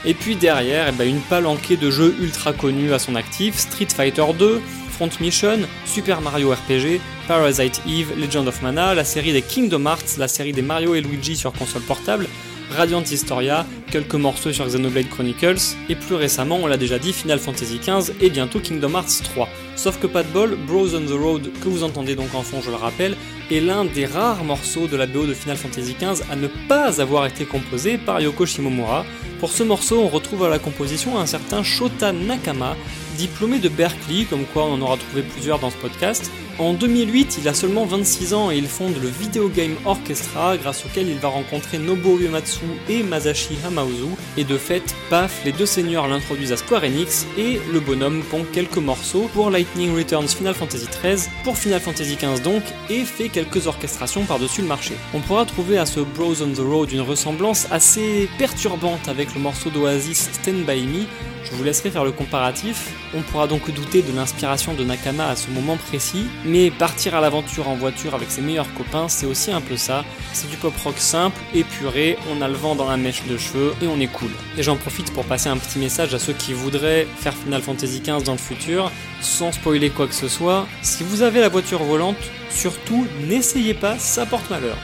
Et 0.06 0.14
puis 0.14 0.36
derrière, 0.36 0.88
eh 0.89 0.91
ben, 0.91 1.08
une 1.08 1.22
palanquée 1.22 1.78
de 1.78 1.89
jeux 1.89 2.16
ultra 2.20 2.54
connus 2.54 2.93
à 2.93 3.00
son 3.00 3.16
actif, 3.16 3.58
Street 3.58 3.88
Fighter 3.93 4.26
2, 4.38 4.62
Front 4.91 5.10
Mission, 5.20 5.60
Super 5.86 6.22
Mario 6.22 6.52
RPG, 6.52 7.00
Parasite 7.28 7.82
Eve, 7.88 8.14
Legend 8.20 8.48
of 8.48 8.62
Mana, 8.62 8.93
la 8.93 9.04
série 9.04 9.34
des 9.34 9.41
Kingdom 9.41 9.86
Hearts, 9.86 10.18
la 10.18 10.28
série 10.28 10.54
des 10.54 10.62
Mario 10.62 10.95
et 10.95 11.02
Luigi 11.02 11.36
sur 11.36 11.52
console 11.54 11.84
portable, 11.84 12.28
Radiant 12.72 13.04
Historia, 13.04 13.66
quelques 13.91 14.16
morceaux 14.16 14.52
sur 14.52 14.66
Xenoblade 14.66 15.10
Chronicles, 15.10 15.76
et 15.89 15.95
plus 15.95 16.16
récemment, 16.16 16.60
on 16.62 16.68
l'a 16.68 16.78
déjà 16.78 17.00
dit, 17.00 17.14
Final 17.14 17.39
Fantasy 17.39 17.80
XV 17.80 18.14
et 18.22 18.30
bientôt 18.30 18.60
Kingdom 18.60 18.93
Hearts 18.93 19.24
3. 19.24 19.48
Sauf 19.76 20.00
que 20.00 20.08
pas 20.08 20.24
de 20.24 20.30
bol, 20.30 20.58
Bros 20.68 20.95
on 20.95 21.06
the 21.06 21.12
Road, 21.12 21.52
que 21.62 21.70
vous 21.70 21.84
entendez 21.84 22.16
donc 22.16 22.34
en 22.34 22.41
fond, 22.41 22.62
je 22.62 22.70
le 22.70 22.76
rappelle, 22.76 23.16
est 23.52 23.60
l'un 23.60 23.86
des 23.86 24.06
rares 24.06 24.43
morceaux 24.43 24.88
de 24.88 24.98
la 24.98 25.08
BO 25.08 25.26
de 25.26 25.34
Final 25.34 25.58
Fantasy 25.58 25.95
XV 26.00 26.24
à 26.30 26.36
ne 26.36 26.48
pas 26.68 27.02
avoir 27.02 27.26
été 27.26 27.45
composé 27.45 27.98
par 27.98 28.20
Yoko 28.20 28.45
Shimomura. 28.45 29.06
Pour 29.39 29.52
ce 29.52 29.64
morceau, 29.64 30.02
on 30.02 30.08
retrouve 30.08 30.43
à 30.45 30.50
la 30.50 30.60
composition 30.60 31.20
un 31.20 31.26
certain 31.26 31.64
Shota 31.64 32.12
Nakama, 32.12 32.76
diplômé 33.18 33.60
de 33.60 33.70
Berkeley, 33.70 34.26
comme 34.26 34.45
quoi 34.45 34.66
on 34.66 34.74
en 34.74 34.82
aura 34.82 34.98
trouvé 34.98 35.22
plusieurs 35.22 35.60
dans 35.60 35.70
ce 35.70 35.78
podcast. 35.78 36.32
En 36.60 36.74
2008, 36.74 37.38
il 37.39 37.47
a 37.47 37.53
seulement 37.53 37.86
26 37.86 38.34
ans 38.34 38.49
et 38.49 38.58
il 38.58 38.66
fonde 38.66 38.95
le 38.99 39.08
Video 39.08 39.47
Game 39.47 39.76
Orchestra, 39.86 40.58
grâce 40.58 40.84
auquel 40.86 41.08
il 41.08 41.20
va 41.20 41.28
rencontrer 41.28 41.78
Nobuo 41.78 42.18
Uematsu 42.18 42.66
et 42.89 43.03
Masashi 43.03 43.55
Hamauzu. 43.64 44.08
Et 44.38 44.43
de 44.43 44.58
fait, 44.58 44.95
paf, 45.12 45.41
les 45.45 45.51
deux 45.51 45.68
seigneurs 45.68 46.08
l'introduisent 46.08 46.53
à 46.53 46.58
Square 46.58 46.84
Enix 46.84 47.28
et 47.38 47.60
le 47.72 47.80
bonhomme 47.80 48.24
pond 48.24 48.43
quelques 48.51 48.78
morceaux 48.78 49.30
pour 49.36 49.51
Lightning 49.51 49.95
Returns 49.95 50.30
Final 50.30 50.55
Fantasy 50.55 50.88
XIII, 50.88 51.30
pour 51.43 51.60
Final 51.60 51.80
Fantasy 51.80 52.16
XV 52.16 52.41
donc, 52.41 52.64
et 52.89 53.03
fait 53.03 53.30
quelques 53.30 53.68
orchestrations 53.68 54.26
par-dessus 54.26 54.62
le 54.62 54.68
marché. 54.68 54.95
On 55.14 55.20
pourra 55.20 55.45
trouver 55.45 55.78
à 55.78 55.86
ce 55.86 55.99
Bros 55.99 56.41
on 56.41 56.53
the 56.53 56.68
Road 56.68 56.91
une 56.91 57.01
ressemblance 57.01 57.68
assez 57.70 58.28
perturbante 58.39 59.08
avec 59.08 59.36
le 59.36 59.41
morceau 59.41 59.70
d'Oasis 59.70 60.30
Stand 60.34 60.66
By 60.66 60.82
Me, 60.88 61.05
je 61.49 61.55
vous 61.55 61.64
laisserai 61.64 61.91
faire 61.91 62.03
le 62.03 62.12
comparatif. 62.12 62.91
On 63.16 63.22
pourra 63.22 63.47
donc 63.47 63.72
douter 63.72 64.01
de 64.01 64.14
l'inspiration 64.14 64.74
de 64.74 64.84
Nakama 64.84 65.28
à 65.28 65.36
ce 65.36 65.49
moment 65.49 65.78
précis, 65.78 66.26
mais 66.48 66.72
partir 66.72 67.16
à 67.16 67.22
l'aventure 67.22 67.68
en 67.68 67.76
voiture 67.76 68.16
avec 68.16 68.32
ses 68.32 68.41
meilleurs 68.41 68.74
copains, 68.74 69.10
c'est 69.10 69.26
aussi 69.26 69.52
un 69.52 69.62
peu 69.62 69.78
ça. 69.78 70.04
C'est 70.34 70.50
du 70.50 70.58
pop 70.58 70.74
rock 70.84 70.98
simple, 70.98 71.39
épuré, 71.54 72.18
on 72.32 72.41
a 72.41 72.48
le 72.48 72.54
vent 72.54 72.76
dans 72.76 72.89
la 72.89 72.98
mèche 72.98 73.24
de 73.26 73.38
cheveux 73.38 73.74
et 73.82 73.88
on 73.88 74.00
est 74.00 74.08
cool. 74.08 74.32
Et 74.58 74.64
j'en 74.64 74.78
profite 74.78 75.14
pour 75.14 75.26
passer 75.26 75.50
un 75.50 75.58
petit 75.58 75.80
message 75.80 76.14
à 76.14 76.20
ceux 76.20 76.34
qui 76.34 76.54
voudraient 76.54 77.08
faire 77.18 77.34
Final 77.34 77.62
Fantasy 77.62 78.02
XV 78.02 78.24
dans 78.24 78.32
le 78.32 78.38
futur, 78.38 78.91
sans 79.22 79.52
spoiler 79.52 79.89
quoi 79.89 80.08
que 80.08 80.16
ce 80.16 80.28
soit. 80.28 80.68
Si 80.82 81.04
vous 81.04 81.22
avez 81.22 81.41
la 81.41 81.50
voiture 81.50 81.84
volante, 81.84 82.18
surtout 82.50 83.06
n'essayez 83.28 83.74
pas, 83.74 83.98
ça 84.00 84.26
porte 84.26 84.50
malheur. 84.50 84.78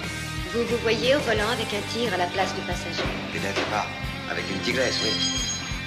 Vous 0.53 0.63
vous 0.69 0.77
voyez 0.83 1.15
au 1.15 1.19
volant 1.19 1.49
avec 1.51 1.67
un 1.73 1.81
tir 1.91 2.13
à 2.13 2.17
la 2.17 2.27
place 2.27 2.53
du 2.53 2.61
passager 2.61 3.03
Peut-être 3.31 3.65
pas. 3.71 3.87
Avec 4.29 4.43
une 4.51 4.59
tigresse, 4.59 4.99
oui. 5.03 5.42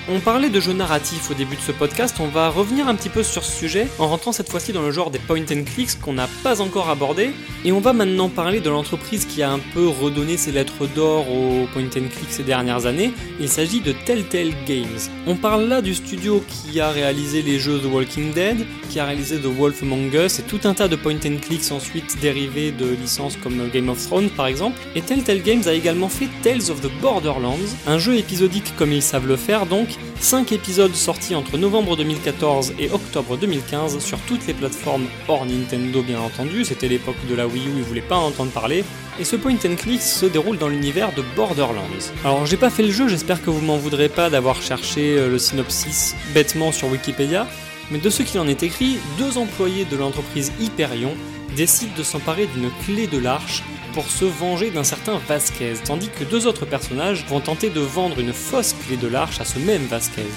On 0.08 0.20
parlait 0.20 0.50
de 0.50 0.60
jeux 0.60 0.72
narratifs 0.72 1.32
au 1.32 1.34
début 1.34 1.56
de 1.56 1.60
ce 1.60 1.72
podcast, 1.72 2.18
on 2.20 2.28
va 2.28 2.48
revenir 2.48 2.86
un 2.86 2.94
petit 2.94 3.08
peu 3.08 3.24
sur 3.24 3.42
ce 3.42 3.50
sujet 3.50 3.88
en 3.98 4.06
rentrant 4.06 4.30
cette 4.30 4.48
fois-ci 4.48 4.72
dans 4.72 4.82
le 4.82 4.92
genre 4.92 5.10
des 5.10 5.18
point 5.18 5.40
and 5.40 5.64
clicks 5.64 5.98
qu'on 6.00 6.12
n'a 6.12 6.28
pas 6.44 6.60
encore 6.60 6.90
abordé, 6.90 7.30
et 7.64 7.72
on 7.72 7.80
va 7.80 7.92
maintenant 7.92 8.28
parler 8.28 8.60
de 8.60 8.70
l'entreprise 8.70 9.24
qui 9.24 9.42
a 9.42 9.50
un 9.50 9.58
peu 9.58 9.88
redonné 9.88 10.36
ses 10.36 10.52
lettres 10.52 10.86
d'or 10.94 11.28
aux 11.28 11.66
point 11.72 11.86
and 11.86 12.08
clicks 12.08 12.30
ces 12.30 12.44
dernières 12.44 12.86
années, 12.86 13.12
il 13.40 13.48
s'agit 13.48 13.80
de 13.80 13.90
Telltale 13.90 14.52
Games. 14.64 14.86
On 15.26 15.34
parle 15.34 15.64
là 15.64 15.82
du 15.82 15.92
studio 15.92 16.40
qui 16.46 16.78
a 16.78 16.90
réalisé 16.90 17.42
les 17.42 17.58
jeux 17.58 17.80
The 17.80 17.92
Walking 17.92 18.32
Dead, 18.32 18.64
qui 18.88 19.00
a 19.00 19.06
réalisé 19.06 19.38
The 19.38 19.46
Wolf 19.46 19.82
Among 19.82 20.14
Us 20.14 20.38
et 20.38 20.44
tout 20.44 20.60
un 20.64 20.74
tas 20.74 20.86
de 20.86 20.94
point 20.94 21.16
and 21.16 21.38
clicks 21.42 21.72
ensuite 21.72 22.16
dérivés 22.20 22.70
de 22.70 22.86
licences 22.86 23.36
comme 23.42 23.68
Game 23.70 23.88
of 23.88 24.00
Thrones 24.06 24.30
par 24.30 24.46
exemple, 24.46 24.78
et 24.94 25.00
Telltale 25.02 25.42
Games 25.42 25.64
a 25.66 25.72
également 25.72 26.08
fait 26.08 26.28
Tales 26.44 26.70
of 26.70 26.80
the 26.80 27.00
Borderlands, 27.00 27.58
un 27.88 27.98
jeu 27.98 28.14
épisodique 28.14 28.72
comme 28.76 28.92
ils 28.92 29.02
savent 29.02 29.26
le 29.26 29.36
faire 29.36 29.66
donc, 29.66 29.95
5 30.20 30.52
épisodes 30.52 30.94
sortis 30.94 31.34
entre 31.34 31.58
novembre 31.58 31.96
2014 31.96 32.74
et 32.78 32.90
octobre 32.90 33.36
2015 33.36 33.98
sur 33.98 34.18
toutes 34.20 34.46
les 34.46 34.54
plateformes 34.54 35.06
hors 35.28 35.46
Nintendo 35.46 36.02
bien 36.02 36.20
entendu, 36.20 36.64
c'était 36.64 36.88
l'époque 36.88 37.16
de 37.28 37.34
la 37.34 37.46
Wii 37.46 37.66
U, 37.66 37.70
ils 37.76 37.82
voulaient 37.82 38.00
pas 38.00 38.16
en 38.16 38.28
entendre 38.28 38.50
parler, 38.50 38.84
et 39.20 39.24
ce 39.24 39.36
point 39.36 39.54
and 39.54 39.76
click 39.76 40.02
se 40.02 40.26
déroule 40.26 40.58
dans 40.58 40.68
l'univers 40.68 41.12
de 41.14 41.22
Borderlands. 41.36 41.82
Alors 42.24 42.46
j'ai 42.46 42.56
pas 42.56 42.70
fait 42.70 42.82
le 42.82 42.90
jeu, 42.90 43.08
j'espère 43.08 43.42
que 43.42 43.50
vous 43.50 43.64
m'en 43.64 43.76
voudrez 43.76 44.08
pas 44.08 44.30
d'avoir 44.30 44.60
cherché 44.62 45.16
euh, 45.16 45.28
le 45.28 45.38
synopsis 45.38 46.14
bêtement 46.34 46.72
sur 46.72 46.88
Wikipédia, 46.88 47.46
mais 47.90 47.98
de 47.98 48.10
ce 48.10 48.22
qu'il 48.22 48.40
en 48.40 48.48
est 48.48 48.62
écrit, 48.62 48.98
deux 49.18 49.38
employés 49.38 49.84
de 49.84 49.96
l'entreprise 49.96 50.52
Hyperion 50.60 51.14
décident 51.56 51.92
de 51.96 52.02
s'emparer 52.02 52.46
d'une 52.46 52.70
clé 52.84 53.06
de 53.06 53.18
l'arche 53.18 53.62
pour 53.96 54.10
se 54.10 54.26
venger 54.26 54.70
d'un 54.70 54.84
certain 54.84 55.18
Vasquez, 55.26 55.72
tandis 55.82 56.10
que 56.10 56.22
deux 56.22 56.46
autres 56.46 56.66
personnages 56.66 57.24
vont 57.30 57.40
tenter 57.40 57.70
de 57.70 57.80
vendre 57.80 58.20
une 58.20 58.34
fausse 58.34 58.74
clé 58.74 58.98
de 58.98 59.08
l'arche 59.08 59.40
à 59.40 59.46
ce 59.46 59.58
même 59.58 59.86
Vasquez. 59.86 60.30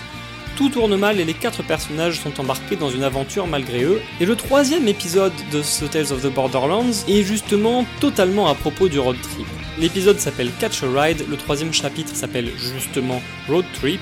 Tout 0.55 0.69
tourne 0.69 0.95
mal 0.95 1.19
et 1.19 1.25
les 1.25 1.33
quatre 1.33 1.61
personnages 1.61 2.21
sont 2.21 2.39
embarqués 2.39 2.77
dans 2.77 2.89
une 2.89 3.03
aventure 3.03 3.47
malgré 3.47 3.83
eux. 3.83 4.01
Et 4.21 4.25
le 4.25 4.37
troisième 4.37 4.87
épisode 4.87 5.33
de 5.51 5.61
ce 5.61 5.83
Tales 5.83 6.13
of 6.13 6.23
the 6.23 6.33
Borderlands 6.33 7.03
est 7.09 7.23
justement 7.23 7.85
totalement 7.99 8.47
à 8.47 8.55
propos 8.55 8.87
du 8.87 8.97
road 8.97 9.17
trip. 9.21 9.47
L'épisode 9.77 10.19
s'appelle 10.19 10.51
Catch 10.57 10.81
a 10.83 11.01
Ride, 11.01 11.25
le 11.29 11.35
troisième 11.35 11.73
chapitre 11.73 12.15
s'appelle 12.15 12.51
justement 12.57 13.21
Road 13.49 13.65
Trip, 13.73 13.99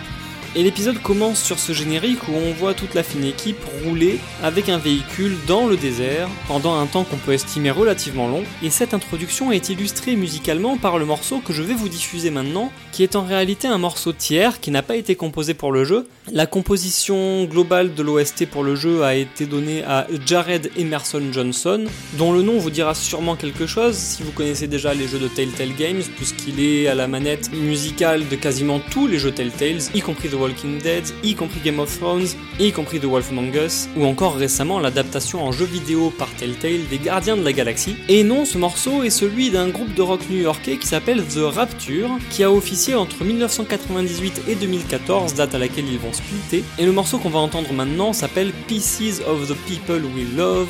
et 0.55 0.63
l'épisode 0.63 1.01
commence 1.01 1.41
sur 1.41 1.59
ce 1.59 1.73
générique 1.73 2.27
où 2.27 2.31
on 2.31 2.53
voit 2.53 2.73
toute 2.73 2.93
la 2.93 3.03
fine 3.03 3.23
équipe 3.23 3.63
rouler 3.83 4.19
avec 4.43 4.69
un 4.69 4.77
véhicule 4.77 5.35
dans 5.47 5.67
le 5.67 5.77
désert 5.77 6.29
pendant 6.47 6.79
un 6.79 6.85
temps 6.85 7.03
qu'on 7.03 7.17
peut 7.17 7.33
estimer 7.33 7.71
relativement 7.71 8.27
long. 8.27 8.43
Et 8.63 8.69
cette 8.69 8.93
introduction 8.93 9.51
est 9.51 9.69
illustrée 9.69 10.15
musicalement 10.15 10.77
par 10.77 10.97
le 10.97 11.05
morceau 11.05 11.39
que 11.39 11.53
je 11.53 11.63
vais 11.63 11.73
vous 11.73 11.89
diffuser 11.89 12.31
maintenant, 12.31 12.71
qui 12.97 13.03
est 13.03 13.15
en 13.15 13.21
réalité 13.23 13.67
un 13.67 13.77
morceau 13.77 14.11
tiers 14.11 14.59
qui 14.59 14.71
n'a 14.71 14.81
pas 14.81 14.95
été 14.95 15.15
composé 15.15 15.53
pour 15.53 15.71
le 15.71 15.83
jeu. 15.83 16.07
La 16.31 16.47
composition 16.47 17.43
globale 17.43 17.93
de 17.93 18.01
l'OST 18.01 18.47
pour 18.47 18.63
le 18.63 18.75
jeu 18.75 19.03
a 19.03 19.13
été 19.13 19.45
donnée 19.45 19.83
à 19.83 20.07
Jared 20.25 20.71
Emerson 20.75 21.21
Johnson, 21.31 21.85
dont 22.13 22.33
le 22.33 22.41
nom 22.41 22.57
vous 22.57 22.71
dira 22.71 22.95
sûrement 22.95 23.35
quelque 23.35 23.67
chose 23.67 23.95
si 23.95 24.23
vous 24.23 24.31
connaissez 24.31 24.65
déjà 24.65 24.95
les 24.95 25.07
jeux 25.07 25.19
de 25.19 25.27
Telltale 25.27 25.75
Games, 25.77 26.01
puisqu'il 26.15 26.59
est 26.59 26.87
à 26.87 26.95
la 26.95 27.07
manette 27.07 27.53
musicale 27.53 28.27
de 28.27 28.35
quasiment 28.35 28.79
tous 28.89 29.05
les 29.05 29.19
jeux 29.19 29.31
Telltales, 29.31 29.83
y 29.93 30.01
compris 30.01 30.29
The 30.29 30.33
Walking 30.33 30.81
Dead, 30.81 31.03
y 31.23 31.35
compris 31.35 31.59
Game 31.63 31.79
of 31.79 31.95
Thrones, 31.99 32.29
y 32.59 32.71
compris 32.71 32.99
The 32.99 33.05
Wolf 33.05 33.29
Among 33.29 33.53
Us, 33.63 33.89
ou 33.95 34.05
encore 34.05 34.37
récemment 34.37 34.79
l'adaptation 34.79 35.45
en 35.45 35.51
jeu 35.51 35.65
vidéo 35.65 36.11
par 36.17 36.29
Telltale 36.31 36.87
des 36.89 36.97
Gardiens 36.97 37.37
de 37.37 37.43
la 37.43 37.53
Galaxie. 37.53 37.95
Et 38.09 38.23
non, 38.23 38.43
ce 38.43 38.57
morceau 38.57 39.03
est 39.03 39.11
celui 39.11 39.51
d'un 39.51 39.69
groupe 39.69 39.93
de 39.93 40.01
rock 40.01 40.21
new-yorkais 40.31 40.77
qui 40.77 40.87
s'appelle 40.87 41.23
The 41.23 41.53
Rapture, 41.53 42.09
qui 42.31 42.43
a 42.43 42.51
officié 42.51 42.86
entre 42.95 43.23
1998 43.23 44.43
et 44.47 44.55
2014, 44.55 45.33
date 45.33 45.55
à 45.55 45.57
laquelle 45.57 45.85
ils 45.91 45.99
vont 45.99 46.13
splitter. 46.13 46.63
Et 46.77 46.85
le 46.85 46.91
morceau 46.91 47.17
qu'on 47.17 47.29
va 47.29 47.39
entendre 47.39 47.73
maintenant 47.73 48.13
s'appelle 48.13 48.51
Pieces 48.67 49.21
of 49.27 49.47
the 49.47 49.55
People 49.67 50.03
We 50.15 50.25
Love, 50.35 50.69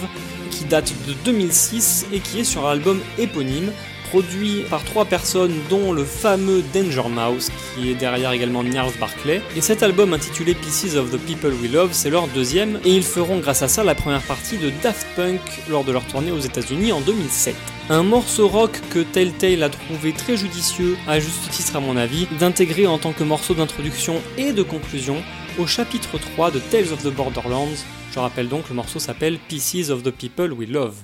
qui 0.52 0.66
date 0.66 0.94
de 1.08 1.14
2006 1.26 2.08
et 2.14 2.20
qui 2.20 2.40
est 2.40 2.44
sur 2.44 2.64
l'album 2.64 3.00
éponyme, 3.18 3.72
produit 4.10 4.64
par 4.70 4.84
trois 4.84 5.06
personnes 5.06 5.54
dont 5.70 5.92
le 5.92 6.06
fameux 6.06 6.64
Danger 6.74 7.10
Mouse 7.10 7.52
qui 7.76 7.92
est 7.92 7.96
derrière 7.96 8.32
également 8.32 8.64
Niels 8.64 8.94
Barclay. 9.00 9.42
Et 9.56 9.62
cet 9.62 9.84
album 9.84 10.14
intitulé 10.14 10.54
Pieces 10.56 10.96
of 10.96 11.12
the 11.12 11.18
People 11.18 11.54
We 11.62 11.72
Love, 11.72 11.90
c'est 11.92 12.10
leur 12.10 12.28
deuxième 12.28 12.80
et 12.86 12.96
ils 12.96 13.04
feront 13.04 13.40
grâce 13.40 13.62
à 13.62 13.68
ça 13.68 13.84
la 13.84 13.96
première 13.96 14.24
partie 14.24 14.58
de 14.58 14.72
Daft 14.82 15.08
Punk 15.16 15.42
lors 15.70 15.84
de 15.84 15.92
leur 15.92 16.06
tournée 16.06 16.32
aux 16.32 16.40
États-Unis 16.40 16.92
en 16.92 17.02
2007. 17.02 17.56
Un 17.90 18.04
morceau 18.04 18.50
rock 18.50 18.82
que 18.90 19.00
Telltale 19.00 19.64
a 19.64 19.70
trouvé 19.70 20.12
très 20.12 20.36
judicieux, 20.36 20.98
à 21.08 21.22
juste 21.22 21.50
titre 21.52 21.78
à 21.78 21.80
mon 21.80 21.96
avis, 21.96 22.28
d'intégrer 22.38 22.86
en 22.86 22.98
tant 22.98 23.14
que 23.14 23.24
morceau 23.24 23.54
d'introduction 23.54 24.16
et 24.38 24.52
de 24.52 24.62
conclusion 24.62 25.24
au 25.58 25.66
chapitre 25.68 26.18
3 26.18 26.52
de 26.52 26.60
Tales 26.60 26.92
of 26.92 27.02
the 27.02 27.14
Borderlands. 27.16 27.78
Je 28.12 28.20
rappelle 28.20 28.50
donc 28.50 28.68
le 28.68 28.76
morceau 28.76 29.00
s'appelle 29.00 29.40
Pieces 29.48 29.90
of 29.90 30.04
the 30.04 30.12
People 30.12 30.52
We 30.52 30.70
Love. 30.70 30.96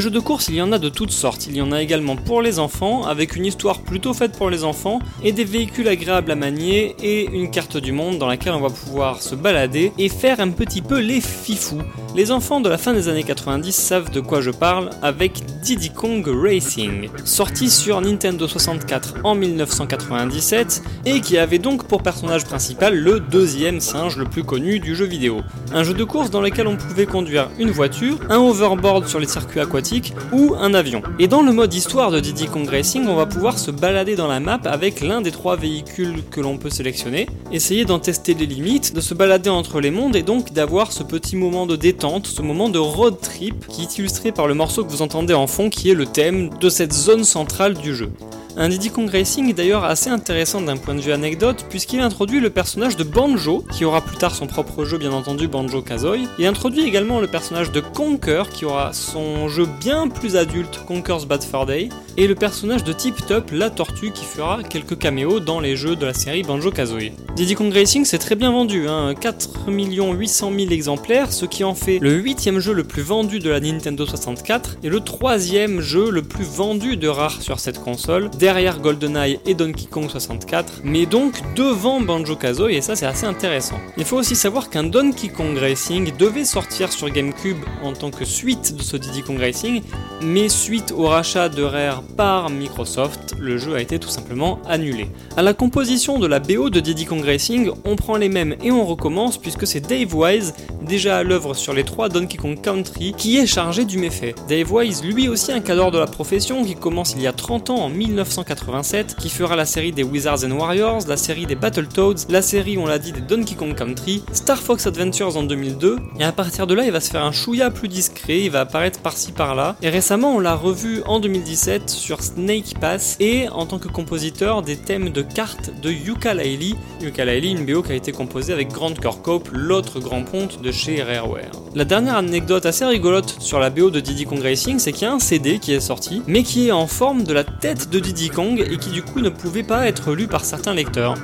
Jeux 0.00 0.08
de 0.08 0.18
course, 0.18 0.48
il 0.48 0.54
y 0.54 0.62
en 0.62 0.72
a 0.72 0.78
de 0.78 0.88
toutes 0.88 1.10
sortes. 1.10 1.46
Il 1.46 1.54
y 1.54 1.60
en 1.60 1.72
a 1.72 1.82
également 1.82 2.16
pour 2.16 2.40
les 2.40 2.58
enfants, 2.58 3.04
avec 3.04 3.36
une 3.36 3.44
histoire 3.44 3.80
plutôt 3.80 4.14
faite 4.14 4.32
pour 4.32 4.48
les 4.48 4.64
enfants, 4.64 4.98
et 5.22 5.32
des 5.32 5.44
véhicules 5.44 5.88
agréables 5.88 6.30
à 6.30 6.36
manier, 6.36 6.96
et 7.02 7.26
une 7.26 7.50
carte 7.50 7.76
du 7.76 7.92
monde 7.92 8.16
dans 8.16 8.26
laquelle 8.26 8.54
on 8.54 8.60
va 8.60 8.70
pouvoir 8.70 9.20
se 9.20 9.34
balader 9.34 9.92
et 9.98 10.08
faire 10.08 10.40
un 10.40 10.52
petit 10.52 10.80
peu 10.80 11.00
les 11.00 11.20
fifous. 11.20 11.82
Les 12.16 12.30
enfants 12.30 12.62
de 12.62 12.70
la 12.70 12.78
fin 12.78 12.94
des 12.94 13.08
années 13.08 13.24
90 13.24 13.72
savent 13.76 14.10
de 14.10 14.20
quoi 14.20 14.40
je 14.40 14.50
parle 14.50 14.88
avec 15.02 15.42
Diddy 15.62 15.90
Kong 15.90 16.26
Racing, 16.26 17.10
sorti 17.24 17.68
sur 17.68 18.00
Nintendo 18.00 18.48
64 18.48 19.16
en 19.24 19.34
1997 19.34 20.82
et 21.04 21.20
qui 21.20 21.36
avait 21.36 21.58
donc 21.58 21.84
pour 21.84 22.02
personnage 22.02 22.44
principal 22.44 22.96
le 22.96 23.20
deuxième 23.20 23.80
singe 23.80 24.16
le 24.16 24.24
plus 24.24 24.42
connu 24.42 24.80
du 24.80 24.96
jeu 24.96 25.04
vidéo. 25.04 25.42
Un 25.74 25.84
jeu 25.84 25.92
de 25.92 26.04
course 26.04 26.30
dans 26.30 26.40
lequel 26.40 26.66
on 26.66 26.76
pouvait 26.76 27.04
conduire 27.04 27.50
une 27.58 27.70
voiture, 27.70 28.18
un 28.30 28.38
overboard 28.38 29.06
sur 29.06 29.20
les 29.20 29.26
circuits 29.26 29.60
aquatiques 29.60 30.14
ou 30.32 30.54
un 30.58 30.72
avion. 30.72 31.02
Et 31.18 31.28
dans 31.28 31.42
le 31.42 31.52
mode 31.52 31.74
histoire 31.74 32.10
de 32.10 32.20
Diddy 32.20 32.46
Kong 32.46 32.68
Racing, 32.68 33.06
on 33.06 33.16
va 33.16 33.26
pouvoir 33.26 33.58
se 33.58 33.70
balader 33.70 34.16
dans 34.16 34.28
la 34.28 34.40
map 34.40 34.60
avec 34.64 35.02
l'un 35.02 35.20
des 35.20 35.30
trois 35.30 35.56
véhicules 35.56 36.22
que 36.30 36.40
l'on 36.40 36.56
peut 36.56 36.70
sélectionner, 36.70 37.28
essayer 37.52 37.84
d'en 37.84 37.98
tester 37.98 38.32
les 38.32 38.46
limites, 38.46 38.94
de 38.94 39.00
se 39.02 39.12
balader 39.12 39.50
entre 39.50 39.80
les 39.80 39.90
mondes 39.90 40.16
et 40.16 40.22
donc 40.22 40.54
d'avoir 40.54 40.90
ce 40.90 41.02
petit 41.02 41.36
moment 41.36 41.66
de 41.66 41.76
détente, 41.76 42.26
ce 42.26 42.40
moment 42.40 42.70
de 42.70 42.78
road 42.78 43.20
trip 43.20 43.66
qui 43.68 43.82
est 43.82 43.98
illustré 43.98 44.32
par 44.32 44.46
le 44.46 44.54
morceau 44.54 44.84
que 44.84 44.90
vous 44.90 45.02
entendez 45.02 45.34
en 45.34 45.49
fond 45.50 45.68
qui 45.68 45.90
est 45.90 45.94
le 45.94 46.06
thème 46.06 46.50
de 46.60 46.68
cette 46.70 46.92
zone 46.92 47.24
centrale 47.24 47.74
du 47.74 47.94
jeu. 47.94 48.10
Un 48.56 48.68
Diddy 48.68 48.90
Kong 48.90 49.08
Racing 49.08 49.48
est 49.48 49.52
d'ailleurs 49.52 49.84
assez 49.84 50.10
intéressant 50.10 50.60
d'un 50.60 50.76
point 50.76 50.94
de 50.94 51.00
vue 51.00 51.12
anecdote 51.12 51.64
puisqu'il 51.68 52.00
introduit 52.00 52.40
le 52.40 52.50
personnage 52.50 52.96
de 52.96 53.04
Banjo, 53.04 53.64
qui 53.72 53.84
aura 53.84 54.00
plus 54.00 54.16
tard 54.16 54.34
son 54.34 54.46
propre 54.46 54.84
jeu 54.84 54.98
bien 54.98 55.12
entendu 55.12 55.46
Banjo 55.46 55.82
Kazooie. 55.82 56.26
Il 56.38 56.46
introduit 56.46 56.82
également 56.82 57.20
le 57.20 57.26
personnage 57.28 57.70
de 57.70 57.80
Conker, 57.80 58.48
qui 58.50 58.64
aura 58.64 58.92
son 58.92 59.48
jeu 59.48 59.66
bien 59.80 60.08
plus 60.08 60.36
adulte 60.36 60.80
Conker's 60.86 61.26
Bad 61.26 61.44
Fur 61.44 61.64
Day, 61.64 61.88
et 62.16 62.26
le 62.26 62.34
personnage 62.34 62.82
de 62.82 62.92
Tip 62.92 63.24
Top, 63.26 63.50
la 63.52 63.70
tortue, 63.70 64.10
qui 64.10 64.24
fera 64.24 64.62
quelques 64.62 64.98
caméos 64.98 65.40
dans 65.40 65.60
les 65.60 65.76
jeux 65.76 65.96
de 65.96 66.04
la 66.04 66.14
série 66.14 66.42
Banjo 66.42 66.70
Kazooie. 66.70 67.12
Diddy 67.36 67.54
Kong 67.54 67.72
Racing 67.72 68.04
c'est 68.04 68.18
très 68.18 68.34
bien 68.34 68.50
vendu, 68.50 68.88
hein, 68.88 69.14
4 69.18 69.68
800 69.68 70.52
000 70.58 70.70
exemplaires, 70.72 71.32
ce 71.32 71.46
qui 71.46 71.64
en 71.64 71.74
fait 71.74 71.98
le 72.00 72.12
huitième 72.12 72.58
jeu 72.58 72.72
le 72.72 72.84
plus 72.84 73.02
vendu 73.02 73.38
de 73.38 73.48
la 73.48 73.60
Nintendo 73.60 74.04
64 74.04 74.78
et 74.82 74.88
le 74.88 75.00
troisième 75.00 75.80
jeu 75.80 76.10
le 76.10 76.22
plus 76.22 76.44
vendu 76.44 76.96
de 76.96 77.08
Rare 77.08 77.40
sur 77.40 77.60
cette 77.60 77.80
console, 77.80 78.30
derrière 78.40 78.80
GoldenEye 78.80 79.38
et 79.44 79.52
Donkey 79.52 79.84
Kong 79.84 80.08
64, 80.08 80.80
mais 80.82 81.04
donc 81.04 81.34
devant 81.54 82.00
Banjo 82.00 82.36
Kazooie 82.36 82.72
et 82.72 82.80
ça 82.80 82.96
c'est 82.96 83.04
assez 83.04 83.26
intéressant. 83.26 83.76
Il 83.98 84.04
faut 84.06 84.16
aussi 84.16 84.34
savoir 84.34 84.70
qu'un 84.70 84.82
Donkey 84.82 85.28
Kong 85.28 85.58
Racing 85.58 86.10
devait 86.18 86.46
sortir 86.46 86.90
sur 86.90 87.10
GameCube 87.10 87.58
en 87.84 87.92
tant 87.92 88.10
que 88.10 88.24
suite 88.24 88.74
de 88.74 88.82
ce 88.82 88.96
Diddy 88.96 89.22
Kong 89.22 89.38
Racing, 89.38 89.82
mais 90.22 90.48
suite 90.48 90.92
au 90.96 91.06
rachat 91.06 91.50
de 91.50 91.62
Rare 91.62 92.02
par 92.16 92.48
Microsoft, 92.48 93.34
le 93.38 93.58
jeu 93.58 93.74
a 93.74 93.82
été 93.82 93.98
tout 93.98 94.08
simplement 94.08 94.58
annulé. 94.66 95.08
À 95.36 95.42
la 95.42 95.52
composition 95.52 96.18
de 96.18 96.26
la 96.26 96.40
BO 96.40 96.70
de 96.70 96.80
Diddy 96.80 97.04
Kong 97.04 97.22
Racing, 97.22 97.70
on 97.84 97.96
prend 97.96 98.16
les 98.16 98.30
mêmes 98.30 98.56
et 98.62 98.70
on 98.70 98.86
recommence 98.86 99.36
puisque 99.36 99.66
c'est 99.66 99.80
Dave 99.80 100.14
Wise, 100.14 100.54
déjà 100.82 101.18
à 101.18 101.22
l'œuvre 101.22 101.52
sur 101.52 101.74
les 101.74 101.84
trois 101.84 102.08
Donkey 102.08 102.38
Kong 102.38 102.58
Country, 102.58 103.12
qui 103.16 103.36
est 103.36 103.46
chargé 103.46 103.84
du 103.84 103.98
méfait. 103.98 104.34
Dave 104.48 104.72
Wise, 104.72 105.04
lui 105.04 105.28
aussi 105.28 105.52
un 105.52 105.60
cadre 105.60 105.90
de 105.90 105.98
la 105.98 106.06
profession 106.06 106.64
qui 106.64 106.74
commence 106.74 107.12
il 107.14 107.20
y 107.20 107.26
a 107.26 107.32
30 107.34 107.68
ans 107.68 107.82
en 107.82 107.90
1987, 108.30 109.16
qui 109.16 109.28
fera 109.28 109.56
la 109.56 109.66
série 109.66 109.90
des 109.90 110.04
Wizards 110.04 110.44
and 110.44 110.52
Warriors, 110.52 111.00
la 111.08 111.16
série 111.16 111.46
des 111.46 111.56
Battletoads, 111.56 112.26
la 112.28 112.42
série, 112.42 112.78
on 112.78 112.86
l'a 112.86 112.98
dit, 112.98 113.10
des 113.10 113.20
Donkey 113.20 113.56
Kong 113.56 113.74
Country, 113.74 114.22
Star 114.32 114.58
Fox 114.58 114.86
Adventures 114.86 115.36
en 115.36 115.42
2002, 115.42 115.98
et 116.18 116.24
à 116.24 116.30
partir 116.30 116.68
de 116.68 116.74
là, 116.74 116.84
il 116.84 116.92
va 116.92 117.00
se 117.00 117.10
faire 117.10 117.24
un 117.24 117.32
chouïa 117.32 117.70
plus 117.70 117.88
discret, 117.88 118.42
il 118.42 118.50
va 118.50 118.60
apparaître 118.60 119.00
par-ci 119.00 119.32
par-là, 119.32 119.76
et 119.82 119.88
récemment, 119.88 120.36
on 120.36 120.38
l'a 120.38 120.54
revu 120.54 121.02
en 121.06 121.18
2017 121.18 121.90
sur 121.90 122.22
Snake 122.22 122.78
Pass, 122.80 123.16
et 123.18 123.48
en 123.48 123.66
tant 123.66 123.78
que 123.78 123.88
compositeur 123.88 124.62
des 124.62 124.76
thèmes 124.76 125.10
de 125.10 125.22
cartes 125.22 125.72
de 125.82 125.90
Yuka 125.90 126.34
Laili, 126.34 126.76
Yuka 127.02 127.24
Laili, 127.24 127.50
une 127.50 127.66
BO 127.66 127.82
qui 127.82 127.92
a 127.92 127.96
été 127.96 128.12
composée 128.12 128.52
avec 128.52 128.68
Grant 128.68 128.94
Kirkhope, 128.94 129.48
l'autre 129.52 129.98
grand 129.98 130.22
ponte 130.22 130.62
de 130.62 130.70
chez 130.70 131.02
Rareware. 131.02 131.50
La 131.74 131.84
dernière 131.84 132.16
anecdote 132.16 132.66
assez 132.66 132.84
rigolote 132.84 133.36
sur 133.40 133.58
la 133.58 133.70
BO 133.70 133.90
de 133.90 134.00
Diddy 134.00 134.24
Kong 134.24 134.40
Racing, 134.40 134.78
c'est 134.78 134.92
qu'il 134.92 135.02
y 135.02 135.10
a 135.10 135.12
un 135.12 135.18
CD 135.18 135.58
qui 135.58 135.72
est 135.72 135.80
sorti, 135.80 136.22
mais 136.26 136.42
qui 136.44 136.68
est 136.68 136.72
en 136.72 136.86
forme 136.86 137.24
de 137.24 137.32
la 137.32 137.44
tête 137.44 137.90
de 137.90 137.98
Diddy 137.98 138.19
Kong 138.28 138.60
et 138.60 138.76
qui 138.76 138.90
du 138.90 139.02
coup 139.02 139.20
ne 139.20 139.30
pouvait 139.30 139.62
pas 139.62 139.86
être 139.86 140.12
lu 140.12 140.26
par 140.26 140.44
certains 140.44 140.74
lecteurs. 140.74 141.14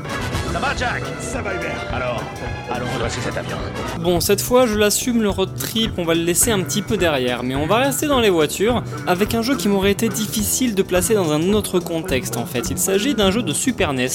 Ça 0.52 0.58
va, 0.58 0.76
Jack? 0.76 1.02
Ça 1.20 1.42
va, 1.42 1.54
Hubert. 1.54 1.84
Alors 1.92 2.22
Allons 2.70 2.86
redresser 2.94 3.20
cet 3.20 3.36
avion. 3.36 3.56
Bon, 4.00 4.20
cette 4.20 4.40
fois, 4.40 4.66
je 4.66 4.74
l'assume, 4.74 5.22
le 5.22 5.30
road 5.30 5.54
trip, 5.56 5.92
on 5.98 6.04
va 6.04 6.14
le 6.14 6.22
laisser 6.22 6.50
un 6.50 6.60
petit 6.62 6.82
peu 6.82 6.96
derrière, 6.96 7.44
mais 7.44 7.54
on 7.54 7.66
va 7.66 7.76
rester 7.76 8.06
dans 8.06 8.20
les 8.20 8.30
voitures 8.30 8.82
avec 9.06 9.34
un 9.34 9.42
jeu 9.42 9.56
qui 9.56 9.68
m'aurait 9.68 9.92
été 9.92 10.08
difficile 10.08 10.74
de 10.74 10.82
placer 10.82 11.14
dans 11.14 11.32
un 11.32 11.52
autre 11.52 11.78
contexte 11.78 12.36
en 12.36 12.44
fait. 12.44 12.70
Il 12.70 12.78
s'agit 12.78 13.14
d'un 13.14 13.30
jeu 13.30 13.42
de 13.42 13.52
Super 13.52 13.92
NES, 13.92 14.08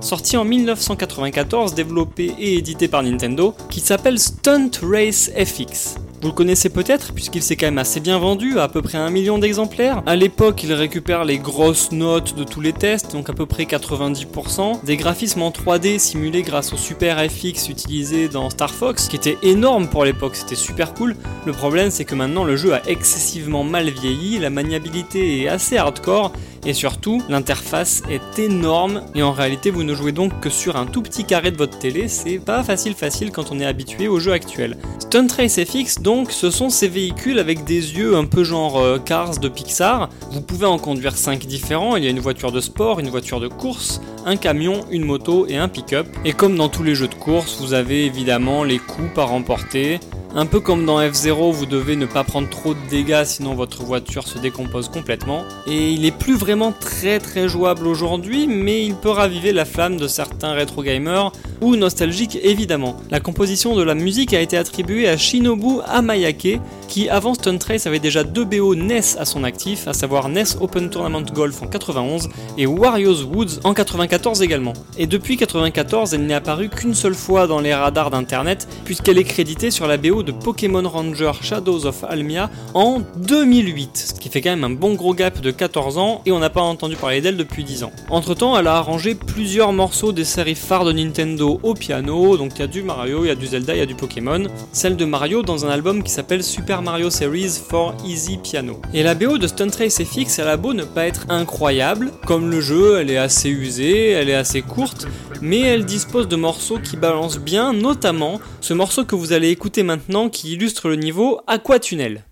sorti 0.00 0.36
en 0.36 0.44
1994, 0.44 1.74
développé 1.74 2.34
et 2.38 2.58
édité 2.58 2.88
par 2.88 3.02
Nintendo, 3.02 3.54
qui 3.70 3.80
s'appelle 3.80 4.18
Stunt 4.18 4.70
Race 4.82 5.30
FX. 5.34 5.96
Vous 6.24 6.30
le 6.30 6.34
connaissez 6.36 6.70
peut-être 6.70 7.12
puisqu'il 7.12 7.42
s'est 7.42 7.54
quand 7.54 7.66
même 7.66 7.76
assez 7.76 8.00
bien 8.00 8.18
vendu, 8.18 8.58
à 8.58 8.66
peu 8.68 8.80
près 8.80 8.96
un 8.96 9.10
million 9.10 9.36
d'exemplaires. 9.36 10.02
À 10.06 10.16
l'époque, 10.16 10.62
il 10.62 10.72
récupère 10.72 11.26
les 11.26 11.36
grosses 11.36 11.92
notes 11.92 12.34
de 12.34 12.44
tous 12.44 12.62
les 12.62 12.72
tests, 12.72 13.12
donc 13.12 13.28
à 13.28 13.34
peu 13.34 13.44
près 13.44 13.64
90%. 13.64 14.82
Des 14.86 14.96
graphismes 14.96 15.42
en 15.42 15.50
3D 15.50 15.98
simulés 15.98 16.40
grâce 16.40 16.72
au 16.72 16.78
Super 16.78 17.18
FX 17.18 17.68
utilisé 17.68 18.30
dans 18.30 18.48
Star 18.48 18.70
Fox, 18.70 19.08
qui 19.08 19.16
était 19.16 19.36
énorme 19.42 19.86
pour 19.86 20.06
l'époque, 20.06 20.36
c'était 20.36 20.54
super 20.54 20.94
cool. 20.94 21.14
Le 21.44 21.52
problème, 21.52 21.90
c'est 21.90 22.06
que 22.06 22.14
maintenant 22.14 22.44
le 22.44 22.56
jeu 22.56 22.72
a 22.72 22.80
excessivement 22.88 23.62
mal 23.62 23.90
vieilli, 23.90 24.38
la 24.38 24.48
maniabilité 24.48 25.42
est 25.42 25.48
assez 25.48 25.76
hardcore. 25.76 26.32
Et 26.66 26.72
surtout, 26.72 27.22
l'interface 27.28 28.02
est 28.08 28.38
énorme 28.38 29.02
et 29.14 29.22
en 29.22 29.32
réalité 29.32 29.70
vous 29.70 29.84
ne 29.84 29.94
jouez 29.94 30.12
donc 30.12 30.40
que 30.40 30.48
sur 30.48 30.76
un 30.76 30.86
tout 30.86 31.02
petit 31.02 31.24
carré 31.24 31.50
de 31.50 31.56
votre 31.56 31.78
télé, 31.78 32.08
c'est 32.08 32.38
pas 32.38 32.62
facile 32.62 32.94
facile 32.94 33.32
quand 33.32 33.52
on 33.52 33.60
est 33.60 33.66
habitué 33.66 34.08
au 34.08 34.18
jeu 34.18 34.32
actuel. 34.32 34.78
Stunt 34.98 35.26
Race 35.36 35.60
FX 35.60 36.00
donc 36.00 36.32
ce 36.32 36.50
sont 36.50 36.70
ces 36.70 36.88
véhicules 36.88 37.38
avec 37.38 37.64
des 37.64 37.96
yeux 37.96 38.16
un 38.16 38.24
peu 38.24 38.44
genre 38.44 38.78
euh, 38.78 38.98
Cars 38.98 39.38
de 39.38 39.48
Pixar. 39.48 40.08
Vous 40.30 40.40
pouvez 40.40 40.66
en 40.66 40.78
conduire 40.78 41.16
5 41.16 41.44
différents, 41.46 41.96
il 41.96 42.04
y 42.04 42.06
a 42.06 42.10
une 42.10 42.20
voiture 42.20 42.52
de 42.52 42.60
sport, 42.60 42.98
une 42.98 43.10
voiture 43.10 43.40
de 43.40 43.48
course, 43.48 44.00
un 44.24 44.36
camion, 44.36 44.80
une 44.90 45.04
moto 45.04 45.46
et 45.46 45.56
un 45.56 45.68
pick-up. 45.68 46.06
Et 46.24 46.32
comme 46.32 46.56
dans 46.56 46.68
tous 46.68 46.82
les 46.82 46.94
jeux 46.94 47.08
de 47.08 47.14
course, 47.14 47.58
vous 47.60 47.74
avez 47.74 48.06
évidemment 48.06 48.64
les 48.64 48.78
coups 48.78 49.18
à 49.18 49.24
remporter, 49.24 50.00
un 50.36 50.46
peu 50.46 50.58
comme 50.58 50.84
dans 50.84 51.00
F0, 51.00 51.52
vous 51.52 51.64
devez 51.64 51.94
ne 51.94 52.06
pas 52.06 52.24
prendre 52.24 52.50
trop 52.50 52.74
de 52.74 52.80
dégâts 52.90 53.22
sinon 53.24 53.54
votre 53.54 53.84
voiture 53.84 54.26
se 54.26 54.40
décompose 54.40 54.88
complètement. 54.88 55.44
Et 55.68 55.92
il 55.92 56.04
est 56.04 56.10
plus 56.16 56.34
très 56.80 57.18
très 57.18 57.48
jouable 57.48 57.86
aujourd'hui, 57.86 58.46
mais 58.46 58.86
il 58.86 58.94
peut 58.94 59.10
raviver 59.10 59.52
la 59.52 59.64
flamme 59.64 59.96
de 59.96 60.06
certains 60.06 60.52
rétro 60.52 60.82
gamers 60.82 61.32
ou 61.60 61.74
nostalgiques 61.76 62.38
évidemment. 62.42 62.96
La 63.10 63.20
composition 63.20 63.74
de 63.74 63.82
la 63.82 63.94
musique 63.94 64.32
a 64.34 64.40
été 64.40 64.56
attribuée 64.56 65.08
à 65.08 65.16
Shinobu 65.16 65.80
Amayake, 65.86 66.60
qui 66.94 67.08
avant 67.08 67.34
Stunt 67.34 67.58
Race 67.66 67.88
avait 67.88 67.98
déjà 67.98 68.22
deux 68.22 68.44
BO 68.44 68.76
NES 68.76 69.18
à 69.18 69.24
son 69.24 69.42
actif, 69.42 69.88
à 69.88 69.92
savoir 69.92 70.28
NES 70.28 70.44
Open 70.60 70.90
Tournament 70.90 71.22
Golf 71.22 71.60
en 71.60 71.66
91 71.66 72.28
et 72.56 72.66
Wario's 72.66 73.24
Woods 73.24 73.58
en 73.64 73.74
94 73.74 74.42
également. 74.42 74.74
Et 74.96 75.08
depuis 75.08 75.36
94, 75.36 76.14
elle 76.14 76.24
n'est 76.24 76.34
apparue 76.34 76.68
qu'une 76.68 76.94
seule 76.94 77.16
fois 77.16 77.48
dans 77.48 77.58
les 77.58 77.74
radars 77.74 78.10
d'internet, 78.10 78.68
puisqu'elle 78.84 79.18
est 79.18 79.24
créditée 79.24 79.72
sur 79.72 79.88
la 79.88 79.96
BO 79.96 80.22
de 80.22 80.30
Pokémon 80.30 80.88
Ranger 80.88 81.32
Shadows 81.42 81.84
of 81.84 82.04
Almia 82.04 82.48
en 82.74 83.00
2008, 83.16 84.14
ce 84.14 84.20
qui 84.20 84.28
fait 84.28 84.40
quand 84.40 84.50
même 84.50 84.62
un 84.62 84.70
bon 84.70 84.94
gros 84.94 85.14
gap 85.14 85.40
de 85.40 85.50
14 85.50 85.98
ans 85.98 86.22
et 86.26 86.30
on 86.30 86.38
n'a 86.38 86.50
pas 86.50 86.62
entendu 86.62 86.94
parler 86.94 87.20
d'elle 87.20 87.36
depuis 87.36 87.64
10 87.64 87.82
ans. 87.82 87.92
Entre 88.08 88.34
temps, 88.36 88.56
elle 88.56 88.68
a 88.68 88.76
arrangé 88.76 89.16
plusieurs 89.16 89.72
morceaux 89.72 90.12
des 90.12 90.22
séries 90.22 90.54
phares 90.54 90.84
de 90.84 90.92
Nintendo 90.92 91.58
au 91.64 91.74
piano, 91.74 92.36
donc 92.36 92.52
il 92.54 92.60
y 92.60 92.62
a 92.62 92.68
du 92.68 92.84
Mario, 92.84 93.24
il 93.24 93.26
y 93.26 93.32
a 93.32 93.34
du 93.34 93.48
Zelda, 93.48 93.74
il 93.74 93.80
y 93.80 93.82
a 93.82 93.86
du 93.86 93.96
Pokémon. 93.96 94.44
Celle 94.70 94.94
de 94.94 95.04
Mario 95.04 95.42
dans 95.42 95.66
un 95.66 95.70
album 95.70 96.04
qui 96.04 96.12
s'appelle 96.12 96.44
Super 96.44 96.83
Mario 96.84 97.08
Series 97.08 97.58
for 97.66 97.96
Easy 98.04 98.36
Piano. 98.36 98.80
Et 98.92 99.02
la 99.02 99.14
BO 99.14 99.38
de 99.38 99.46
Stunt 99.46 99.70
Race 99.78 100.02
FX, 100.04 100.38
elle 100.38 100.48
a 100.48 100.58
beau 100.58 100.74
ne 100.74 100.84
pas 100.84 101.06
être 101.06 101.24
incroyable, 101.30 102.12
comme 102.26 102.50
le 102.50 102.60
jeu, 102.60 102.98
elle 103.00 103.10
est 103.10 103.16
assez 103.16 103.48
usée, 103.48 104.10
elle 104.10 104.28
est 104.28 104.34
assez 104.34 104.60
courte, 104.60 105.08
mais 105.40 105.60
elle 105.60 105.86
dispose 105.86 106.28
de 106.28 106.36
morceaux 106.36 106.78
qui 106.78 106.98
balancent 106.98 107.38
bien, 107.38 107.72
notamment 107.72 108.38
ce 108.60 108.74
morceau 108.74 109.04
que 109.04 109.16
vous 109.16 109.32
allez 109.32 109.48
écouter 109.48 109.82
maintenant 109.82 110.28
qui 110.28 110.52
illustre 110.52 110.88
le 110.88 110.96
niveau 110.96 111.40
Aquatunnel. 111.46 112.24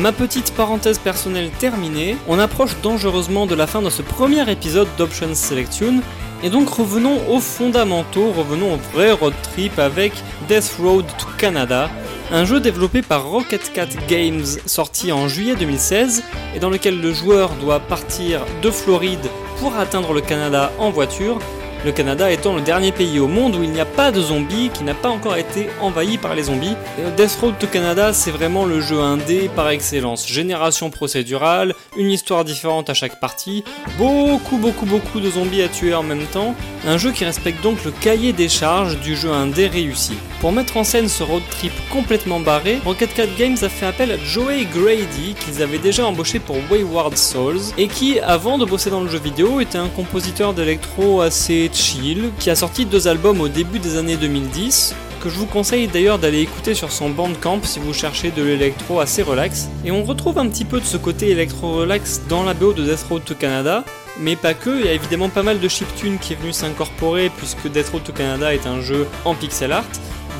Ma 0.00 0.12
petite 0.12 0.54
parenthèse 0.54 0.98
personnelle 0.98 1.50
terminée, 1.58 2.16
on 2.26 2.38
approche 2.38 2.74
dangereusement 2.82 3.44
de 3.44 3.54
la 3.54 3.66
fin 3.66 3.82
de 3.82 3.90
ce 3.90 4.00
premier 4.00 4.50
épisode 4.50 4.88
d'Options 4.96 5.34
Selection, 5.34 6.00
et 6.42 6.48
donc 6.48 6.70
revenons 6.70 7.18
aux 7.28 7.38
fondamentaux, 7.38 8.32
revenons 8.32 8.72
au 8.72 8.78
vrai 8.94 9.12
road 9.12 9.34
trip 9.42 9.78
avec 9.78 10.14
Death 10.48 10.76
Road 10.80 11.04
to 11.18 11.26
Canada, 11.36 11.90
un 12.32 12.46
jeu 12.46 12.60
développé 12.60 13.02
par 13.02 13.28
Rocket 13.28 13.74
Cat 13.74 13.88
Games 14.08 14.46
sorti 14.64 15.12
en 15.12 15.28
juillet 15.28 15.54
2016 15.54 16.22
et 16.54 16.60
dans 16.60 16.70
lequel 16.70 16.98
le 16.98 17.12
joueur 17.12 17.50
doit 17.60 17.80
partir 17.80 18.40
de 18.62 18.70
Floride 18.70 19.28
pour 19.58 19.76
atteindre 19.76 20.14
le 20.14 20.22
Canada 20.22 20.72
en 20.78 20.88
voiture, 20.88 21.40
le 21.84 21.92
Canada 21.92 22.30
étant 22.30 22.54
le 22.54 22.60
dernier 22.60 22.92
pays 22.92 23.18
au 23.18 23.26
monde 23.26 23.56
où 23.56 23.62
il 23.62 23.70
n'y 23.70 23.80
a 23.80 23.86
pas 23.86 24.12
de 24.12 24.20
zombies, 24.20 24.70
qui 24.72 24.84
n'a 24.84 24.94
pas 24.94 25.08
encore 25.08 25.36
été 25.36 25.49
envahi 25.80 26.18
par 26.18 26.34
les 26.34 26.44
zombies. 26.44 26.76
Death 27.16 27.38
Road 27.40 27.54
to 27.58 27.66
Canada, 27.66 28.12
c'est 28.12 28.30
vraiment 28.30 28.64
le 28.64 28.80
jeu 28.80 29.00
indé 29.00 29.50
par 29.54 29.68
excellence. 29.70 30.26
Génération 30.26 30.90
procédurale, 30.90 31.74
une 31.96 32.10
histoire 32.10 32.44
différente 32.44 32.90
à 32.90 32.94
chaque 32.94 33.20
partie, 33.20 33.64
beaucoup 33.98 34.58
beaucoup 34.58 34.86
beaucoup 34.86 35.20
de 35.20 35.30
zombies 35.30 35.62
à 35.62 35.68
tuer 35.68 35.94
en 35.94 36.02
même 36.02 36.26
temps, 36.26 36.54
un 36.86 36.98
jeu 36.98 37.12
qui 37.12 37.24
respecte 37.24 37.62
donc 37.62 37.84
le 37.84 37.90
cahier 37.90 38.32
des 38.32 38.48
charges 38.48 38.98
du 39.00 39.16
jeu 39.16 39.30
indé 39.30 39.66
réussi. 39.66 40.14
Pour 40.40 40.52
mettre 40.52 40.76
en 40.78 40.84
scène 40.84 41.08
ce 41.08 41.22
road 41.22 41.42
trip 41.50 41.72
complètement 41.90 42.40
barré, 42.40 42.78
Rocket 42.84 43.12
Cat 43.12 43.26
Games 43.38 43.58
a 43.60 43.68
fait 43.68 43.86
appel 43.86 44.10
à 44.10 44.16
Joey 44.16 44.66
Grady, 44.74 45.34
qu'ils 45.34 45.62
avaient 45.62 45.78
déjà 45.78 46.06
embauché 46.06 46.38
pour 46.38 46.56
Wayward 46.70 47.16
Souls, 47.16 47.60
et 47.76 47.88
qui, 47.88 48.18
avant 48.20 48.56
de 48.56 48.64
bosser 48.64 48.88
dans 48.88 49.02
le 49.02 49.10
jeu 49.10 49.18
vidéo, 49.18 49.60
était 49.60 49.78
un 49.78 49.88
compositeur 49.88 50.54
d'électro 50.54 51.20
assez 51.20 51.70
chill, 51.72 52.30
qui 52.38 52.48
a 52.48 52.54
sorti 52.54 52.86
deux 52.86 53.06
albums 53.06 53.40
au 53.40 53.48
début 53.48 53.78
des 53.78 53.98
années 53.98 54.16
2010, 54.16 54.94
que 55.20 55.28
je 55.28 55.36
vous 55.36 55.46
conseille 55.46 55.86
d'ailleurs 55.86 56.18
d'aller 56.18 56.40
écouter 56.40 56.74
sur 56.74 56.90
son 56.90 57.10
bandcamp 57.10 57.60
si 57.62 57.78
vous 57.78 57.92
cherchez 57.92 58.30
de 58.30 58.42
l'électro 58.42 59.00
assez 59.00 59.22
relax. 59.22 59.68
Et 59.84 59.90
on 59.90 60.02
retrouve 60.02 60.38
un 60.38 60.48
petit 60.48 60.64
peu 60.64 60.80
de 60.80 60.84
ce 60.84 60.96
côté 60.96 61.30
électro-relax 61.30 62.22
dans 62.28 62.42
la 62.42 62.54
BO 62.54 62.72
de 62.72 62.82
Death 62.82 63.04
Road 63.08 63.24
to 63.24 63.34
Canada, 63.34 63.84
mais 64.18 64.34
pas 64.34 64.54
que, 64.54 64.80
il 64.80 64.86
y 64.86 64.88
a 64.88 64.92
évidemment 64.92 65.28
pas 65.28 65.42
mal 65.42 65.60
de 65.60 65.68
chiptune 65.68 66.18
qui 66.18 66.32
est 66.32 66.36
venu 66.36 66.52
s'incorporer 66.52 67.30
puisque 67.36 67.70
Death 67.70 67.90
Road 67.90 68.02
to 68.02 68.12
Canada 68.12 68.54
est 68.54 68.66
un 68.66 68.80
jeu 68.80 69.06
en 69.24 69.34
pixel 69.34 69.72
art. 69.72 69.84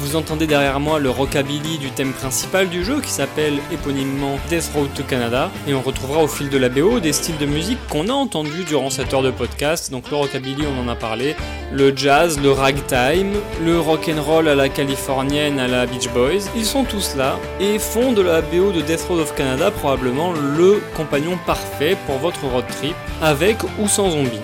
Vous 0.01 0.17
entendez 0.17 0.47
derrière 0.47 0.81
moi 0.81 0.99
le 0.99 1.11
rockabilly 1.11 1.77
du 1.77 1.91
thème 1.91 2.15
principal 2.15 2.71
du 2.71 2.85
jeu 2.87 3.03
qui 3.03 3.11
s'appelle 3.11 3.59
éponymement 3.71 4.39
Death 4.49 4.71
Road 4.75 4.89
to 4.95 5.03
Canada 5.03 5.51
et 5.69 5.75
on 5.75 5.83
retrouvera 5.83 6.23
au 6.23 6.27
fil 6.27 6.49
de 6.49 6.57
la 6.57 6.71
BO 6.71 7.01
des 7.01 7.13
styles 7.13 7.37
de 7.37 7.45
musique 7.45 7.79
qu'on 7.89 8.09
a 8.09 8.13
entendus 8.13 8.65
durant 8.65 8.89
cette 8.89 9.13
heure 9.13 9.23
de 9.23 9.31
podcast. 9.31 9.91
Donc 9.91 10.11
le 10.11 10.17
rockabilly, 10.17 10.65
on 10.67 10.83
en 10.83 10.89
a 10.89 10.97
parlé, 10.97 11.37
le 11.71 11.95
jazz, 11.95 12.41
le 12.41 12.51
ragtime, 12.51 13.35
le 13.63 13.79
rock'n'roll 13.79 14.49
à 14.49 14.55
la 14.55 14.71
californienne 14.71 15.59
à 15.59 15.69
la 15.69 15.85
Beach 15.85 16.09
Boys, 16.09 16.49
ils 16.57 16.65
sont 16.65 16.85
tous 16.85 17.15
là 17.15 17.39
et 17.61 17.79
font 17.79 18.13
de 18.13 18.23
la 18.23 18.41
BO 18.41 18.73
de 18.73 18.81
Death 18.81 19.03
Road 19.03 19.21
of 19.21 19.35
Canada 19.35 19.71
probablement 19.71 20.33
le 20.33 20.81
compagnon 20.97 21.39
parfait 21.47 21.97
pour 22.07 22.17
votre 22.17 22.43
road 22.47 22.65
trip 22.69 22.97
avec 23.21 23.59
ou 23.79 23.87
sans 23.87 24.11
zombies. 24.11 24.41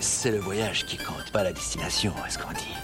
C'est 0.00 0.30
le 0.30 0.38
voyage 0.38 0.86
qui 0.86 0.96
compte, 0.96 1.30
pas 1.34 1.44
la 1.44 1.52
destination, 1.52 2.14
est-ce 2.26 2.38
qu'on 2.38 2.52
dit 2.54 2.79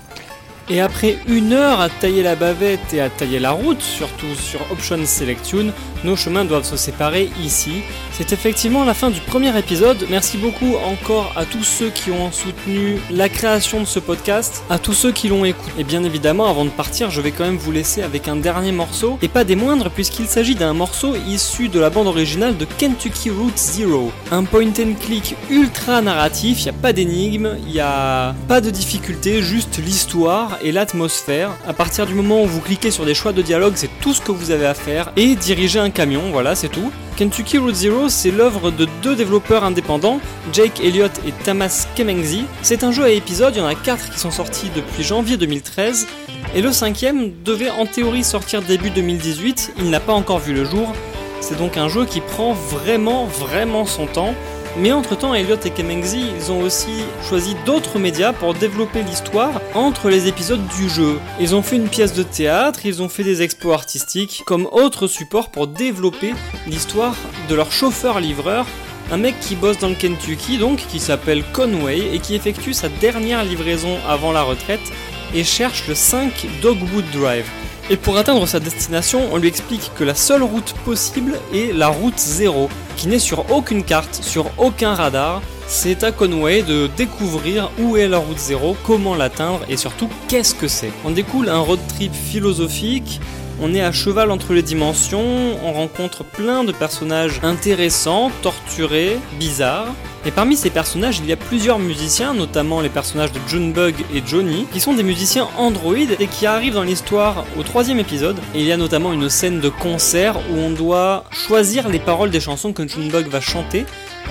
Et 0.68 0.80
après 0.80 1.18
une 1.28 1.52
heure 1.52 1.80
à 1.80 1.88
tailler 1.88 2.24
la 2.24 2.34
bavette 2.34 2.92
et 2.92 3.00
à 3.00 3.08
tailler 3.08 3.38
la 3.38 3.52
route, 3.52 3.80
surtout 3.80 4.34
sur 4.34 4.60
Option 4.72 4.98
Selection, 5.04 5.72
nos 6.02 6.16
chemins 6.16 6.44
doivent 6.44 6.64
se 6.64 6.76
séparer 6.76 7.30
ici. 7.42 7.82
C'est 8.12 8.32
effectivement 8.32 8.84
la 8.84 8.94
fin 8.94 9.10
du 9.10 9.20
premier 9.20 9.56
épisode. 9.56 10.06
Merci 10.10 10.38
beaucoup 10.38 10.74
encore 10.84 11.32
à 11.36 11.44
tous 11.44 11.62
ceux 11.62 11.90
qui 11.90 12.10
ont 12.10 12.32
soutenu 12.32 12.98
la 13.10 13.28
création 13.28 13.80
de 13.80 13.84
ce 13.84 14.00
podcast, 14.00 14.64
à 14.68 14.78
tous 14.78 14.92
ceux 14.92 15.12
qui 15.12 15.28
l'ont 15.28 15.44
écouté. 15.44 15.72
Et 15.78 15.84
bien 15.84 16.02
évidemment, 16.02 16.46
avant 16.46 16.64
de 16.64 16.70
partir, 16.70 17.10
je 17.10 17.20
vais 17.20 17.30
quand 17.30 17.44
même 17.44 17.58
vous 17.58 17.72
laisser 17.72 18.02
avec 18.02 18.26
un 18.26 18.36
dernier 18.36 18.72
morceau, 18.72 19.18
et 19.22 19.28
pas 19.28 19.44
des 19.44 19.56
moindres 19.56 19.90
puisqu'il 19.90 20.26
s'agit 20.26 20.54
d'un 20.56 20.72
morceau 20.72 21.14
issu 21.28 21.68
de 21.68 21.78
la 21.78 21.90
bande 21.90 22.08
originale 22.08 22.56
de 22.56 22.64
Kentucky 22.64 23.30
Route 23.30 23.56
Zero. 23.56 24.10
Un 24.32 24.44
point 24.44 24.66
and 24.66 24.94
click 25.00 25.36
ultra 25.48 26.02
narratif, 26.02 26.60
il 26.60 26.64
n'y 26.64 26.70
a 26.70 26.80
pas 26.80 26.92
d'énigme, 26.92 27.56
il 27.66 27.72
n'y 27.74 27.80
a 27.80 28.34
pas 28.48 28.60
de 28.60 28.70
difficulté, 28.70 29.42
juste 29.42 29.78
l'histoire 29.78 30.55
et 30.62 30.72
l'atmosphère. 30.72 31.50
À 31.66 31.72
partir 31.72 32.07
du 32.07 32.14
moment 32.14 32.42
où 32.42 32.46
vous 32.46 32.61
cliquez 32.61 32.90
sur 32.90 33.04
des 33.04 33.14
choix 33.14 33.32
de 33.32 33.42
dialogue, 33.42 33.74
c'est 33.76 33.90
tout 34.00 34.14
ce 34.14 34.20
que 34.20 34.32
vous 34.32 34.50
avez 34.50 34.66
à 34.66 34.74
faire, 34.74 35.12
et 35.16 35.34
diriger 35.34 35.78
un 35.78 35.90
camion, 35.90 36.30
voilà, 36.30 36.54
c'est 36.54 36.68
tout. 36.68 36.90
Kentucky 37.16 37.59
Route 37.59 37.74
Zero, 37.74 38.09
c'est 38.09 38.30
l'œuvre 38.30 38.70
de 38.70 38.86
deux 39.02 39.16
développeurs 39.16 39.64
indépendants, 39.64 40.20
Jake 40.52 40.80
Elliott 40.82 41.12
et 41.26 41.32
Tamas 41.44 41.86
Kemengzi. 41.96 42.44
C'est 42.62 42.84
un 42.84 42.92
jeu 42.92 43.04
à 43.04 43.11
épisodes, 43.11 43.54
il 43.54 43.59
y 43.59 43.62
en 43.62 43.66
a 43.66 43.74
quatre 43.74 44.11
qui 44.11 44.18
sont 44.18 44.30
sortis 44.30 44.70
depuis 44.74 45.02
janvier 45.02 45.36
2013, 45.36 46.07
et 46.54 46.62
le 46.62 46.72
cinquième 46.72 47.32
devait 47.44 47.70
en 47.70 47.86
théorie 47.86 48.24
sortir 48.24 48.62
début 48.62 48.90
2018, 48.90 49.74
il 49.78 49.90
n'a 49.90 50.00
pas 50.00 50.12
encore 50.12 50.38
vu 50.38 50.54
le 50.54 50.64
jour. 50.64 50.92
C'est 51.40 51.59
donc 51.59 51.76
un 51.76 51.88
jeu 51.88 52.07
qui 52.07 52.20
prend 52.20 52.54
vraiment, 52.54 53.26
vraiment 53.26 53.86
son 53.86 54.07
temps. 54.07 54.34
Mais 54.79 54.93
entre-temps, 54.93 55.35
Elliott 55.35 55.64
et 55.64 55.70
Kemengzi, 55.70 56.22
ils 56.37 56.53
ont 56.53 56.61
aussi 56.61 57.03
choisi 57.27 57.57
d'autres 57.64 57.99
médias 57.99 58.35
pour 58.35 58.53
développer 58.53 59.03
l'histoire 59.03 59.62
entre 59.74 60.11
les 60.11 60.29
épisodes 60.29 60.66
du 60.77 60.91
jeu. 60.91 61.18
Ils 61.41 61.55
ont 61.55 61.62
fait 61.62 61.77
une 61.77 61.89
pièce 61.89 62.12
de 62.12 62.22
théâtre, 62.22 62.85
ils 62.85 63.03
ont 63.03 63.09
fait 63.09 63.24
des 63.24 63.41
expos 63.41 63.72
artistiques, 63.72 64.43
comme 64.45 64.68
autre 64.70 65.07
support 65.07 65.51
pour 65.51 65.66
développer 65.66 66.35
l'histoire 66.66 67.14
de 67.49 67.55
leur 67.55 67.72
chauffeur-livreur, 67.72 68.66
un 69.11 69.16
mec 69.16 69.41
qui 69.41 69.57
bosse 69.57 69.79
dans 69.79 69.89
le 69.89 69.95
Kentucky 69.95 70.59
donc, 70.59 70.79
qui 70.89 71.01
s'appelle 71.01 71.43
Conway 71.55 72.14
et 72.14 72.18
qui 72.18 72.35
effectue 72.35 72.74
sa 72.74 72.91
dernière 72.91 73.45
livraison 73.45 73.97
avant 74.07 74.33
la 74.33 74.43
retraite 74.43 74.93
et 75.35 75.43
cherche 75.43 75.89
le 75.89 75.95
5 75.95 76.47
Dogwood 76.61 77.05
Drive. 77.12 77.49
Et 77.89 77.97
pour 77.97 78.18
atteindre 78.18 78.47
sa 78.49 78.59
destination, 78.59 79.28
on 79.30 79.37
lui 79.37 79.47
explique 79.47 79.93
que 79.95 80.03
la 80.03 80.16
seule 80.16 80.43
route 80.43 80.74
possible 80.84 81.39
est 81.55 81.72
la 81.72 81.87
route 81.87 82.18
0, 82.18 82.68
qui 82.97 83.07
n'est 83.07 83.20
sur 83.20 83.49
aucune 83.53 83.84
carte, 83.84 84.12
sur 84.24 84.51
aucun 84.59 84.95
radar. 84.95 85.41
C'est 85.68 86.03
à 86.03 86.11
Conway 86.11 86.62
de 86.62 86.89
découvrir 86.97 87.70
où 87.78 87.97
est 87.97 88.09
la 88.09 88.18
route 88.18 88.39
0, 88.39 88.76
comment 88.82 89.14
l'atteindre 89.14 89.61
et 89.68 89.76
surtout 89.76 90.09
qu'est-ce 90.26 90.55
que 90.55 90.66
c'est. 90.66 90.91
On 91.05 91.11
découle 91.12 91.49
un 91.49 91.61
road 91.61 91.78
trip 91.89 92.12
philosophique, 92.12 93.20
on 93.61 93.74
est 93.74 93.80
à 93.80 93.92
cheval 93.92 94.30
entre 94.30 94.52
les 94.52 94.62
dimensions, 94.62 95.57
on 95.64 95.72
rencontre 95.72 96.24
plein 96.24 96.64
de 96.64 96.72
personnages 96.72 97.40
intéressants, 97.42 98.30
torturés, 98.42 99.16
bizarres. 99.38 99.94
Et 100.24 100.30
parmi 100.30 100.57
ces 100.57 100.70
personnages, 100.70 101.20
il 101.20 101.26
y 101.26 101.32
a 101.32 101.36
plusieurs 101.36 101.78
musiciens, 101.78 102.34
notamment 102.34 102.80
les 102.80 102.88
personnages 102.88 103.32
de 103.32 103.38
Junebug 103.46 103.94
et 104.12 104.22
Johnny, 104.26 104.66
qui 104.72 104.80
sont 104.80 104.94
des 104.94 105.04
musiciens 105.04 105.48
androïdes 105.57 106.16
et 106.18 106.26
qui 106.26 106.46
arrivent 106.46 106.74
dans 106.74 106.82
l'histoire 106.82 107.44
au 107.59 107.62
troisième 107.62 108.00
épisode. 108.00 108.38
Et 108.54 108.61
il 108.61 108.66
y 108.66 108.72
a 108.72 108.76
notamment 108.76 109.12
une 109.12 109.30
scène 109.30 109.61
de 109.61 109.68
concert 109.68 110.36
où 110.50 110.59
on 110.59 110.70
doit 110.70 111.24
choisir 111.30 111.88
les 111.88 112.00
paroles 112.00 112.30
des 112.30 112.40
chansons 112.40 112.72
que 112.72 112.86
Junebug 112.86 113.28
va 113.28 113.40
chanter. 113.40 113.86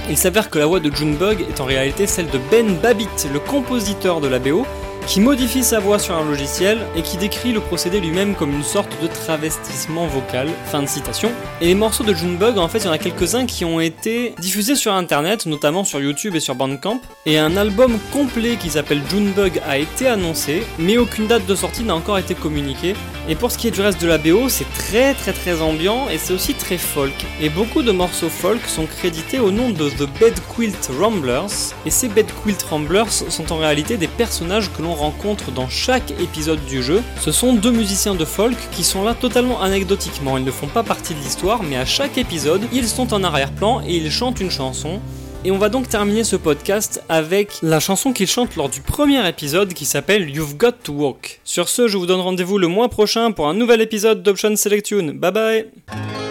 Il 0.10 0.18
s'avère 0.18 0.50
que 0.50 0.60
la 0.60 0.66
voix 0.66 0.82
de 0.82 0.94
Junebug 0.94 1.46
est 1.50 1.62
en 1.62 1.66
réalité 1.66 2.08
celle 2.08 2.30
de 2.30 2.40
Ben 2.52 2.76
Babbitt, 2.76 3.28
le 3.32 3.40
compositeur 3.40 4.20
de 4.20 4.28
la 4.28 4.40
BO, 4.40 4.68
qui 5.08 5.20
modifie 5.20 5.64
sa 5.64 5.80
voix 5.80 6.00
sur 6.00 6.16
un 6.16 6.26
logiciel 6.26 6.80
et 6.96 7.02
qui 7.02 7.18
décrit 7.18 7.54
le 7.54 7.60
procédé 7.60 8.00
lui-même 8.00 8.34
comme 8.34 8.52
une 8.52 8.64
sorte 8.64 8.90
de 9.02 9.08
travestissement 9.08 10.08
vocal. 10.08 10.48
Fin 10.66 10.82
de 10.82 10.88
citation. 10.88 11.32
Et 11.62 11.68
les 11.68 11.76
morceaux 11.76 12.04
de 12.04 12.14
Junebug, 12.14 12.58
en 12.58 12.68
fait, 12.68 12.80
il 12.80 12.86
y 12.86 12.90
en 12.90 12.92
a 12.92 12.98
quelques-uns 12.98 13.46
qui 13.46 13.66
ont 13.66 13.80
été 13.80 14.34
diffusés 14.40 14.76
sur 14.76 14.94
internet, 14.94 15.46
notamment 15.46 15.84
sur 15.84 16.00
YouTube 16.00 16.36
et 16.36 16.40
sur 16.40 16.56
Bandcamp. 16.56 17.02
Et 17.26 17.38
un 17.38 17.56
album 17.56 17.98
complet 18.12 18.56
qui 18.56 18.72
s'appelle 18.72 19.02
Junebug 19.10 19.62
a 19.68 19.78
été 19.78 20.08
annoncé, 20.08 20.64
mais 20.80 20.98
aucune 20.98 21.28
date 21.28 21.46
de 21.46 21.56
sortie 21.56 21.84
n'a 21.84 21.96
encore 21.96 22.18
été 22.18 22.34
communiquée. 22.34 22.96
Et 23.28 23.36
pour 23.36 23.52
ce 23.52 23.58
qui 23.58 23.68
est 23.68 23.72
du 23.72 23.82
reste 23.82 24.02
de 24.02 24.08
la 24.08 24.18
BO, 24.18 24.50
c'est 24.50 24.72
très 24.74 25.14
très 25.16 25.34
très 25.34 25.62
ambiant 25.62 26.10
et 26.10 26.18
c'est 26.20 26.34
aussi 26.34 26.54
très 26.54 26.78
folk. 26.78 27.26
Et 27.42 27.50
beaucoup 27.50 27.82
de 27.82 27.92
morceaux 27.92 28.30
folk 28.30 28.62
sont 28.68 28.86
crédités 28.86 29.40
au 29.40 29.50
nom 29.50 29.70
de 29.70 29.90
The 29.90 30.08
Bed 30.20 30.36
Quilt 30.54 30.92
Ramblers. 31.00 31.74
Et 31.86 31.90
ces 31.90 32.08
Bed 32.08 32.28
Quilt 32.44 32.62
Ramblers 32.64 33.12
sont 33.30 33.52
en 33.52 33.58
réalité 33.58 33.98
des 33.98 34.08
personnages 34.08 34.72
que 34.72 34.82
l'on 34.82 34.95
rencontre 34.96 35.52
dans 35.52 35.70
chaque 35.70 36.12
épisode 36.20 36.64
du 36.66 36.82
jeu. 36.82 37.04
Ce 37.22 37.32
sont 37.32 37.54
deux 37.54 37.72
musiciens 37.72 38.16
de 38.16 38.26
folk 38.26 38.58
qui 38.72 38.84
sont 38.84 39.04
là 39.04 39.14
totalement 39.14 39.62
anecdotiquement. 39.62 40.38
Ils 40.38 40.44
ne 40.44 40.52
font 40.52 40.68
pas 40.68 40.84
partie 40.84 41.14
de 41.14 41.20
l'histoire, 41.20 41.64
mais 41.64 41.78
à 41.78 41.86
chaque 41.86 42.18
épisode, 42.18 42.62
ils 42.74 42.88
sont 42.88 43.14
en 43.14 43.24
arrière-plan 43.24 43.82
et 43.86 43.98
ils 43.98 44.12
chantent 44.12 44.40
une 44.40 44.52
chanson. 44.52 45.00
Et 45.46 45.52
on 45.52 45.60
va 45.60 45.70
donc 45.70 45.88
terminer 45.88 46.24
ce 46.24 46.36
podcast 46.36 47.04
avec 47.08 47.60
la 47.62 47.80
chanson 47.80 48.14
qu'ils 48.14 48.28
chantent 48.28 48.56
lors 48.56 48.70
du 48.70 48.82
premier 48.82 49.28
épisode 49.30 49.76
qui 49.76 49.86
s'appelle 49.86 50.28
You've 50.28 50.58
Got 50.58 50.72
to 50.84 50.94
Walk. 50.94 51.40
Sur 51.44 51.70
ce, 51.70 51.88
je 51.88 51.98
vous 51.98 52.08
donne 52.08 52.22
rendez-vous 52.22 52.58
le 52.58 52.68
mois 52.68 52.90
prochain 52.90 53.32
pour 53.32 53.48
un 53.48 53.54
nouvel 53.54 53.82
épisode 53.82 54.24
d'Option 54.24 54.56
Selection. 54.56 55.14
Bye 55.14 55.32
bye 55.32 56.25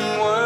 and 0.00 0.20
work 0.22 0.39